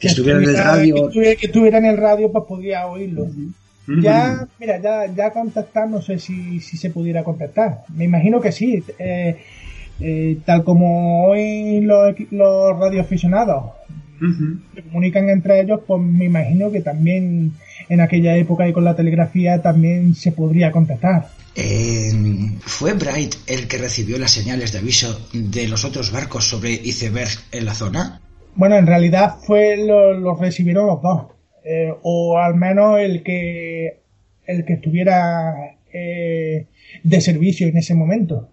Que 0.00 0.08
estuviera 0.08 0.38
en 0.40 0.48
el 0.48 0.56
radio. 0.56 0.94
que 0.94 1.00
estuviera, 1.02 1.36
que 1.40 1.46
estuviera 1.46 1.78
en 1.78 1.84
el 1.84 1.96
radio, 1.96 2.32
pues 2.32 2.44
podía 2.48 2.86
oírlo. 2.86 3.28
Ya, 3.86 4.46
mira, 4.58 4.80
ya, 4.80 5.06
ya 5.14 5.30
contactar, 5.30 5.88
no 5.88 6.00
sé 6.00 6.18
si, 6.18 6.60
si 6.60 6.76
se 6.76 6.90
pudiera 6.90 7.22
contactar. 7.22 7.84
Me 7.94 8.04
imagino 8.04 8.40
que 8.40 8.52
sí. 8.52 8.82
eh, 8.98 9.36
eh, 10.00 10.38
tal 10.44 10.64
como 10.64 11.26
hoy 11.26 11.80
los, 11.82 12.14
los 12.30 12.78
radioaficionados 12.78 13.64
se 14.74 14.82
comunican 14.82 15.28
entre 15.28 15.60
ellos, 15.60 15.80
pues 15.86 16.00
me 16.00 16.24
imagino 16.24 16.70
que 16.70 16.80
también 16.80 17.52
en 17.88 18.00
aquella 18.00 18.36
época 18.36 18.66
y 18.68 18.72
con 18.72 18.84
la 18.84 18.96
telegrafía 18.96 19.60
también 19.60 20.14
se 20.14 20.32
podría 20.32 20.70
contactar. 20.70 21.28
Eh, 21.54 22.10
¿Fue 22.60 22.94
Bright 22.94 23.34
el 23.46 23.68
que 23.68 23.78
recibió 23.78 24.18
las 24.18 24.32
señales 24.32 24.72
de 24.72 24.78
aviso 24.78 25.28
de 25.32 25.68
los 25.68 25.84
otros 25.84 26.10
barcos 26.10 26.48
sobre 26.48 26.72
icebergs 26.72 27.44
en 27.52 27.64
la 27.64 27.74
zona? 27.74 28.20
Bueno, 28.56 28.76
en 28.76 28.86
realidad 28.86 29.36
fue 29.44 29.76
lo, 29.76 30.14
lo 30.14 30.36
recibieron 30.36 30.86
los 30.86 31.02
dos. 31.02 31.26
Eh, 31.64 31.92
o 32.02 32.38
al 32.38 32.54
menos 32.56 33.00
el 33.00 33.22
que 33.22 34.00
el 34.46 34.64
que 34.66 34.74
estuviera 34.74 35.76
eh, 35.92 36.66
de 37.02 37.20
servicio 37.20 37.66
en 37.68 37.76
ese 37.78 37.94
momento. 37.94 38.50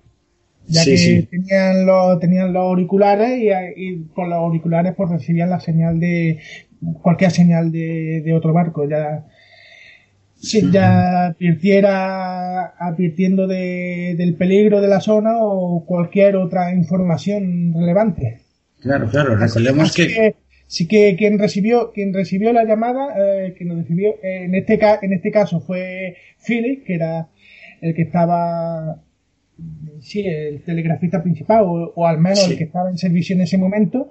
Ya 0.67 0.83
Sí, 0.83 0.91
que 0.91 0.97
sí. 0.97 1.23
tenían 1.29 1.85
los 1.85 2.19
tenían 2.19 2.53
los 2.53 2.63
auriculares 2.63 3.39
y, 3.39 3.49
y 3.75 3.95
por 3.97 4.27
los 4.27 4.37
auriculares 4.37 4.93
pues 4.95 5.09
recibían 5.09 5.49
la 5.49 5.59
señal 5.59 5.99
de 5.99 6.39
cualquier 7.01 7.31
señal 7.31 7.71
de, 7.71 8.21
de 8.23 8.33
otro 8.33 8.53
barco. 8.53 8.87
Ya 8.87 9.25
Sí, 10.35 10.71
ya 10.71 11.27
advirtiera, 11.27 12.73
advirtiendo 12.79 13.45
de, 13.45 14.15
del 14.17 14.33
peligro 14.35 14.81
de 14.81 14.87
la 14.87 14.99
zona 14.99 15.33
o 15.37 15.85
cualquier 15.85 16.35
otra 16.35 16.73
información 16.73 17.73
relevante. 17.75 18.39
Claro, 18.79 19.07
claro, 19.07 19.35
recordemos 19.35 19.89
Así 19.91 20.07
que... 20.07 20.35
sí 20.71 20.87
que 20.87 21.15
quien 21.17 21.37
recibió, 21.37 21.91
quien 21.91 22.13
recibió 22.13 22.53
la 22.53 22.63
llamada, 22.63 23.13
eh, 23.17 23.53
quien 23.57 23.69
lo 23.69 23.75
recibió, 23.75 24.11
eh, 24.23 24.45
en 24.45 24.55
este 24.55 24.79
ca- 24.79 24.99
en 25.01 25.11
este 25.11 25.29
caso 25.31 25.59
fue 25.59 26.15
Philip, 26.45 26.85
que 26.85 26.95
era 26.95 27.27
el 27.81 27.93
que 27.93 28.03
estaba, 28.03 29.01
sí, 30.01 30.21
el 30.25 30.61
telegrafista 30.63 31.21
principal, 31.21 31.63
o, 31.65 31.91
o 31.95 32.07
al 32.07 32.19
menos 32.19 32.39
Sí. 32.45 32.51
el 32.53 32.57
que 32.57 32.63
estaba 32.65 32.89
en 32.89 32.97
servicio 32.97 33.35
en 33.35 33.41
ese 33.41 33.57
momento, 33.57 34.09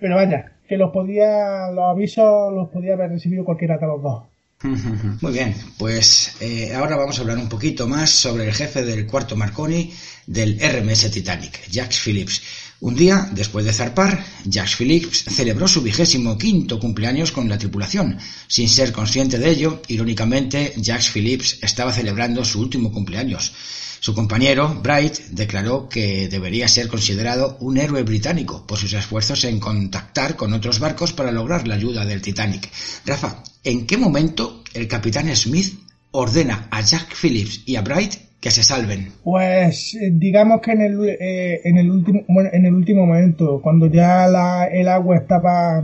pero 0.00 0.16
vaya, 0.16 0.52
que 0.68 0.76
los 0.78 0.90
podía, 0.92 1.70
los 1.72 1.84
avisos 1.90 2.52
los 2.54 2.70
podía 2.70 2.94
haber 2.94 3.10
recibido 3.10 3.44
cualquiera 3.44 3.76
de 3.78 3.86
los 3.86 4.02
dos. 4.02 4.24
Muy 5.20 5.32
bien, 5.32 5.54
pues 5.78 6.36
eh, 6.40 6.72
ahora 6.74 6.96
vamos 6.96 7.18
a 7.18 7.22
hablar 7.22 7.36
un 7.36 7.48
poquito 7.48 7.86
más 7.88 8.10
sobre 8.10 8.44
el 8.46 8.52
jefe 8.54 8.82
del 8.82 9.06
cuarto 9.06 9.36
Marconi 9.36 9.90
del 10.26 10.58
RMS 10.60 11.10
Titanic, 11.10 11.68
Jacques 11.68 12.00
Phillips. 12.00 12.42
Un 12.82 12.96
día, 12.96 13.30
después 13.30 13.64
de 13.64 13.72
zarpar, 13.72 14.24
Jacques 14.44 14.74
Phillips 14.74 15.22
celebró 15.28 15.68
su 15.68 15.82
vigésimo 15.82 16.36
quinto 16.36 16.80
cumpleaños 16.80 17.30
con 17.30 17.48
la 17.48 17.56
tripulación. 17.56 18.18
Sin 18.48 18.68
ser 18.68 18.90
consciente 18.90 19.38
de 19.38 19.50
ello, 19.50 19.80
irónicamente, 19.86 20.74
Jacques 20.76 21.12
Phillips 21.12 21.58
estaba 21.62 21.92
celebrando 21.92 22.44
su 22.44 22.60
último 22.60 22.90
cumpleaños. 22.90 23.52
Su 24.00 24.16
compañero, 24.16 24.80
Bright, 24.82 25.16
declaró 25.30 25.88
que 25.88 26.26
debería 26.26 26.66
ser 26.66 26.88
considerado 26.88 27.56
un 27.60 27.78
héroe 27.78 28.02
británico 28.02 28.66
por 28.66 28.78
sus 28.78 28.92
esfuerzos 28.94 29.44
en 29.44 29.60
contactar 29.60 30.34
con 30.34 30.52
otros 30.52 30.80
barcos 30.80 31.12
para 31.12 31.30
lograr 31.30 31.68
la 31.68 31.76
ayuda 31.76 32.04
del 32.04 32.20
Titanic. 32.20 32.68
Rafa, 33.06 33.44
¿en 33.62 33.86
qué 33.86 33.96
momento 33.96 34.64
el 34.74 34.88
capitán 34.88 35.34
Smith 35.36 35.81
ordena 36.12 36.68
a 36.70 36.80
Jack 36.80 37.14
Phillips 37.20 37.64
y 37.66 37.76
a 37.76 37.82
Bright 37.82 38.14
que 38.40 38.50
se 38.50 38.62
salven? 38.62 39.08
Pues 39.24 39.96
digamos 40.12 40.60
que 40.60 40.72
en 40.72 40.80
el, 40.82 41.08
eh, 41.08 41.60
en 41.64 41.78
el 41.78 41.90
último 41.90 42.22
bueno, 42.28 42.50
en 42.52 42.66
el 42.66 42.74
último 42.74 43.06
momento, 43.06 43.60
cuando 43.62 43.86
ya 43.86 44.24
el 44.66 44.88
agua 44.88 45.16
estaba 45.16 45.82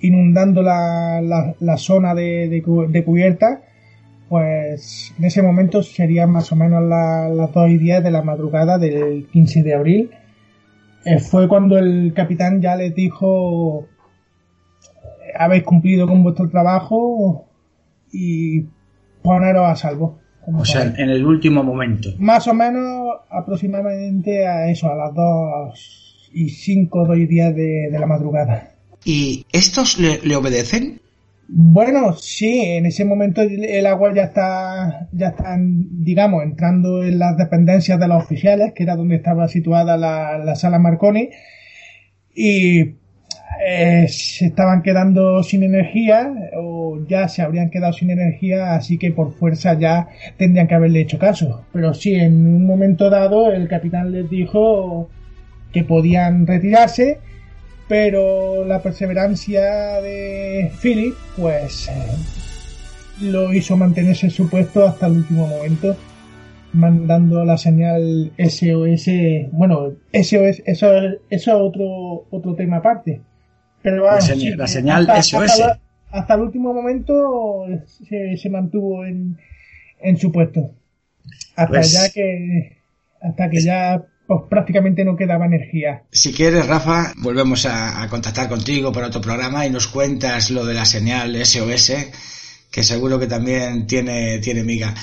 inundando 0.00 0.62
la, 0.62 1.20
la, 1.58 1.76
zona 1.78 2.14
de, 2.14 2.48
de 2.48 2.62
cu- 2.62 2.86
de 2.86 3.02
cubierta, 3.04 3.62
pues 4.28 5.14
en 5.18 5.24
ese 5.24 5.40
momento 5.42 5.82
serían 5.82 6.30
más 6.30 6.52
o 6.52 6.56
menos 6.56 6.82
la- 6.82 7.28
las 7.30 7.52
2 7.52 7.70
y 7.70 7.78
10 7.78 8.02
de 8.04 8.10
la 8.10 8.22
madrugada 8.22 8.76
del 8.78 9.26
15 9.32 9.62
de 9.62 9.74
abril. 9.74 10.10
Eh, 11.04 11.18
fue 11.18 11.48
cuando 11.48 11.78
el 11.78 12.12
capitán 12.14 12.60
ya 12.60 12.76
les 12.76 12.94
dijo 12.94 13.86
habéis 15.38 15.62
cumplido 15.64 16.06
con 16.06 16.22
vuestro 16.22 16.48
trabajo 16.48 17.46
y 18.12 18.64
poneros 19.26 19.68
a 19.68 19.76
salvo. 19.76 20.18
O 20.54 20.64
sea, 20.64 20.82
en 20.96 21.10
el 21.10 21.26
último 21.26 21.64
momento. 21.64 22.10
Más 22.18 22.46
o 22.46 22.54
menos 22.54 23.08
aproximadamente 23.28 24.46
a 24.46 24.70
eso, 24.70 24.88
a 24.88 24.94
las 24.94 25.12
2 25.12 26.30
y 26.34 26.48
5 26.48 26.98
o 26.98 27.14
10 27.14 27.28
de, 27.54 27.88
de 27.90 27.98
la 27.98 28.06
madrugada. 28.06 28.74
¿Y 29.04 29.44
estos 29.52 29.98
le, 29.98 30.20
le, 30.22 30.36
obedecen? 30.36 31.00
Bueno, 31.48 32.12
sí, 32.14 32.60
en 32.60 32.86
ese 32.86 33.04
momento 33.04 33.42
el 33.42 33.86
agua 33.86 34.12
ya 34.14 34.24
está, 34.24 35.08
ya 35.12 35.28
está, 35.28 35.56
digamos, 35.58 36.42
entrando 36.44 37.02
en 37.02 37.18
las 37.18 37.36
dependencias 37.36 37.98
de 37.98 38.08
los 38.08 38.22
oficiales, 38.22 38.72
que 38.72 38.82
era 38.84 38.96
donde 38.96 39.16
estaba 39.16 39.48
situada 39.48 39.96
la, 39.96 40.38
la 40.38 40.54
sala 40.56 40.78
Marconi, 40.78 41.30
y 42.34 42.96
eh, 43.64 44.06
se 44.08 44.46
estaban 44.46 44.82
quedando 44.82 45.42
sin 45.42 45.62
energía 45.62 46.32
o 46.56 46.98
ya 47.08 47.28
se 47.28 47.42
habrían 47.42 47.70
quedado 47.70 47.92
sin 47.92 48.10
energía, 48.10 48.74
así 48.74 48.98
que 48.98 49.12
por 49.12 49.32
fuerza 49.32 49.74
ya 49.74 50.08
tendrían 50.36 50.66
que 50.66 50.74
haberle 50.74 51.00
hecho 51.00 51.18
caso. 51.18 51.64
Pero 51.72 51.94
sí, 51.94 52.14
en 52.14 52.46
un 52.46 52.66
momento 52.66 53.10
dado 53.10 53.52
el 53.52 53.68
capitán 53.68 54.12
les 54.12 54.28
dijo 54.28 55.08
que 55.72 55.84
podían 55.84 56.46
retirarse, 56.46 57.18
pero 57.88 58.64
la 58.64 58.80
perseverancia 58.80 60.00
de 60.00 60.70
Philip 60.80 61.14
pues 61.36 61.90
lo 63.20 63.52
hizo 63.52 63.76
mantenerse 63.76 64.26
en 64.26 64.32
su 64.32 64.48
puesto 64.48 64.86
hasta 64.86 65.06
el 65.06 65.12
último 65.18 65.46
momento 65.46 65.96
mandando 66.76 67.44
la 67.44 67.56
señal 67.56 68.32
SOS, 68.38 69.06
bueno, 69.52 69.92
SOS, 70.12 70.62
eso, 70.64 70.64
eso 70.66 71.18
es 71.30 71.48
otro, 71.48 72.26
otro 72.30 72.54
tema 72.54 72.76
aparte. 72.76 73.22
Pero 73.86 74.04
la, 74.04 74.20
señal 74.66 75.06
SOS. 75.22 75.62
Hasta, 76.10 76.34
el 76.34 76.40
último 76.40 76.74
momento 76.74 77.64
se, 78.08 78.36
se 78.36 78.50
mantuvo 78.50 79.04
en, 79.04 79.38
en, 80.00 80.16
su 80.18 80.32
puesto. 80.32 80.72
Hasta 81.54 81.68
pues 81.68 81.92
ya 81.92 82.10
que, 82.10 82.78
hasta 83.22 83.48
que 83.48 83.60
ya 83.60 84.02
pues 84.26 84.40
prácticamente 84.50 85.04
no 85.04 85.14
quedaba 85.14 85.46
energía. 85.46 86.02
Si 86.10 86.32
quieres, 86.32 86.66
Rafa, 86.66 87.12
volvemos 87.18 87.64
a, 87.64 88.02
a, 88.02 88.08
contactar 88.08 88.48
contigo 88.48 88.90
por 88.90 89.04
otro 89.04 89.20
programa 89.20 89.64
y 89.64 89.70
nos 89.70 89.86
cuentas 89.86 90.50
lo 90.50 90.66
de 90.66 90.74
la 90.74 90.84
señal 90.84 91.36
SOS, 91.46 91.92
que 92.76 92.84
seguro 92.84 93.18
que 93.18 93.26
también 93.26 93.86
tiene, 93.86 94.38
tiene 94.40 94.62
miga. 94.62 94.94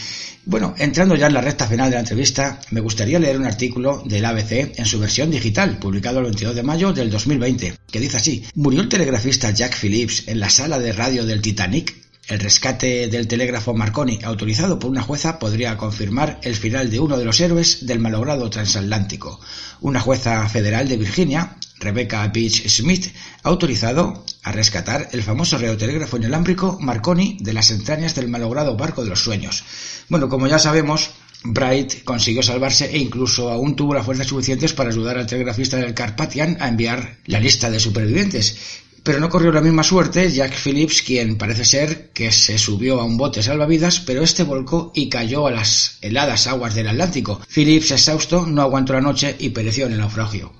Bueno, 0.45 0.76
entrando 0.78 1.15
ya 1.15 1.26
en 1.26 1.34
la 1.34 1.41
recta 1.41 1.65
final 1.65 1.89
de 1.89 1.95
la 1.95 2.01
entrevista, 2.01 2.61
me 2.69 2.82
gustaría 2.82 3.17
leer 3.17 3.36
un 3.36 3.47
artículo 3.47 4.03
del 4.05 4.24
ABC 4.26 4.78
en 4.78 4.86
su 4.86 4.99
versión 4.99 5.32
digital, 5.32 5.80
publicado 5.80 6.19
el 6.19 6.26
22 6.26 6.53
de 6.53 6.61
mayo 6.61 6.93
del 6.93 7.09
2020, 7.09 7.74
que 7.89 7.99
dice 7.99 8.17
así, 8.17 8.43
¿murió 8.53 8.82
el 8.82 8.89
telegrafista 8.89 9.49
Jack 9.49 9.76
Phillips 9.76 10.28
en 10.28 10.39
la 10.39 10.51
sala 10.51 10.78
de 10.78 10.93
radio 10.93 11.26
del 11.26 11.41
Titanic? 11.41 11.95
El 12.28 12.41
rescate 12.41 13.07
del 13.07 13.28
telégrafo 13.28 13.74
Marconi, 13.74 14.19
autorizado 14.24 14.78
por 14.78 14.91
una 14.91 15.01
jueza, 15.01 15.39
podría 15.39 15.76
confirmar 15.76 16.39
el 16.43 16.55
final 16.55 16.91
de 16.91 16.99
uno 16.99 17.17
de 17.17 17.26
los 17.26 17.41
héroes 17.41 17.88
del 17.88 17.97
malogrado 17.97 18.51
transatlántico. 18.51 19.39
Una 19.82 19.99
jueza 19.99 20.47
federal 20.47 20.88
de 20.88 20.97
Virginia, 20.97 21.57
Rebecca 21.84 22.27
Beach 22.27 22.67
Smith, 22.67 23.07
ha 23.43 23.49
autorizado 23.49 24.25
a 24.43 24.51
rescatar 24.51 25.09
el 25.11 25.23
famoso 25.23 25.57
radiotelégrafo 25.57 26.17
inalámbrico 26.17 26.77
Marconi 26.79 27.38
de 27.41 27.53
las 27.53 27.71
entrañas 27.71 28.15
del 28.15 28.29
malogrado 28.29 28.75
barco 28.75 29.03
de 29.03 29.09
los 29.09 29.23
sueños. 29.23 29.63
Bueno, 30.09 30.29
como 30.29 30.47
ya 30.47 30.59
sabemos, 30.59 31.11
Bright 31.43 32.03
consiguió 32.03 32.41
salvarse 32.41 32.86
e 32.86 32.97
incluso 32.97 33.49
aún 33.49 33.75
tuvo 33.75 33.93
las 33.93 34.05
fuerzas 34.05 34.27
suficientes 34.27 34.73
para 34.73 34.89
ayudar 34.89 35.17
al 35.17 35.27
telegrafista 35.27 35.77
del 35.77 35.93
Carpathian 35.93 36.57
a 36.61 36.69
enviar 36.69 37.17
la 37.25 37.39
lista 37.39 37.69
de 37.69 37.79
supervivientes. 37.79 38.55
Pero 39.03 39.19
no 39.19 39.27
corrió 39.27 39.51
la 39.51 39.59
misma 39.59 39.84
suerte 39.84 40.31
Jack 40.31 40.55
Phillips, 40.55 41.01
quien 41.01 41.38
parece 41.38 41.65
ser 41.65 42.11
que 42.13 42.31
se 42.31 42.57
subió 42.57 43.01
a 43.01 43.03
un 43.03 43.17
bote 43.17 43.43
salvavidas, 43.43 43.99
pero 43.99 44.23
este 44.23 44.43
volcó 44.43 44.93
y 44.95 45.09
cayó 45.09 45.45
a 45.45 45.51
las 45.51 45.97
heladas 46.01 46.47
aguas 46.47 46.73
del 46.73 46.88
Atlántico. 46.88 47.41
Phillips, 47.53 47.91
exhausto, 47.91 48.45
no 48.45 48.61
aguantó 48.61 48.93
la 48.93 49.01
noche 49.01 49.36
y 49.38 49.49
pereció 49.49 49.88
en 49.88 49.93
el 49.93 49.99
naufragio. 49.99 50.53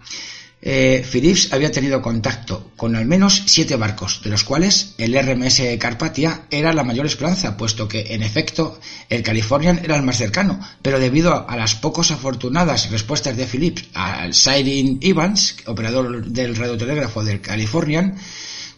Eh, 0.66 1.06
Phillips 1.12 1.52
había 1.52 1.74
tenido 1.74 2.02
contacto 2.02 2.72
con 2.78 2.96
al 2.96 3.06
menos 3.06 3.44
siete 3.48 3.76
barcos, 3.76 4.22
de 4.24 4.30
los 4.30 4.46
cuales 4.46 4.96
el 4.98 5.14
RMS 5.14 5.62
Carpathia 5.78 6.44
era 6.50 6.72
la 6.72 6.86
mayor 6.86 7.06
esperanza, 7.06 7.58
puesto 7.58 7.90
que, 7.90 8.14
en 8.14 8.24
efecto, 8.24 8.80
el 9.10 9.24
Californian 9.24 9.82
era 9.84 9.98
el 9.98 10.04
más 10.04 10.18
cercano, 10.18 10.62
pero 10.82 11.00
debido 11.00 11.50
a 11.50 11.58
las 11.58 11.76
pocos 11.76 12.12
afortunadas 12.12 12.90
respuestas 12.92 13.36
de 13.36 13.46
Phillips 13.46 13.90
al 13.94 14.34
Siren 14.34 15.00
Evans, 15.02 15.58
operador 15.66 16.28
del 16.28 16.56
radiotelégrafo 16.56 17.26
del 17.26 17.42
Californian, 17.42 18.16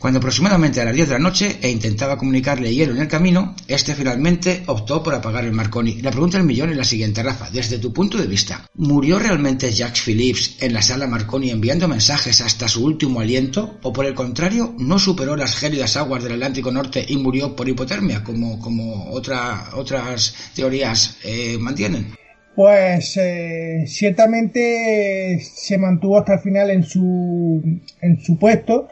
cuando 0.05 0.19
aproximadamente 0.19 0.79
a 0.79 0.85
las 0.85 0.93
10 0.93 1.07
de 1.07 1.13
la 1.15 1.19
noche 1.19 1.57
e 1.63 1.71
intentaba 1.71 2.15
comunicarle 2.15 2.71
hielo 2.71 2.93
en 2.93 3.01
el 3.01 3.07
camino, 3.07 3.55
este 3.67 3.95
finalmente 3.95 4.61
optó 4.67 5.01
por 5.01 5.15
apagar 5.15 5.45
el 5.45 5.51
Marconi. 5.51 5.99
La 6.03 6.11
pregunta 6.11 6.37
del 6.37 6.45
millón 6.45 6.69
es 6.69 6.77
la 6.77 6.83
siguiente, 6.83 7.23
Rafa. 7.23 7.49
Desde 7.49 7.79
tu 7.79 7.91
punto 7.91 8.19
de 8.19 8.27
vista, 8.27 8.69
¿murió 8.75 9.17
realmente 9.17 9.71
Jack 9.71 9.95
Phillips 9.95 10.57
en 10.61 10.75
la 10.75 10.83
sala 10.83 11.07
Marconi 11.07 11.49
enviando 11.49 11.87
mensajes 11.87 12.39
hasta 12.41 12.67
su 12.67 12.85
último 12.85 13.19
aliento? 13.19 13.79
¿O 13.81 13.91
por 13.91 14.05
el 14.05 14.13
contrario, 14.13 14.75
no 14.77 14.99
superó 14.99 15.35
las 15.35 15.55
gélidas 15.55 15.97
aguas 15.97 16.21
del 16.21 16.33
Atlántico 16.33 16.71
Norte 16.71 17.03
y 17.07 17.17
murió 17.17 17.55
por 17.55 17.67
hipotermia, 17.67 18.23
como, 18.23 18.59
como 18.59 19.09
otra, 19.09 19.71
otras 19.73 20.35
teorías 20.53 21.17
eh, 21.23 21.57
mantienen? 21.59 22.13
Pues 22.55 23.17
eh, 23.17 23.85
ciertamente 23.87 25.41
se 25.41 25.79
mantuvo 25.79 26.19
hasta 26.19 26.35
el 26.35 26.41
final 26.41 26.69
en 26.69 26.83
su, 26.83 27.59
en 28.01 28.21
su 28.21 28.37
puesto 28.37 28.87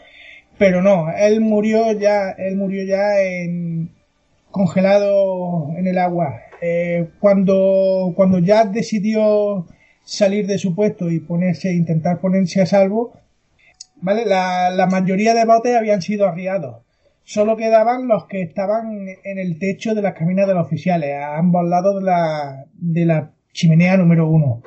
pero 0.64 0.82
no, 0.82 1.12
él 1.12 1.42
murió 1.42 1.92
ya, 1.92 2.30
él 2.38 2.56
murió 2.56 2.86
ya 2.86 3.22
en, 3.22 3.92
congelado 4.50 5.74
en 5.76 5.88
el 5.88 5.98
agua. 5.98 6.40
Eh, 6.62 7.10
cuando, 7.20 8.14
cuando 8.16 8.40
ya 8.40 8.64
decidió 8.64 9.68
salir 10.06 10.48
de 10.48 10.58
su 10.58 10.74
puesto 10.74 11.12
y 11.12 11.20
ponerse, 11.20 11.74
intentar 11.74 12.22
ponerse 12.22 12.62
a 12.62 12.66
salvo, 12.66 13.12
¿vale? 13.98 14.26
La, 14.26 14.70
la 14.70 14.88
mayoría 14.88 15.34
de 15.34 15.44
botes 15.44 15.76
habían 15.76 16.02
sido 16.02 16.30
arriados. 16.30 16.82
Solo 17.26 17.58
quedaban 17.58 18.08
los 18.08 18.26
que 18.28 18.42
estaban 18.42 19.06
en 19.22 19.40
el 19.40 19.60
techo 19.60 19.94
de 19.94 20.02
las 20.02 20.14
cabinas 20.14 20.48
de 20.48 20.54
los 20.54 20.66
oficiales, 20.66 21.14
a 21.22 21.36
ambos 21.36 21.68
lados 21.68 22.00
de 22.00 22.06
la, 22.06 22.68
de 22.72 23.06
la 23.06 23.32
chimenea 23.52 23.98
número 23.98 24.30
uno. 24.30 24.64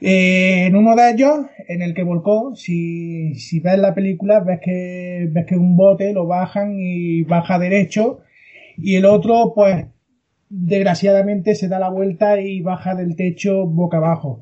Eh, 0.00 0.64
en 0.66 0.76
uno 0.76 0.96
de 0.96 1.10
ellos, 1.10 1.46
en 1.68 1.82
el 1.82 1.92
que 1.94 2.02
volcó, 2.02 2.56
si, 2.56 3.34
si 3.34 3.60
ves 3.60 3.78
la 3.78 3.94
película, 3.94 4.40
ves 4.40 4.60
que, 4.62 5.28
ves 5.30 5.46
que 5.46 5.56
un 5.56 5.76
bote 5.76 6.12
lo 6.12 6.26
bajan 6.26 6.74
y 6.78 7.22
baja 7.24 7.58
derecho, 7.58 8.20
y 8.78 8.96
el 8.96 9.04
otro, 9.04 9.52
pues, 9.54 9.86
desgraciadamente 10.48 11.54
se 11.54 11.68
da 11.68 11.78
la 11.78 11.90
vuelta 11.90 12.40
y 12.40 12.62
baja 12.62 12.94
del 12.94 13.14
techo 13.14 13.66
boca 13.66 13.98
abajo. 13.98 14.40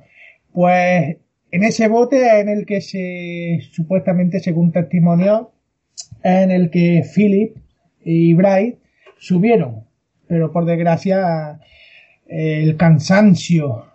Pues, 0.52 1.16
en 1.50 1.64
ese 1.64 1.88
bote 1.88 2.40
en 2.40 2.48
el 2.48 2.64
que 2.64 2.80
se, 2.80 3.61
supuestamente, 3.72 4.38
según 4.40 4.70
testimonio, 4.70 5.52
en 6.22 6.50
el 6.52 6.70
que 6.70 7.02
Philip 7.14 7.56
y 8.04 8.34
Bright 8.34 8.78
subieron. 9.18 9.86
Pero 10.28 10.52
por 10.52 10.66
desgracia, 10.66 11.59
el 12.28 12.76
cansancio 12.76 13.88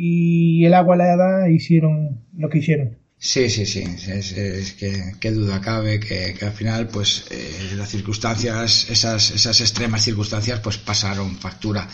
y 0.00 0.64
el 0.64 0.74
agua 0.74 0.94
helada 0.94 1.50
hicieron 1.50 2.20
lo 2.36 2.48
que 2.48 2.58
hicieron. 2.58 2.98
Sí, 3.18 3.50
sí, 3.50 3.66
sí, 3.66 3.82
es, 3.82 4.74
que 4.74 4.92
qué 5.18 5.32
duda 5.32 5.60
cabe 5.60 5.98
que, 5.98 6.36
al 6.40 6.52
final 6.52 6.86
pues 6.86 7.26
eh, 7.32 7.74
las 7.76 7.88
circunstancias, 7.88 8.88
esas, 8.90 9.32
esas 9.32 9.60
extremas 9.60 10.04
circunstancias 10.04 10.60
pues 10.60 10.78
pasaron 10.78 11.34
factura. 11.34 11.88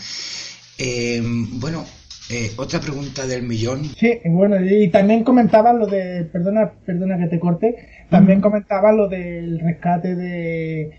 Eh, 0.77 1.19
bueno, 1.23 1.83
eh, 2.29 2.51
otra 2.57 2.79
pregunta 2.79 3.25
del 3.25 3.41
millón. 3.41 3.85
Sí, 3.85 4.19
bueno, 4.25 4.63
y 4.63 4.89
también 4.89 5.23
comentaba 5.23 5.73
lo 5.73 5.87
de, 5.87 6.25
perdona, 6.25 6.73
perdona 6.85 7.17
que 7.17 7.27
te 7.27 7.39
corte, 7.39 7.75
también 8.11 8.39
comentaba 8.39 8.91
lo 8.91 9.09
del 9.09 9.59
rescate 9.59 10.15
de 10.15 10.91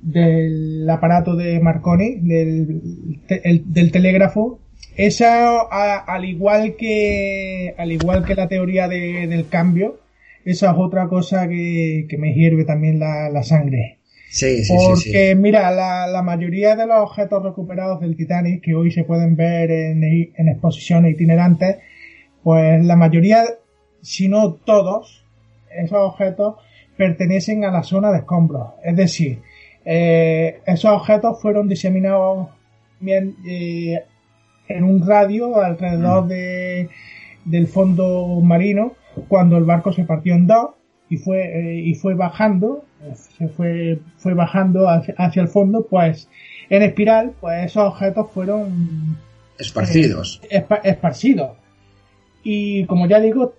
del 0.00 0.88
aparato 0.88 1.34
de 1.34 1.58
Marconi, 1.58 2.20
del, 2.20 3.20
del 3.64 3.90
telégrafo, 3.90 4.60
esa, 4.96 5.60
al 5.60 6.24
igual 6.24 6.76
que, 6.76 7.74
al 7.76 7.92
igual 7.92 8.24
que 8.24 8.34
la 8.34 8.48
teoría 8.48 8.88
de, 8.88 9.26
del 9.26 9.48
cambio, 9.48 10.00
esa 10.44 10.70
es 10.70 10.76
otra 10.78 11.08
cosa 11.08 11.48
que, 11.48 12.06
que 12.08 12.18
me 12.18 12.32
hierve 12.32 12.64
también 12.64 12.98
la, 12.98 13.28
la 13.28 13.42
sangre. 13.42 13.98
Sí, 14.30 14.64
sí, 14.64 14.74
Porque, 14.74 15.34
mira, 15.34 15.70
la, 15.70 16.06
la, 16.06 16.22
mayoría 16.22 16.76
de 16.76 16.86
los 16.86 16.98
objetos 16.98 17.42
recuperados 17.42 18.00
del 18.00 18.16
Titanic, 18.16 18.62
que 18.62 18.74
hoy 18.74 18.90
se 18.90 19.04
pueden 19.04 19.34
ver 19.36 19.70
en, 19.70 20.02
en 20.04 20.48
exposiciones 20.48 21.12
itinerantes, 21.12 21.78
pues 22.42 22.84
la 22.84 22.96
mayoría, 22.96 23.44
si 24.02 24.28
no 24.28 24.54
todos, 24.54 25.24
esos 25.70 25.98
objetos 25.98 26.56
pertenecen 26.96 27.64
a 27.64 27.70
la 27.70 27.82
zona 27.82 28.10
de 28.12 28.18
escombros. 28.18 28.74
Es 28.84 28.96
decir, 28.96 29.40
eh, 29.84 30.60
esos 30.66 30.90
objetos 30.90 31.40
fueron 31.40 31.68
diseminados 31.68 32.48
bien, 33.00 33.36
eh, 33.48 34.04
en 34.68 34.84
un 34.84 35.06
radio 35.06 35.62
alrededor 35.62 36.24
mm. 36.24 36.28
de, 36.28 36.88
del 37.44 37.66
fondo 37.68 38.40
marino 38.42 38.94
cuando 39.28 39.56
el 39.56 39.64
barco 39.64 39.92
se 39.92 40.04
partió 40.04 40.34
en 40.34 40.46
dos 40.46 40.70
y 41.08 41.16
fue 41.18 41.42
eh, 41.42 41.80
y 41.80 41.94
fue 41.94 42.14
bajando, 42.14 42.84
se 43.38 43.48
fue 43.48 44.00
fue 44.18 44.34
bajando 44.34 44.88
hacia, 44.88 45.14
hacia, 45.18 45.42
el 45.42 45.48
fondo, 45.48 45.86
pues 45.88 46.28
en 46.68 46.82
espiral, 46.82 47.32
pues 47.40 47.66
esos 47.66 47.84
objetos 47.84 48.30
fueron 48.32 49.16
esparcidos. 49.58 50.40
Eh, 50.50 50.64
esparcidos. 50.82 51.56
Y 52.42 52.84
como 52.86 53.06
ya 53.06 53.20
digo, 53.20 53.54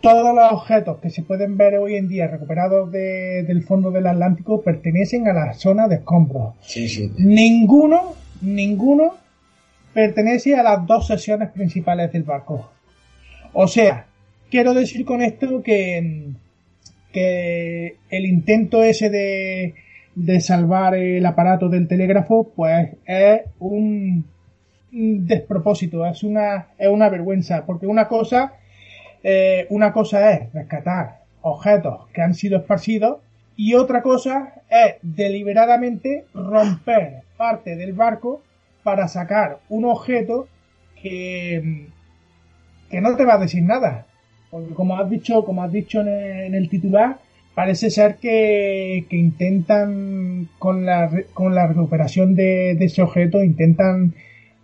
todos 0.00 0.34
los 0.34 0.52
objetos 0.52 0.98
que 0.98 1.10
se 1.10 1.22
pueden 1.22 1.56
ver 1.56 1.78
hoy 1.78 1.96
en 1.96 2.08
día 2.08 2.26
recuperados 2.28 2.90
de, 2.90 3.44
del 3.44 3.62
fondo 3.62 3.90
del 3.90 4.06
Atlántico 4.06 4.62
pertenecen 4.62 5.28
a 5.28 5.32
la 5.32 5.54
zona 5.54 5.88
de 5.88 5.96
escombros. 5.96 6.54
Sí, 6.60 6.88
sí. 6.88 7.10
Ninguno, 7.18 8.14
ninguno 8.40 9.14
pertenece 9.92 10.54
a 10.56 10.62
las 10.62 10.86
dos 10.86 11.06
sesiones 11.06 11.50
principales 11.50 12.12
del 12.12 12.22
barco. 12.22 12.70
O 13.52 13.66
sea, 13.66 14.06
quiero 14.50 14.74
decir 14.74 15.04
con 15.04 15.22
esto 15.22 15.62
que, 15.62 16.30
que 17.12 17.96
el 18.10 18.26
intento 18.26 18.82
ese 18.82 19.10
de, 19.10 19.74
de 20.14 20.40
salvar 20.40 20.94
el 20.94 21.24
aparato 21.26 21.68
del 21.68 21.88
telégrafo, 21.88 22.50
pues 22.54 22.90
es 23.06 23.42
un 23.58 24.24
despropósito, 24.92 26.04
es 26.06 26.22
una, 26.22 26.68
es 26.78 26.88
una 26.88 27.08
vergüenza, 27.08 27.64
porque 27.64 27.86
una 27.86 28.08
cosa, 28.08 28.54
eh, 29.22 29.66
una 29.70 29.92
cosa 29.92 30.32
es 30.32 30.52
rescatar 30.52 31.22
objetos 31.40 32.08
que 32.12 32.22
han 32.22 32.34
sido 32.34 32.58
esparcidos 32.58 33.20
y 33.56 33.74
otra 33.74 34.02
cosa 34.02 34.54
es 34.70 34.96
deliberadamente 35.02 36.26
romper 36.34 37.22
parte 37.36 37.76
del 37.76 37.92
barco 37.92 38.42
para 38.82 39.08
sacar 39.08 39.60
un 39.68 39.84
objeto 39.84 40.48
que, 41.00 41.86
que 42.90 43.00
no 43.00 43.16
te 43.16 43.24
va 43.24 43.34
a 43.34 43.38
decir 43.38 43.62
nada. 43.62 44.06
Porque 44.50 44.74
como 44.74 44.98
has 44.98 45.08
dicho, 45.08 45.44
como 45.44 45.62
has 45.62 45.72
dicho 45.72 46.00
en 46.00 46.54
el, 46.54 46.68
titular, 46.68 47.18
parece 47.54 47.90
ser 47.90 48.16
que, 48.16 49.06
que, 49.08 49.16
intentan 49.16 50.48
con 50.58 50.84
la, 50.84 51.10
con 51.32 51.54
la 51.54 51.66
recuperación 51.66 52.34
de, 52.34 52.74
de, 52.78 52.84
ese 52.84 53.02
objeto, 53.02 53.42
intentan 53.42 54.14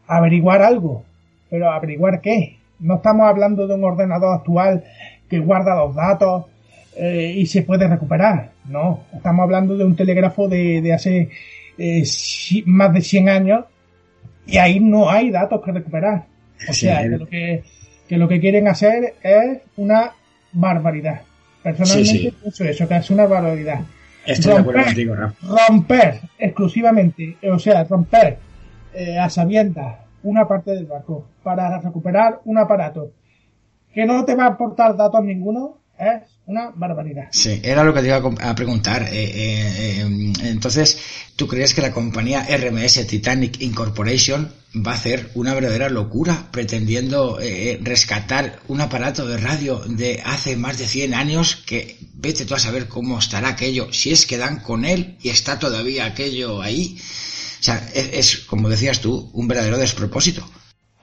averiguar 0.06 0.62
algo. 0.62 1.04
Pero 1.48 1.70
averiguar 1.70 2.20
qué? 2.20 2.58
No 2.80 2.96
estamos 2.96 3.26
hablando 3.26 3.66
de 3.66 3.74
un 3.74 3.84
ordenador 3.84 4.36
actual 4.36 4.84
que 5.28 5.38
guarda 5.38 5.74
los 5.74 5.94
datos 5.94 6.46
eh, 6.96 7.32
y 7.36 7.46
se 7.46 7.62
puede 7.62 7.88
recuperar. 7.88 8.50
No, 8.68 9.04
estamos 9.14 9.44
hablando 9.44 9.76
de 9.76 9.84
un 9.84 9.96
telégrafo 9.96 10.48
de, 10.48 10.82
de 10.82 10.92
hace 10.92 11.30
eh, 11.78 12.02
más 12.66 12.92
de 12.92 13.00
100 13.00 13.28
años 13.28 13.64
y 14.48 14.56
ahí 14.56 14.80
no 14.80 15.10
hay 15.10 15.30
datos 15.30 15.60
que 15.62 15.72
recuperar. 15.72 16.24
O 16.68 16.72
sea, 16.72 17.02
que, 17.02 17.08
lo 17.08 17.26
que, 17.26 17.64
que, 18.08 18.16
lo 18.16 18.26
que 18.26 18.40
quieren 18.40 18.66
hacer 18.66 19.14
es 19.22 19.58
una 19.76 20.12
barbaridad. 20.52 21.20
Personalmente 21.62 22.18
sí, 22.18 22.34
pienso 22.40 22.64
eso, 22.64 22.88
que 22.88 22.96
es 22.96 23.10
una 23.10 23.26
barbaridad. 23.26 23.80
Estoy 24.26 24.54
romper, 24.54 24.74
de 24.74 24.84
contigo, 24.84 25.14
romper 25.68 26.20
exclusivamente, 26.38 27.36
o 27.50 27.58
sea, 27.58 27.84
romper 27.84 28.38
eh, 28.94 29.18
a 29.18 29.30
sabiendas 29.30 29.98
una 30.22 30.48
parte 30.48 30.72
del 30.72 30.86
barco 30.86 31.26
para 31.42 31.78
recuperar 31.80 32.40
un 32.44 32.58
aparato 32.58 33.12
que 33.92 34.04
no 34.06 34.24
te 34.24 34.34
va 34.34 34.44
a 34.44 34.48
aportar 34.48 34.96
datos 34.96 35.24
ninguno 35.24 35.78
es 35.98 36.37
una 36.48 36.70
barbaridad. 36.74 37.28
Sí, 37.30 37.60
era 37.62 37.84
lo 37.84 37.92
que 37.92 38.00
te 38.00 38.06
iba 38.06 38.16
a 38.16 38.54
preguntar. 38.54 39.02
Eh, 39.02 39.08
eh, 39.12 40.00
eh, 40.00 40.32
entonces, 40.44 40.98
¿tú 41.36 41.46
crees 41.46 41.74
que 41.74 41.82
la 41.82 41.92
compañía 41.92 42.46
RMS 42.48 43.06
Titanic 43.06 43.60
Incorporation 43.60 44.50
va 44.74 44.92
a 44.92 44.94
hacer 44.94 45.30
una 45.34 45.52
verdadera 45.52 45.90
locura 45.90 46.48
pretendiendo 46.50 47.38
eh, 47.38 47.78
rescatar 47.82 48.60
un 48.68 48.80
aparato 48.80 49.26
de 49.26 49.36
radio 49.36 49.82
de 49.86 50.22
hace 50.24 50.56
más 50.56 50.78
de 50.78 50.86
100 50.86 51.12
años 51.12 51.56
que 51.56 51.98
vete 52.14 52.46
tú 52.46 52.54
a 52.54 52.58
saber 52.58 52.88
cómo 52.88 53.18
estará 53.18 53.50
aquello, 53.50 53.92
si 53.92 54.12
es 54.12 54.24
que 54.24 54.38
dan 54.38 54.60
con 54.60 54.86
él 54.86 55.18
y 55.20 55.28
está 55.28 55.58
todavía 55.58 56.06
aquello 56.06 56.62
ahí? 56.62 56.98
O 57.60 57.62
sea, 57.62 57.86
es, 57.94 58.08
es 58.12 58.38
como 58.38 58.70
decías 58.70 59.00
tú, 59.00 59.30
un 59.34 59.48
verdadero 59.48 59.76
despropósito 59.76 60.48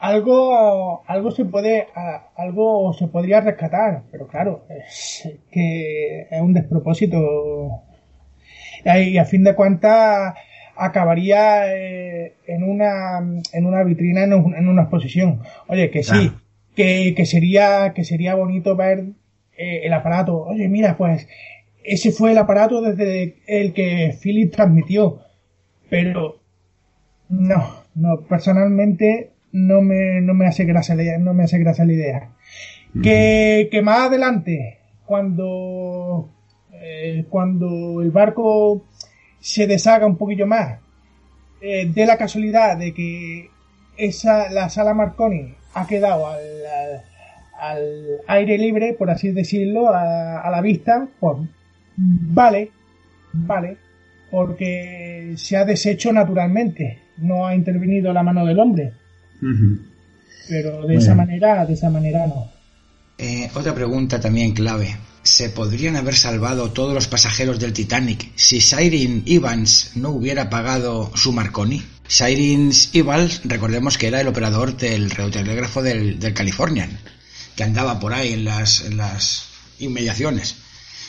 algo 0.05 1.03
algo 1.07 1.31
se 1.31 1.45
puede 1.45 1.87
algo 2.35 2.93
se 2.93 3.07
podría 3.07 3.41
rescatar 3.41 4.03
pero 4.11 4.27
claro 4.27 4.65
es 4.69 5.27
que 5.51 6.27
es 6.29 6.41
un 6.41 6.53
despropósito. 6.53 7.81
Y 8.85 9.17
a 9.17 9.25
fin 9.25 9.43
de 9.43 9.55
cuentas 9.55 10.35
acabaría 10.75 11.75
eh, 11.75 12.35
en 12.45 12.63
una 12.63 13.17
en 13.51 13.65
una 13.65 13.83
vitrina 13.83 14.23
en, 14.23 14.67
una 14.67 14.83
exposición. 14.83 15.41
Oye 15.67 15.89
que 15.89 16.03
sí 16.03 16.31
que, 16.75 17.15
que 17.15 17.25
sería 17.25 17.93
que 17.95 18.03
sería 18.03 18.35
bonito 18.35 18.75
ver 18.75 19.05
eh, 19.57 19.81
el 19.85 19.93
aparato. 19.93 20.43
Oye 20.43 20.67
mira 20.67 20.97
pues 20.97 21.27
ese 21.83 22.11
fue 22.11 22.31
el 22.31 22.37
aparato 22.37 22.81
desde 22.81 23.37
el 23.47 23.73
que 23.73 24.15
Philip 24.21 24.53
transmitió. 24.53 25.21
Pero 25.89 26.41
no 27.27 27.85
no 27.95 28.21
personalmente 28.29 29.34
no 29.55 29.81
me, 29.81 30.19
no 30.19 30.33
me 30.33 30.47
hace 30.47 30.65
gracia 30.65 30.95
no 31.17 31.33
me 31.33 31.45
hace 31.45 31.57
gracia 31.59 31.85
la 31.85 31.93
idea. 31.93 32.29
que, 33.01 33.69
que, 33.71 33.81
más 33.81 34.07
adelante, 34.07 34.79
cuando, 35.05 36.29
eh, 36.73 37.25
cuando 37.29 38.01
el 38.01 38.11
barco 38.11 38.83
se 39.39 39.65
deshaga 39.65 40.07
un 40.07 40.17
poquillo 40.17 40.45
más, 40.45 40.79
eh, 41.61 41.89
de 41.89 42.05
la 42.05 42.17
casualidad 42.17 42.77
de 42.77 42.93
que 42.93 43.49
esa, 43.95 44.51
la 44.51 44.67
sala 44.67 44.93
Marconi 44.93 45.53
ha 45.73 45.87
quedado 45.87 46.27
al, 46.27 46.41
al, 47.57 48.21
aire 48.27 48.57
libre, 48.57 48.93
por 48.93 49.09
así 49.09 49.31
decirlo, 49.31 49.87
a, 49.87 50.41
a 50.41 50.51
la 50.51 50.59
vista, 50.59 51.07
pues 51.17 51.37
vale, 51.95 52.71
vale, 53.31 53.77
porque 54.29 55.33
se 55.37 55.55
ha 55.55 55.63
deshecho 55.63 56.11
naturalmente, 56.11 56.99
no 57.19 57.47
ha 57.47 57.55
intervenido 57.55 58.11
la 58.11 58.21
mano 58.21 58.45
del 58.45 58.59
hombre. 58.59 59.04
Pero 60.47 60.85
de 60.85 60.95
esa 60.95 61.15
manera, 61.15 61.65
de 61.65 61.73
esa 61.73 61.89
manera 61.89 62.27
no. 62.27 62.51
Eh, 63.17 63.49
otra 63.53 63.73
pregunta 63.73 64.19
también 64.19 64.53
clave. 64.53 64.97
¿Se 65.23 65.49
podrían 65.49 65.95
haber 65.95 66.15
salvado 66.15 66.71
todos 66.71 66.93
los 66.93 67.07
pasajeros 67.07 67.59
del 67.59 67.73
Titanic 67.73 68.31
si 68.35 68.61
Siren 68.61 69.23
Evans 69.25 69.91
no 69.95 70.09
hubiera 70.09 70.49
pagado 70.49 71.11
su 71.15 71.31
Marconi? 71.31 71.83
Siren 72.07 72.71
Evans, 72.93 73.41
recordemos 73.45 73.97
que 73.97 74.07
era 74.07 74.21
el 74.21 74.27
operador 74.27 74.77
del 74.77 75.09
radiotelégrafo 75.09 75.81
del, 75.81 76.19
del 76.19 76.33
Californian, 76.33 76.99
que 77.55 77.63
andaba 77.63 77.99
por 77.99 78.13
ahí 78.13 78.33
en 78.33 78.45
las, 78.45 78.81
en 78.81 78.97
las 78.97 79.45
inmediaciones. 79.79 80.57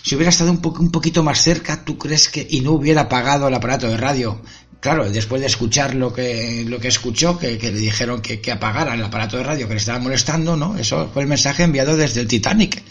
Si 0.02 0.14
hubiera 0.14 0.30
estado 0.30 0.52
un, 0.52 0.58
po 0.58 0.70
un 0.78 0.92
poquito 0.92 1.24
más 1.24 1.42
cerca, 1.42 1.84
¿tú 1.84 1.98
crees 1.98 2.28
que 2.28 2.46
y 2.48 2.60
no 2.60 2.70
hubiera 2.70 3.08
pagado 3.08 3.48
el 3.48 3.54
aparato 3.54 3.88
de 3.88 3.96
radio, 3.96 4.40
claro, 4.80 5.10
después 5.10 5.40
de 5.40 5.46
escuchar 5.46 5.94
lo 5.94 6.12
que, 6.12 6.64
lo 6.66 6.78
que 6.78 6.88
escuchó, 6.88 7.38
que, 7.38 7.58
que 7.58 7.72
le 7.72 7.78
dijeron 7.78 8.20
que, 8.20 8.40
que, 8.40 8.52
apagara 8.52 8.94
el 8.94 9.04
aparato 9.04 9.36
de 9.36 9.44
radio 9.44 9.66
que 9.66 9.74
le 9.74 9.80
estaba 9.80 9.98
molestando, 9.98 10.56
¿no? 10.56 10.76
Eso 10.76 11.08
fue 11.12 11.22
el 11.22 11.28
mensaje 11.28 11.62
enviado 11.62 11.96
desde 11.96 12.20
el 12.20 12.28
Titanic. 12.28 12.82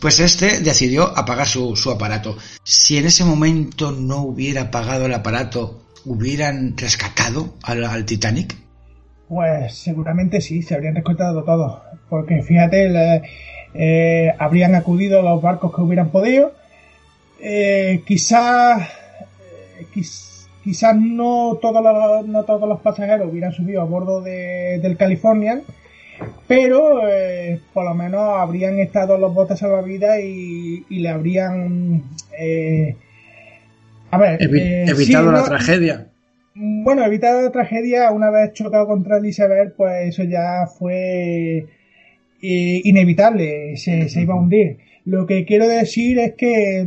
Pues 0.00 0.20
este 0.20 0.60
decidió 0.60 1.16
apagar 1.18 1.46
su, 1.46 1.74
su 1.74 1.90
aparato. 1.90 2.36
Si 2.62 2.98
en 2.98 3.06
ese 3.06 3.24
momento 3.24 3.90
no 3.90 4.18
hubiera 4.22 4.62
apagado 4.62 5.06
el 5.06 5.14
aparato, 5.14 5.82
¿hubieran 6.04 6.76
rescatado 6.76 7.54
al, 7.64 8.04
Titanic? 8.04 8.54
Pues 9.28 9.74
seguramente 9.74 10.40
sí, 10.40 10.62
se 10.62 10.76
habrían 10.76 10.94
rescatado 10.94 11.42
todo. 11.42 11.82
Porque 12.08 12.42
fíjate, 12.42 13.22
eh, 13.74 14.32
habrían 14.38 14.76
acudido 14.76 15.20
los 15.20 15.42
barcos 15.42 15.74
que 15.74 15.80
hubieran 15.80 16.10
podido. 16.10 16.54
Eh, 17.40 18.02
quizás... 18.06 18.82
Eh, 18.82 19.86
quizás 19.92 20.27
quizás 20.62 20.96
no 20.96 21.58
todos 21.60 21.82
los, 21.82 22.26
no 22.26 22.44
todos 22.44 22.68
los 22.68 22.80
pasajeros 22.80 23.30
hubieran 23.30 23.52
subido 23.52 23.82
a 23.82 23.84
bordo 23.84 24.20
de, 24.20 24.78
del 24.82 24.96
Californian, 24.96 25.62
pero 26.46 27.08
eh, 27.08 27.60
por 27.72 27.84
lo 27.84 27.94
menos 27.94 28.20
habrían 28.38 28.78
estado 28.78 29.18
los 29.18 29.32
botes 29.34 29.58
salvavidas 29.58 30.20
y, 30.20 30.84
y 30.88 30.98
le 31.00 31.08
habrían 31.08 32.02
eh, 32.38 32.96
a 34.10 34.18
ver 34.18 34.42
Evi 34.42 34.60
eh, 34.60 34.84
evitado 34.84 35.28
sí, 35.28 35.32
la 35.32 35.40
no, 35.40 35.44
tragedia. 35.44 36.06
Bueno, 36.54 37.04
evitado 37.04 37.42
la 37.42 37.52
tragedia 37.52 38.10
una 38.10 38.30
vez 38.30 38.52
chocado 38.52 38.86
contra 38.86 39.18
el 39.18 39.26
iceberg, 39.26 39.74
pues 39.76 40.08
eso 40.08 40.24
ya 40.24 40.66
fue 40.66 41.66
eh, 42.42 42.80
inevitable, 42.84 43.76
se, 43.76 44.08
se 44.08 44.22
iba 44.22 44.34
a 44.34 44.38
hundir. 44.38 44.78
Lo 45.04 45.26
que 45.26 45.44
quiero 45.44 45.68
decir 45.68 46.18
es 46.18 46.34
que 46.34 46.84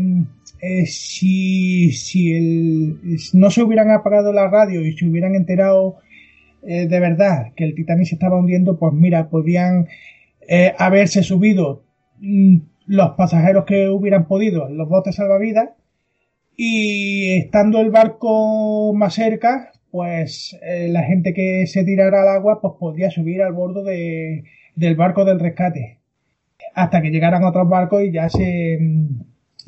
eh, 0.62 0.86
si, 0.86 1.91
si 1.91 2.97
no 3.34 3.49
se 3.49 3.64
hubieran 3.64 3.89
apagado 3.89 4.32
la 4.32 4.47
radio 4.47 4.86
y 4.86 4.95
se 4.95 5.07
hubieran 5.07 5.34
enterado 5.34 5.97
eh, 6.62 6.88
de 6.88 6.99
verdad 6.99 7.53
que 7.55 7.64
el 7.64 7.74
Titanic 7.74 8.05
se 8.05 8.16
estaba 8.16 8.38
hundiendo, 8.38 8.78
pues 8.78 8.93
mira, 8.93 9.30
podían 9.30 9.88
eh, 10.47 10.74
haberse 10.78 11.24
subido 11.24 11.84
mm, 12.20 12.57
los 12.86 13.12
pasajeros 13.18 13.66
que 13.66 13.89
hubieran 13.89 14.28
podido, 14.28 14.70
los 14.70 14.88
botes 14.88 15.16
salvavidas, 15.16 15.70
y 16.55 17.32
estando 17.39 17.82
el 17.82 17.89
barco 17.89 18.93
más 18.93 19.16
cerca, 19.16 19.72
pues 19.89 20.57
la 20.62 21.03
gente 21.03 21.34
que 21.34 21.66
se 21.66 21.84
tirara 21.84 22.22
al 22.22 22.30
agua, 22.30 22.62
pues 22.62 22.74
podía 22.80 23.09
subir 23.09 23.41
al 23.41 23.53
bordo 23.53 23.84
de, 23.84 24.43
del 24.76 24.95
barco 24.95 25.26
del 25.26 25.39
rescate. 25.39 25.99
hasta 26.76 27.01
que 27.01 27.09
llegaran 27.09 27.43
otros 27.43 27.68
barcos 27.68 28.03
y 28.03 28.12
ya 28.12 28.30
se, 28.30 28.78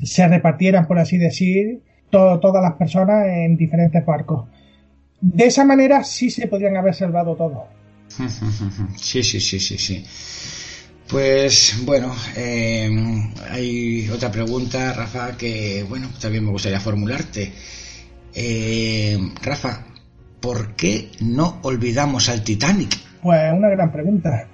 se 0.04 0.28
repartieran, 0.28 0.86
por 0.86 0.98
así 0.98 1.18
decir, 1.18 1.80
todas 2.10 2.62
las 2.62 2.74
personas 2.74 3.26
en 3.26 3.56
diferentes 3.56 4.04
barcos. 4.04 4.46
De 5.20 5.46
esa 5.46 5.64
manera 5.64 6.04
sí 6.04 6.30
se 6.30 6.46
podrían 6.46 6.76
haber 6.76 6.94
salvado 6.94 7.34
todos. 7.34 7.62
Sí, 8.96 9.22
sí, 9.22 9.40
sí, 9.40 9.58
sí, 9.58 9.78
sí. 9.78 10.04
Pues 11.08 11.82
bueno, 11.84 12.14
eh, 12.36 12.88
hay 13.50 14.08
otra 14.08 14.30
pregunta, 14.30 14.92
Rafa, 14.92 15.36
que 15.36 15.84
bueno, 15.88 16.08
también 16.20 16.44
me 16.44 16.50
gustaría 16.50 16.80
formularte. 16.80 17.52
Eh, 18.34 19.18
Rafa, 19.42 19.84
¿por 20.40 20.74
qué 20.74 21.10
no 21.20 21.58
olvidamos 21.62 22.28
al 22.28 22.42
Titanic? 22.42 22.96
Pues 23.22 23.52
una 23.52 23.68
gran 23.68 23.92
pregunta. 23.92 24.48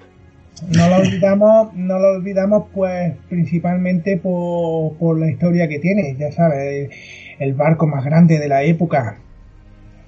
No 0.69 0.89
lo 0.89 0.97
olvidamos, 0.97 1.73
no 1.73 1.97
lo 1.97 2.11
olvidamos 2.13 2.65
pues 2.73 3.13
principalmente 3.29 4.17
por, 4.17 4.95
por 4.97 5.19
la 5.19 5.29
historia 5.29 5.67
que 5.67 5.79
tiene, 5.79 6.15
ya 6.17 6.31
sabes, 6.31 6.89
el 7.39 7.53
barco 7.53 7.87
más 7.87 8.05
grande 8.05 8.37
de 8.37 8.47
la 8.47 8.63
época 8.63 9.17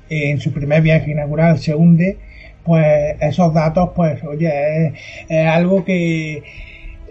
en 0.10 0.40
su 0.40 0.52
primer 0.52 0.82
viaje 0.82 1.12
inaugural 1.12 1.60
se 1.60 1.74
hunde, 1.74 2.18
pues 2.64 3.16
esos 3.20 3.54
datos, 3.54 3.92
pues 3.96 4.24
oye, 4.24 4.94
es, 5.28 5.48
algo 5.48 5.84
que, 5.84 6.44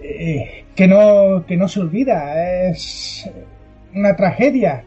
eh, 0.02 0.64
que, 0.74 0.86
no, 0.86 1.44
que 1.46 1.56
no 1.56 1.68
se 1.68 1.80
olvida, 1.80 2.68
es 2.68 3.28
una 3.94 4.16
tragedia. 4.16 4.84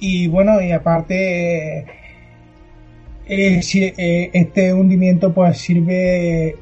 Y 0.00 0.26
bueno, 0.26 0.60
y 0.60 0.72
aparte, 0.72 1.84
eh, 3.28 3.60
eh, 3.74 4.30
este 4.32 4.74
hundimiento 4.74 5.32
pues 5.32 5.58
sirve 5.58 6.56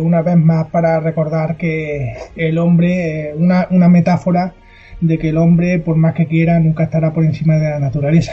una 0.00 0.22
vez 0.22 0.36
más 0.36 0.68
para 0.68 0.98
recordar 1.00 1.56
que 1.56 2.14
el 2.36 2.58
hombre, 2.58 3.32
una, 3.36 3.66
una 3.70 3.88
metáfora 3.88 4.54
de 5.00 5.18
que 5.18 5.28
el 5.28 5.36
hombre, 5.36 5.78
por 5.78 5.96
más 5.96 6.14
que 6.14 6.26
quiera, 6.26 6.58
nunca 6.58 6.84
estará 6.84 7.12
por 7.12 7.24
encima 7.24 7.56
de 7.56 7.70
la 7.70 7.78
naturaleza. 7.78 8.32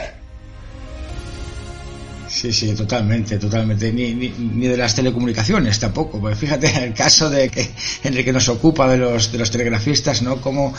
Sí, 2.36 2.52
sí, 2.52 2.74
totalmente, 2.76 3.38
totalmente. 3.38 3.94
Ni, 3.94 4.14
ni, 4.14 4.68
de 4.68 4.76
las 4.76 4.94
telecomunicaciones 4.94 5.80
tampoco. 5.80 6.20
Pues 6.20 6.38
fíjate 6.38 6.68
en 6.68 6.84
el 6.84 6.94
caso 6.94 7.30
de 7.30 7.48
que, 7.48 7.72
en 8.04 8.18
el 8.18 8.26
que 8.26 8.34
nos 8.34 8.50
ocupa 8.50 8.90
de 8.90 8.98
los, 8.98 9.32
de 9.32 9.38
los 9.38 9.50
telegrafistas, 9.50 10.22
¿no? 10.22 10.42
Como 10.42 10.74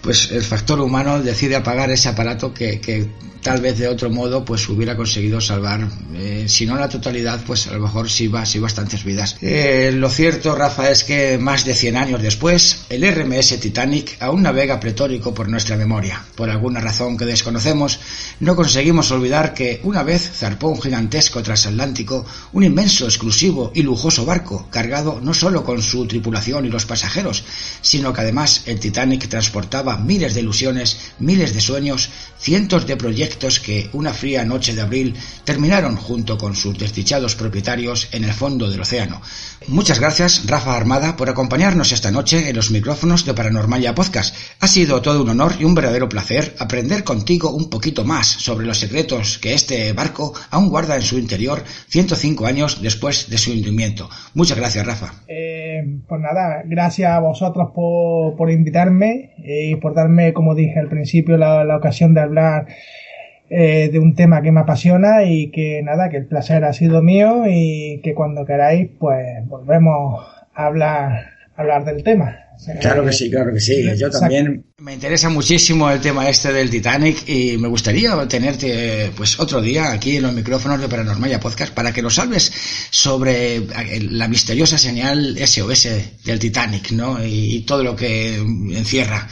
pues 0.00 0.30
el 0.30 0.42
factor 0.42 0.80
humano 0.80 1.20
decide 1.20 1.56
apagar 1.56 1.90
ese 1.90 2.08
aparato 2.08 2.54
que, 2.54 2.80
que 2.80 3.08
tal 3.42 3.60
vez 3.60 3.78
de 3.78 3.88
otro 3.88 4.10
modo 4.10 4.44
pues 4.44 4.68
hubiera 4.68 4.96
conseguido 4.96 5.40
salvar, 5.40 5.88
eh, 6.14 6.44
si 6.46 6.66
no 6.66 6.76
la 6.76 6.88
totalidad, 6.88 7.40
pues 7.46 7.66
a 7.66 7.72
lo 7.72 7.80
mejor 7.80 8.10
sí, 8.10 8.28
va, 8.28 8.44
sí 8.46 8.58
bastantes 8.58 9.04
vidas. 9.04 9.36
Eh, 9.40 9.92
lo 9.94 10.08
cierto, 10.08 10.54
Rafa, 10.54 10.90
es 10.90 11.04
que 11.04 11.38
más 11.38 11.64
de 11.64 11.74
100 11.74 11.96
años 11.96 12.22
después, 12.22 12.84
el 12.88 13.02
RMS 13.10 13.58
Titanic 13.60 14.16
aún 14.20 14.42
navega 14.42 14.80
pretórico 14.80 15.34
por 15.34 15.48
nuestra 15.48 15.76
memoria. 15.76 16.22
Por 16.34 16.50
alguna 16.50 16.80
razón 16.80 17.16
que 17.16 17.24
desconocemos, 17.24 18.00
no 18.40 18.56
conseguimos 18.56 19.10
olvidar 19.10 19.54
que 19.54 19.80
una 19.84 20.02
vez 20.02 20.30
zarpó 20.34 20.68
un 20.68 20.80
gigantesco 21.00 21.42
transatlántico, 21.42 22.26
un 22.52 22.62
inmenso, 22.62 23.06
exclusivo 23.06 23.72
y 23.74 23.82
lujoso 23.82 24.26
barco, 24.26 24.68
cargado 24.70 25.18
no 25.22 25.32
solo 25.32 25.64
con 25.64 25.80
su 25.80 26.06
tripulación 26.06 26.66
y 26.66 26.68
los 26.68 26.84
pasajeros, 26.84 27.42
sino 27.80 28.12
que 28.12 28.20
además 28.20 28.64
el 28.66 28.78
Titanic 28.78 29.26
transportaba 29.28 29.96
miles 29.96 30.34
de 30.34 30.40
ilusiones, 30.40 31.12
miles 31.18 31.54
de 31.54 31.60
sueños, 31.62 32.10
cientos 32.38 32.86
de 32.86 32.98
proyectos 32.98 33.60
que 33.60 33.88
una 33.94 34.12
fría 34.12 34.44
noche 34.44 34.74
de 34.74 34.82
abril 34.82 35.14
terminaron 35.44 35.96
junto 35.96 36.36
con 36.36 36.54
sus 36.54 36.76
desdichados 36.76 37.34
propietarios 37.34 38.08
en 38.12 38.24
el 38.24 38.34
fondo 38.34 38.68
del 38.68 38.80
océano. 38.80 39.22
Muchas 39.68 40.00
gracias, 40.00 40.46
Rafa 40.46 40.76
Armada, 40.76 41.16
por 41.16 41.30
acompañarnos 41.30 41.92
esta 41.92 42.10
noche 42.10 42.50
en 42.50 42.56
los 42.56 42.70
micrófonos 42.70 43.24
de 43.24 43.34
Paranormalia 43.34 43.94
Podcast. 43.94 44.34
Ha 44.58 44.68
sido 44.68 45.00
todo 45.00 45.22
un 45.22 45.30
honor 45.30 45.54
y 45.58 45.64
un 45.64 45.74
verdadero 45.74 46.08
placer 46.08 46.56
aprender 46.58 47.04
contigo 47.04 47.50
un 47.50 47.70
poquito 47.70 48.04
más 48.04 48.26
sobre 48.26 48.66
los 48.66 48.78
secretos 48.78 49.38
que 49.38 49.54
este 49.54 49.92
barco 49.92 50.34
aún 50.50 50.68
guarda 50.68 50.89
en 50.96 51.02
su 51.02 51.18
interior 51.18 51.62
105 51.88 52.46
años 52.46 52.82
después 52.82 53.30
de 53.30 53.38
su 53.38 53.52
hundimiento. 53.52 54.08
Muchas 54.34 54.58
gracias, 54.58 54.86
Rafa. 54.86 55.12
Eh, 55.28 55.98
pues 56.08 56.20
nada, 56.20 56.62
gracias 56.64 57.12
a 57.12 57.20
vosotros 57.20 57.70
por, 57.74 58.50
invitarme 58.50 59.32
y 59.38 59.76
por 59.76 59.94
darme, 59.94 60.32
como 60.32 60.54
dije 60.54 60.78
al 60.78 60.88
principio, 60.88 61.36
la, 61.36 61.76
ocasión 61.76 62.14
de 62.14 62.20
hablar 62.20 62.66
eh, 63.48 63.88
de 63.92 63.98
un 63.98 64.14
tema 64.14 64.42
que 64.42 64.52
me 64.52 64.60
apasiona 64.60 65.24
y 65.24 65.50
que 65.50 65.82
nada, 65.82 66.08
que 66.08 66.18
el 66.18 66.26
placer 66.26 66.64
ha 66.64 66.72
sido 66.72 67.02
mío 67.02 67.44
y 67.48 68.00
que 68.02 68.14
cuando 68.14 68.44
queráis, 68.44 68.90
pues 68.98 69.26
volvemos 69.46 70.24
a 70.54 70.66
hablar, 70.66 71.26
a 71.56 71.60
hablar 71.60 71.84
del 71.84 72.02
tema. 72.02 72.49
Claro 72.80 73.04
que 73.04 73.12
sí, 73.12 73.30
claro 73.30 73.52
que 73.52 73.60
sí. 73.60 73.82
Yo 73.96 74.10
también 74.10 74.64
me 74.78 74.94
interesa 74.94 75.28
muchísimo 75.28 75.90
el 75.90 76.00
tema 76.00 76.28
este 76.28 76.52
del 76.52 76.68
Titanic 76.68 77.26
y 77.28 77.56
me 77.56 77.68
gustaría 77.68 78.26
tenerte 78.28 79.10
pues 79.16 79.38
otro 79.40 79.62
día 79.62 79.92
aquí 79.92 80.16
en 80.16 80.22
los 80.22 80.32
micrófonos 80.32 80.80
de 80.80 80.88
Paranormal 80.88 81.40
Podcast 81.40 81.72
para 81.72 81.92
que 81.92 82.02
nos 82.02 82.14
salves 82.14 82.52
sobre 82.90 83.62
la 84.10 84.28
misteriosa 84.28 84.76
señal 84.76 85.36
SOS 85.38 85.88
del 86.24 86.38
Titanic, 86.38 86.92
¿no? 86.92 87.24
Y, 87.24 87.60
todo 87.66 87.84
lo 87.84 87.94
que 87.94 88.36
encierra. 88.36 89.28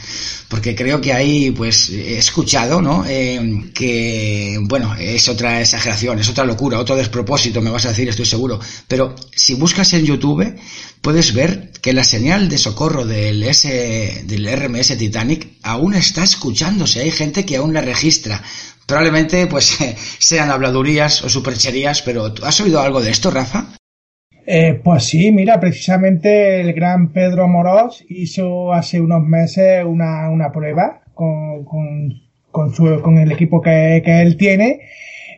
Porque 0.47 0.75
creo 0.75 1.01
que 1.01 1.13
ahí 1.13 1.51
pues 1.51 1.89
he 1.89 2.17
escuchado, 2.17 2.81
¿no? 2.81 3.05
Eh, 3.07 3.71
que, 3.73 4.57
bueno, 4.61 4.95
es 4.95 5.27
otra 5.29 5.61
exageración, 5.61 6.19
es 6.19 6.29
otra 6.29 6.45
locura, 6.45 6.79
otro 6.79 6.95
despropósito, 6.95 7.61
me 7.61 7.69
vas 7.69 7.85
a 7.85 7.89
decir, 7.89 8.07
estoy 8.07 8.25
seguro. 8.25 8.59
Pero 8.87 9.15
si 9.35 9.55
buscas 9.55 9.93
en 9.93 10.05
YouTube, 10.05 10.55
puedes 11.01 11.33
ver 11.33 11.69
que 11.81 11.93
la 11.93 12.03
señal 12.03 12.49
de 12.49 12.57
socorro 12.57 13.05
del, 13.05 13.43
S, 13.43 14.23
del 14.25 14.47
RMS 14.47 14.97
Titanic 14.97 15.47
aún 15.63 15.93
está 15.93 16.23
escuchándose. 16.23 17.01
Hay 17.01 17.11
gente 17.11 17.45
que 17.45 17.57
aún 17.57 17.73
la 17.73 17.81
registra. 17.81 18.41
Probablemente 18.85 19.47
pues 19.47 19.77
sean 20.19 20.49
habladurías 20.49 21.23
o 21.23 21.29
supercherías, 21.29 22.01
pero 22.01 22.33
¿has 22.43 22.61
oído 22.61 22.81
algo 22.81 23.01
de 23.01 23.11
esto, 23.11 23.31
Rafa? 23.31 23.75
Eh, 24.45 24.81
pues 24.83 25.03
sí, 25.03 25.31
mira, 25.31 25.59
precisamente 25.59 26.61
el 26.61 26.73
gran 26.73 27.13
Pedro 27.13 27.47
Morós 27.47 28.03
hizo 28.09 28.73
hace 28.73 28.99
unos 28.99 29.23
meses 29.23 29.83
una, 29.85 30.29
una 30.29 30.51
prueba 30.51 31.03
con, 31.13 31.63
con, 31.65 32.13
con, 32.49 32.73
su, 32.73 32.99
con 33.01 33.19
el 33.19 33.31
equipo 33.31 33.61
que, 33.61 34.01
que 34.03 34.21
él 34.23 34.37
tiene 34.37 34.81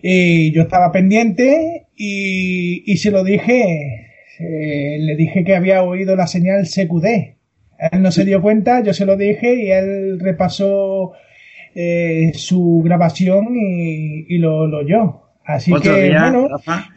y 0.01 0.53
yo 0.53 0.61
estaba 0.63 0.93
pendiente 0.93 1.87
y, 1.95 2.89
y 2.89 2.97
se 2.97 3.11
lo 3.11 3.25
dije 3.25 4.10
eh, 4.41 4.97
le 4.99 5.15
dije 5.15 5.43
que 5.43 5.55
había 5.55 5.83
oído 5.83 6.15
la 6.15 6.25
señal 6.25 6.65
CQD. 6.65 7.05
Él 7.91 8.01
no 8.01 8.11
se 8.11 8.25
dio 8.25 8.41
cuenta, 8.41 8.81
yo 8.83 8.93
se 8.93 9.05
lo 9.05 9.15
dije 9.15 9.53
y 9.55 9.71
él 9.71 10.19
repasó 10.19 11.13
eh, 11.75 12.31
su 12.35 12.81
grabación 12.83 13.55
y, 13.55 14.37
lo, 14.37 14.61
oyó. 14.61 15.21
Así 15.45 15.73
que, 15.81 16.09
bueno, 16.09 16.47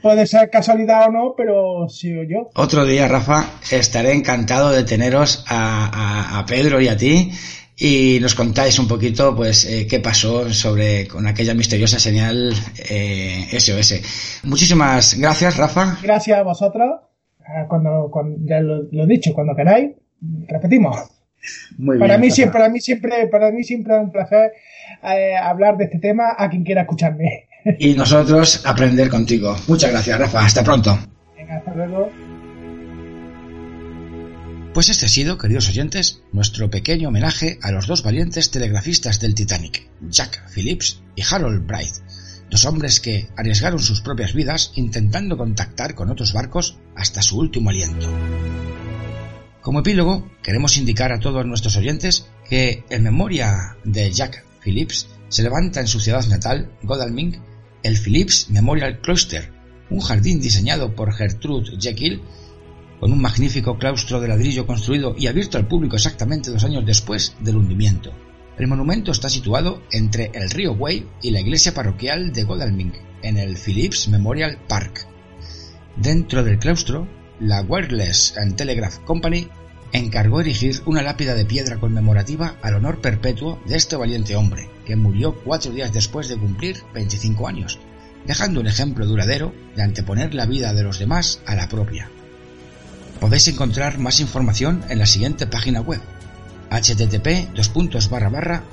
puede 0.03 0.27
ser 0.27 0.51
casualidad 0.51 1.09
o 1.09 1.13
no, 1.13 1.35
pero 1.37 1.89
sí 1.89 2.17
oyó. 2.17 2.51
Otro 2.55 2.85
día, 2.85 3.09
Rafa, 3.09 3.47
estaré 3.71 4.13
encantado 4.13 4.71
de 4.71 4.85
teneros 4.85 5.45
a, 5.49 6.45
Pedro 6.47 6.81
y 6.81 6.89
a 6.89 6.97
ti 6.97 7.31
y 7.77 8.19
nos 8.21 8.35
contáis 8.35 8.79
un 8.79 8.87
poquito 8.87 9.35
pues 9.35 9.65
eh, 9.65 9.87
qué 9.89 9.99
pasó 9.99 10.53
sobre 10.53 11.09
con 11.09 11.27
aquella 11.27 11.55
misteriosa 11.55 11.99
señal 11.99 12.55
SOS. 12.55 14.43
Muchísimas 14.45 15.19
gracias, 15.19 15.57
Rafa. 15.57 15.99
Gracias 16.03 16.39
a 16.39 16.43
vosotros. 16.43 17.01
Ah, 17.47 17.67
cuando, 17.69 18.09
cuando 18.11 18.39
ya 18.45 18.61
lo, 18.61 18.87
he 18.91 19.07
dicho, 19.07 19.35
cuando 19.35 19.55
queráis, 19.55 19.91
repetimos. 20.49 20.97
para 21.99 22.17
mí 22.17 22.31
siempre, 22.31 22.59
para 22.59 22.69
mí 22.71 22.81
siempre, 22.81 23.27
para 23.29 23.51
mí 23.51 23.63
siempre 23.63 23.95
es 23.95 24.03
un 24.03 24.11
placer 24.11 24.53
eh, 25.03 25.37
hablar 25.37 25.77
de 25.77 25.85
este 25.85 25.99
tema 25.99 26.35
a 26.37 26.49
quien 26.49 26.65
quiera 26.65 26.83
escucharme. 26.83 27.49
Y 27.79 27.95
nosotros 27.95 28.65
aprender 28.67 29.09
contigo. 29.09 29.57
Muchas 29.69 29.91
gracias, 29.91 30.19
Rafa. 30.19 30.45
Hasta 30.45 30.63
pronto. 30.63 30.99
Venga, 31.37 31.57
hasta 31.57 31.75
luego. 31.75 32.11
Pues 34.75 34.91
este 34.91 35.07
ha 35.07 35.09
sido, 35.09 35.39
queridos 35.39 35.69
oyentes, 35.69 36.25
nuestro 36.33 36.69
pequeño 36.69 37.09
homenaje 37.09 37.59
a 37.63 37.71
los 37.71 37.87
dos 37.87 38.03
valientes 38.03 38.51
telegrafistas 38.51 39.21
del 39.21 39.35
Titanic, 39.35 39.89
Jack 40.09 40.43
Phillips 40.53 41.01
y 41.15 41.23
Harold 41.23 41.65
Bright 41.65 41.95
dos 42.55 42.67
hombres 42.67 43.01
que 43.01 43.27
arriesgaron 43.37 43.81
sus 43.81 44.01
propias 44.01 44.33
vidas 44.33 44.71
intentando 44.77 45.37
contactar 45.37 45.97
con 45.97 46.09
otros 46.09 46.33
barcos 46.33 46.79
hasta 46.95 47.21
su 47.21 47.37
último 47.37 47.71
aliento. 47.71 48.07
Como 49.61 49.81
epílogo, 49.81 50.31
queremos 50.41 50.77
indicar 50.77 51.11
a 51.11 51.19
todos 51.19 51.45
nuestros 51.45 51.77
oyentes 51.77 52.29
que 52.49 52.85
en 52.91 53.03
memoria 53.03 53.77
de 53.83 54.09
Jack 54.13 54.45
Phillips 54.63 55.09
se 55.29 55.43
levanta 55.43 55.81
en 55.81 55.89
su 55.89 55.99
ciudad 55.99 56.25
natal, 56.29 56.71
Godalming, 56.85 57.43
el 57.83 57.99
Phillips 57.99 58.49
Memorial 58.51 59.01
Cloister, 59.01 59.53
un 59.91 59.99
jardín 59.99 60.41
diseñado 60.41 60.95
por 60.95 61.13
Gertrude 61.13 61.73
Jekyll, 61.81 62.23
con 63.01 63.11
un 63.11 63.21
magnífico 63.21 63.77
claustro 63.79 64.21
de 64.21 64.29
ladrillo 64.29 64.65
construido 64.65 65.17
y 65.19 65.27
abierto 65.27 65.59
al 65.59 65.67
público 65.67 65.97
exactamente 65.97 66.53
dos 66.53 66.63
años 66.63 66.87
después 66.87 67.35
del 67.41 67.57
hundimiento. 67.57 68.13
El 68.57 68.69
monumento 68.69 69.11
está 69.11 69.29
situado 69.29 69.83
entre 69.91 70.31
el 70.33 70.49
río 70.49 70.73
Wey 70.73 71.09
y 71.23 71.33
la 71.33 71.41
iglesia 71.41 71.75
parroquial 71.75 72.33
de 72.33 72.45
Godalming, 72.45 72.93
en 73.23 73.37
el 73.37 73.57
Phillips 73.57 74.07
Memorial 74.09 74.59
Park. 74.69 75.09
Dentro 75.97 76.45
del 76.45 76.61
claustro, 76.61 77.09
la 77.41 77.63
Wireless 77.63 78.37
and 78.39 78.55
Telegraph 78.55 78.99
Company 79.01 79.49
encargó 79.93 80.41
erigir 80.41 80.83
una 80.87 81.03
lápida 81.03 81.35
de 81.35 81.45
piedra 81.45 81.81
conmemorativa 81.81 82.57
al 82.63 82.75
honor 82.75 83.01
perpetuo 83.01 83.61
de 83.67 83.77
este 83.77 83.97
valiente 83.97 84.37
hombre, 84.37 84.71
que 84.87 84.95
murió 84.95 85.35
cuatro 85.43 85.73
días 85.73 85.93
después 85.93 86.29
de 86.29 86.37
cumplir 86.37 86.77
25 86.95 87.49
años, 87.49 87.81
dejando 88.25 88.61
un 88.61 88.69
ejemplo 88.69 89.05
duradero 89.05 89.53
de 89.75 89.83
anteponer 89.83 90.33
la 90.33 90.47
vida 90.47 90.73
de 90.75 90.85
los 90.85 91.01
demás 91.01 91.41
a 91.47 91.57
la 91.57 91.69
propia. 91.69 92.09
Podéis 93.19 93.49
encontrar 93.49 93.99
más 93.99 94.21
información 94.21 94.85
en 94.89 94.99
la 94.99 95.07
siguiente 95.07 95.47
página 95.49 95.81
web 95.81 96.01
http 96.71 97.49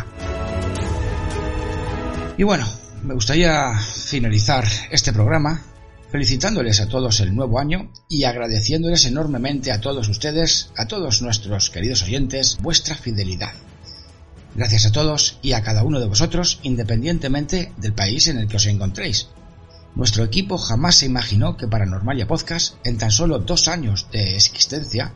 Y 2.38 2.44
bueno, 2.44 2.66
me 3.04 3.14
gustaría 3.14 3.78
finalizar 3.78 4.66
este 4.89 5.14
programa 5.14 5.62
felicitándoles 6.12 6.82
a 6.82 6.88
todos 6.88 7.22
el 7.22 7.34
nuevo 7.34 7.60
año 7.60 7.89
y 8.10 8.26
agradeciéndoles 8.26 9.06
enormemente 9.06 9.72
a 9.72 9.80
todos 9.80 10.10
ustedes, 10.10 10.72
a 10.78 10.86
todos 10.86 11.22
nuestros 11.22 11.70
queridos 11.70 12.04
oyentes, 12.04 12.58
vuestra 12.62 12.96
fidelidad. 12.96 13.54
Gracias 14.54 14.86
a 14.86 14.92
todos 14.92 15.39
y 15.42 15.54
a 15.54 15.62
cada 15.62 15.84
uno 15.84 16.00
de 16.00 16.08
vosotros, 16.08 16.60
independientemente 16.64 17.72
del 17.78 17.94
país 17.94 18.28
en 18.28 18.39
el 18.39 18.48
que 18.48 18.58
os 18.58 18.66
encontréis. 18.66 19.30
Nuestro 19.96 20.24
equipo 20.24 20.58
jamás 20.58 20.96
se 20.96 21.06
imaginó 21.06 21.58
que 21.58 21.68
Paranormalia 21.68 22.28
Podcast, 22.28 22.76
en 22.86 22.98
tan 22.98 23.12
solo 23.12 23.39
dos 23.39 23.68
años 23.68 24.08
de 24.12 24.36
existencia, 24.36 25.14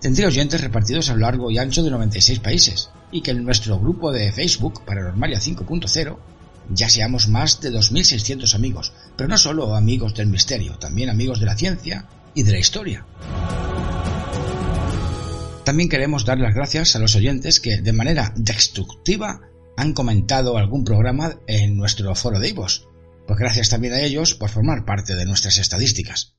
tendría 0.00 0.28
oyentes 0.28 0.60
repartidos 0.60 1.08
a 1.08 1.14
lo 1.14 1.20
largo 1.20 1.50
y 1.50 1.58
ancho 1.58 1.82
de 1.82 1.90
96 1.90 2.40
países, 2.40 2.90
y 3.10 3.22
que 3.22 3.30
en 3.30 3.44
nuestro 3.44 3.78
grupo 3.78 4.12
de 4.12 4.30
Facebook, 4.30 4.84
Paranormalia 4.84 5.38
5.0, 5.38 6.18
ya 6.70 6.88
seamos 6.88 7.28
más 7.28 7.60
de 7.60 7.72
2.600 7.72 8.54
amigos, 8.54 8.92
pero 9.16 9.28
no 9.28 9.38
solo 9.38 9.74
amigos 9.74 10.14
del 10.14 10.26
misterio, 10.26 10.76
también 10.78 11.08
amigos 11.08 11.40
de 11.40 11.46
la 11.46 11.56
ciencia 11.56 12.06
y 12.34 12.42
de 12.42 12.52
la 12.52 12.58
historia. 12.58 13.06
También 15.64 15.88
queremos 15.88 16.26
dar 16.26 16.38
las 16.38 16.54
gracias 16.54 16.94
a 16.94 16.98
los 16.98 17.16
oyentes 17.16 17.58
que, 17.58 17.80
de 17.80 17.92
manera 17.94 18.34
destructiva, 18.36 19.40
han 19.78 19.94
comentado 19.94 20.58
algún 20.58 20.84
programa 20.84 21.36
en 21.46 21.76
nuestro 21.76 22.14
foro 22.14 22.38
de 22.38 22.50
Ivos, 22.50 22.86
pues 23.26 23.38
gracias 23.38 23.68
también 23.68 23.94
a 23.94 24.00
ellos 24.00 24.34
por 24.34 24.50
formar 24.50 24.84
parte 24.84 25.14
de 25.14 25.24
nuestras 25.24 25.58
estadísticas. 25.58 26.36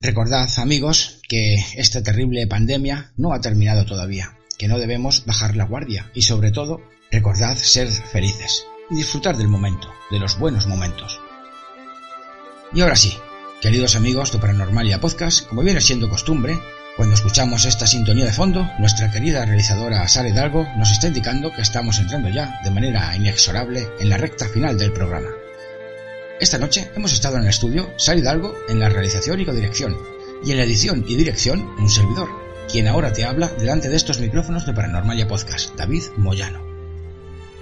Recordad, 0.00 0.48
amigos, 0.58 1.20
que 1.28 1.56
esta 1.76 2.02
terrible 2.02 2.46
pandemia 2.46 3.12
no 3.16 3.34
ha 3.34 3.40
terminado 3.40 3.84
todavía, 3.84 4.38
que 4.58 4.68
no 4.68 4.78
debemos 4.78 5.26
bajar 5.26 5.56
la 5.56 5.64
guardia 5.64 6.10
y 6.14 6.22
sobre 6.22 6.52
todo, 6.52 6.80
recordad 7.10 7.56
ser 7.56 7.88
felices 7.88 8.64
y 8.90 8.96
disfrutar 8.96 9.36
del 9.36 9.48
momento, 9.48 9.92
de 10.10 10.18
los 10.18 10.38
buenos 10.38 10.66
momentos. 10.66 11.20
Y 12.72 12.80
ahora 12.80 12.96
sí, 12.96 13.12
queridos 13.60 13.96
amigos 13.96 14.32
de 14.32 14.38
Paranormalia 14.38 15.00
Podcast, 15.00 15.46
como 15.46 15.62
viene 15.62 15.80
siendo 15.80 16.08
costumbre, 16.08 16.58
cuando 16.96 17.14
escuchamos 17.14 17.64
esta 17.64 17.86
sintonía 17.86 18.24
de 18.24 18.32
fondo, 18.32 18.68
nuestra 18.78 19.10
querida 19.10 19.44
realizadora 19.44 20.06
Sara 20.08 20.28
Hidalgo 20.28 20.66
nos 20.76 20.90
está 20.90 21.08
indicando 21.08 21.52
que 21.52 21.62
estamos 21.62 21.98
entrando 21.98 22.28
ya, 22.28 22.60
de 22.64 22.70
manera 22.70 23.14
inexorable, 23.16 23.88
en 23.98 24.08
la 24.08 24.16
recta 24.16 24.48
final 24.48 24.78
del 24.78 24.92
programa. 24.92 25.28
Esta 26.40 26.56
noche 26.56 26.90
hemos 26.96 27.12
estado 27.12 27.36
en 27.36 27.42
el 27.42 27.50
estudio 27.50 27.92
Sara 27.98 28.18
Hidalgo 28.18 28.56
en 28.66 28.80
la 28.80 28.88
realización 28.88 29.38
y 29.40 29.44
codirección, 29.44 29.94
y 30.42 30.52
en 30.52 30.56
la 30.56 30.64
edición 30.64 31.04
y 31.06 31.14
dirección 31.14 31.68
un 31.78 31.90
servidor, 31.90 32.30
quien 32.66 32.88
ahora 32.88 33.12
te 33.12 33.26
habla 33.26 33.48
delante 33.48 33.90
de 33.90 33.96
estos 33.96 34.20
micrófonos 34.20 34.64
de 34.64 34.72
Paranormalia 34.72 35.28
Podcast, 35.28 35.76
David 35.76 36.04
Moyano. 36.16 36.64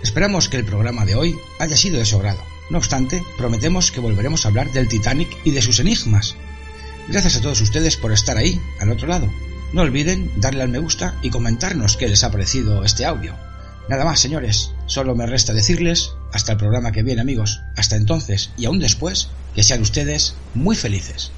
Esperamos 0.01 0.49
que 0.49 0.59
el 0.59 0.65
programa 0.65 1.05
de 1.05 1.17
hoy 1.17 1.37
haya 1.59 1.77
sido 1.77 1.99
de 1.99 2.05
su 2.05 2.19
agrado. 2.19 2.39
No 2.71 2.79
obstante, 2.79 3.21
prometemos 3.37 3.91
que 3.91 3.99
volveremos 3.99 4.45
a 4.45 4.49
hablar 4.51 4.71
del 4.71 4.87
Titanic 4.87 5.29
y 5.43 5.51
de 5.51 5.61
sus 5.61 5.81
enigmas. 5.81 6.37
Gracias 7.09 7.35
a 7.35 7.41
todos 7.41 7.61
ustedes 7.61 7.97
por 7.97 8.13
estar 8.13 8.37
ahí, 8.37 8.61
al 8.79 8.93
otro 8.93 9.09
lado. 9.09 9.29
No 9.73 9.83
olviden 9.83 10.31
darle 10.37 10.63
al 10.63 10.69
me 10.69 10.79
gusta 10.79 11.19
y 11.21 11.31
comentarnos 11.31 11.97
qué 11.97 12.07
les 12.07 12.23
ha 12.23 12.31
parecido 12.31 12.85
este 12.85 13.05
audio. 13.05 13.35
Nada 13.89 14.05
más, 14.05 14.21
señores. 14.21 14.73
Solo 14.87 15.15
me 15.15 15.27
resta 15.27 15.55
decirles, 15.55 16.11
hasta 16.33 16.53
el 16.53 16.59
programa 16.59 16.93
que 16.93 17.03
viene, 17.03 17.23
amigos. 17.23 17.61
Hasta 17.77 17.97
entonces 17.97 18.51
y 18.57 18.67
aún 18.67 18.79
después, 18.81 19.31
que 19.55 19.63
sean 19.63 19.81
ustedes 19.81 20.35
muy 20.55 20.77
felices. 20.77 21.33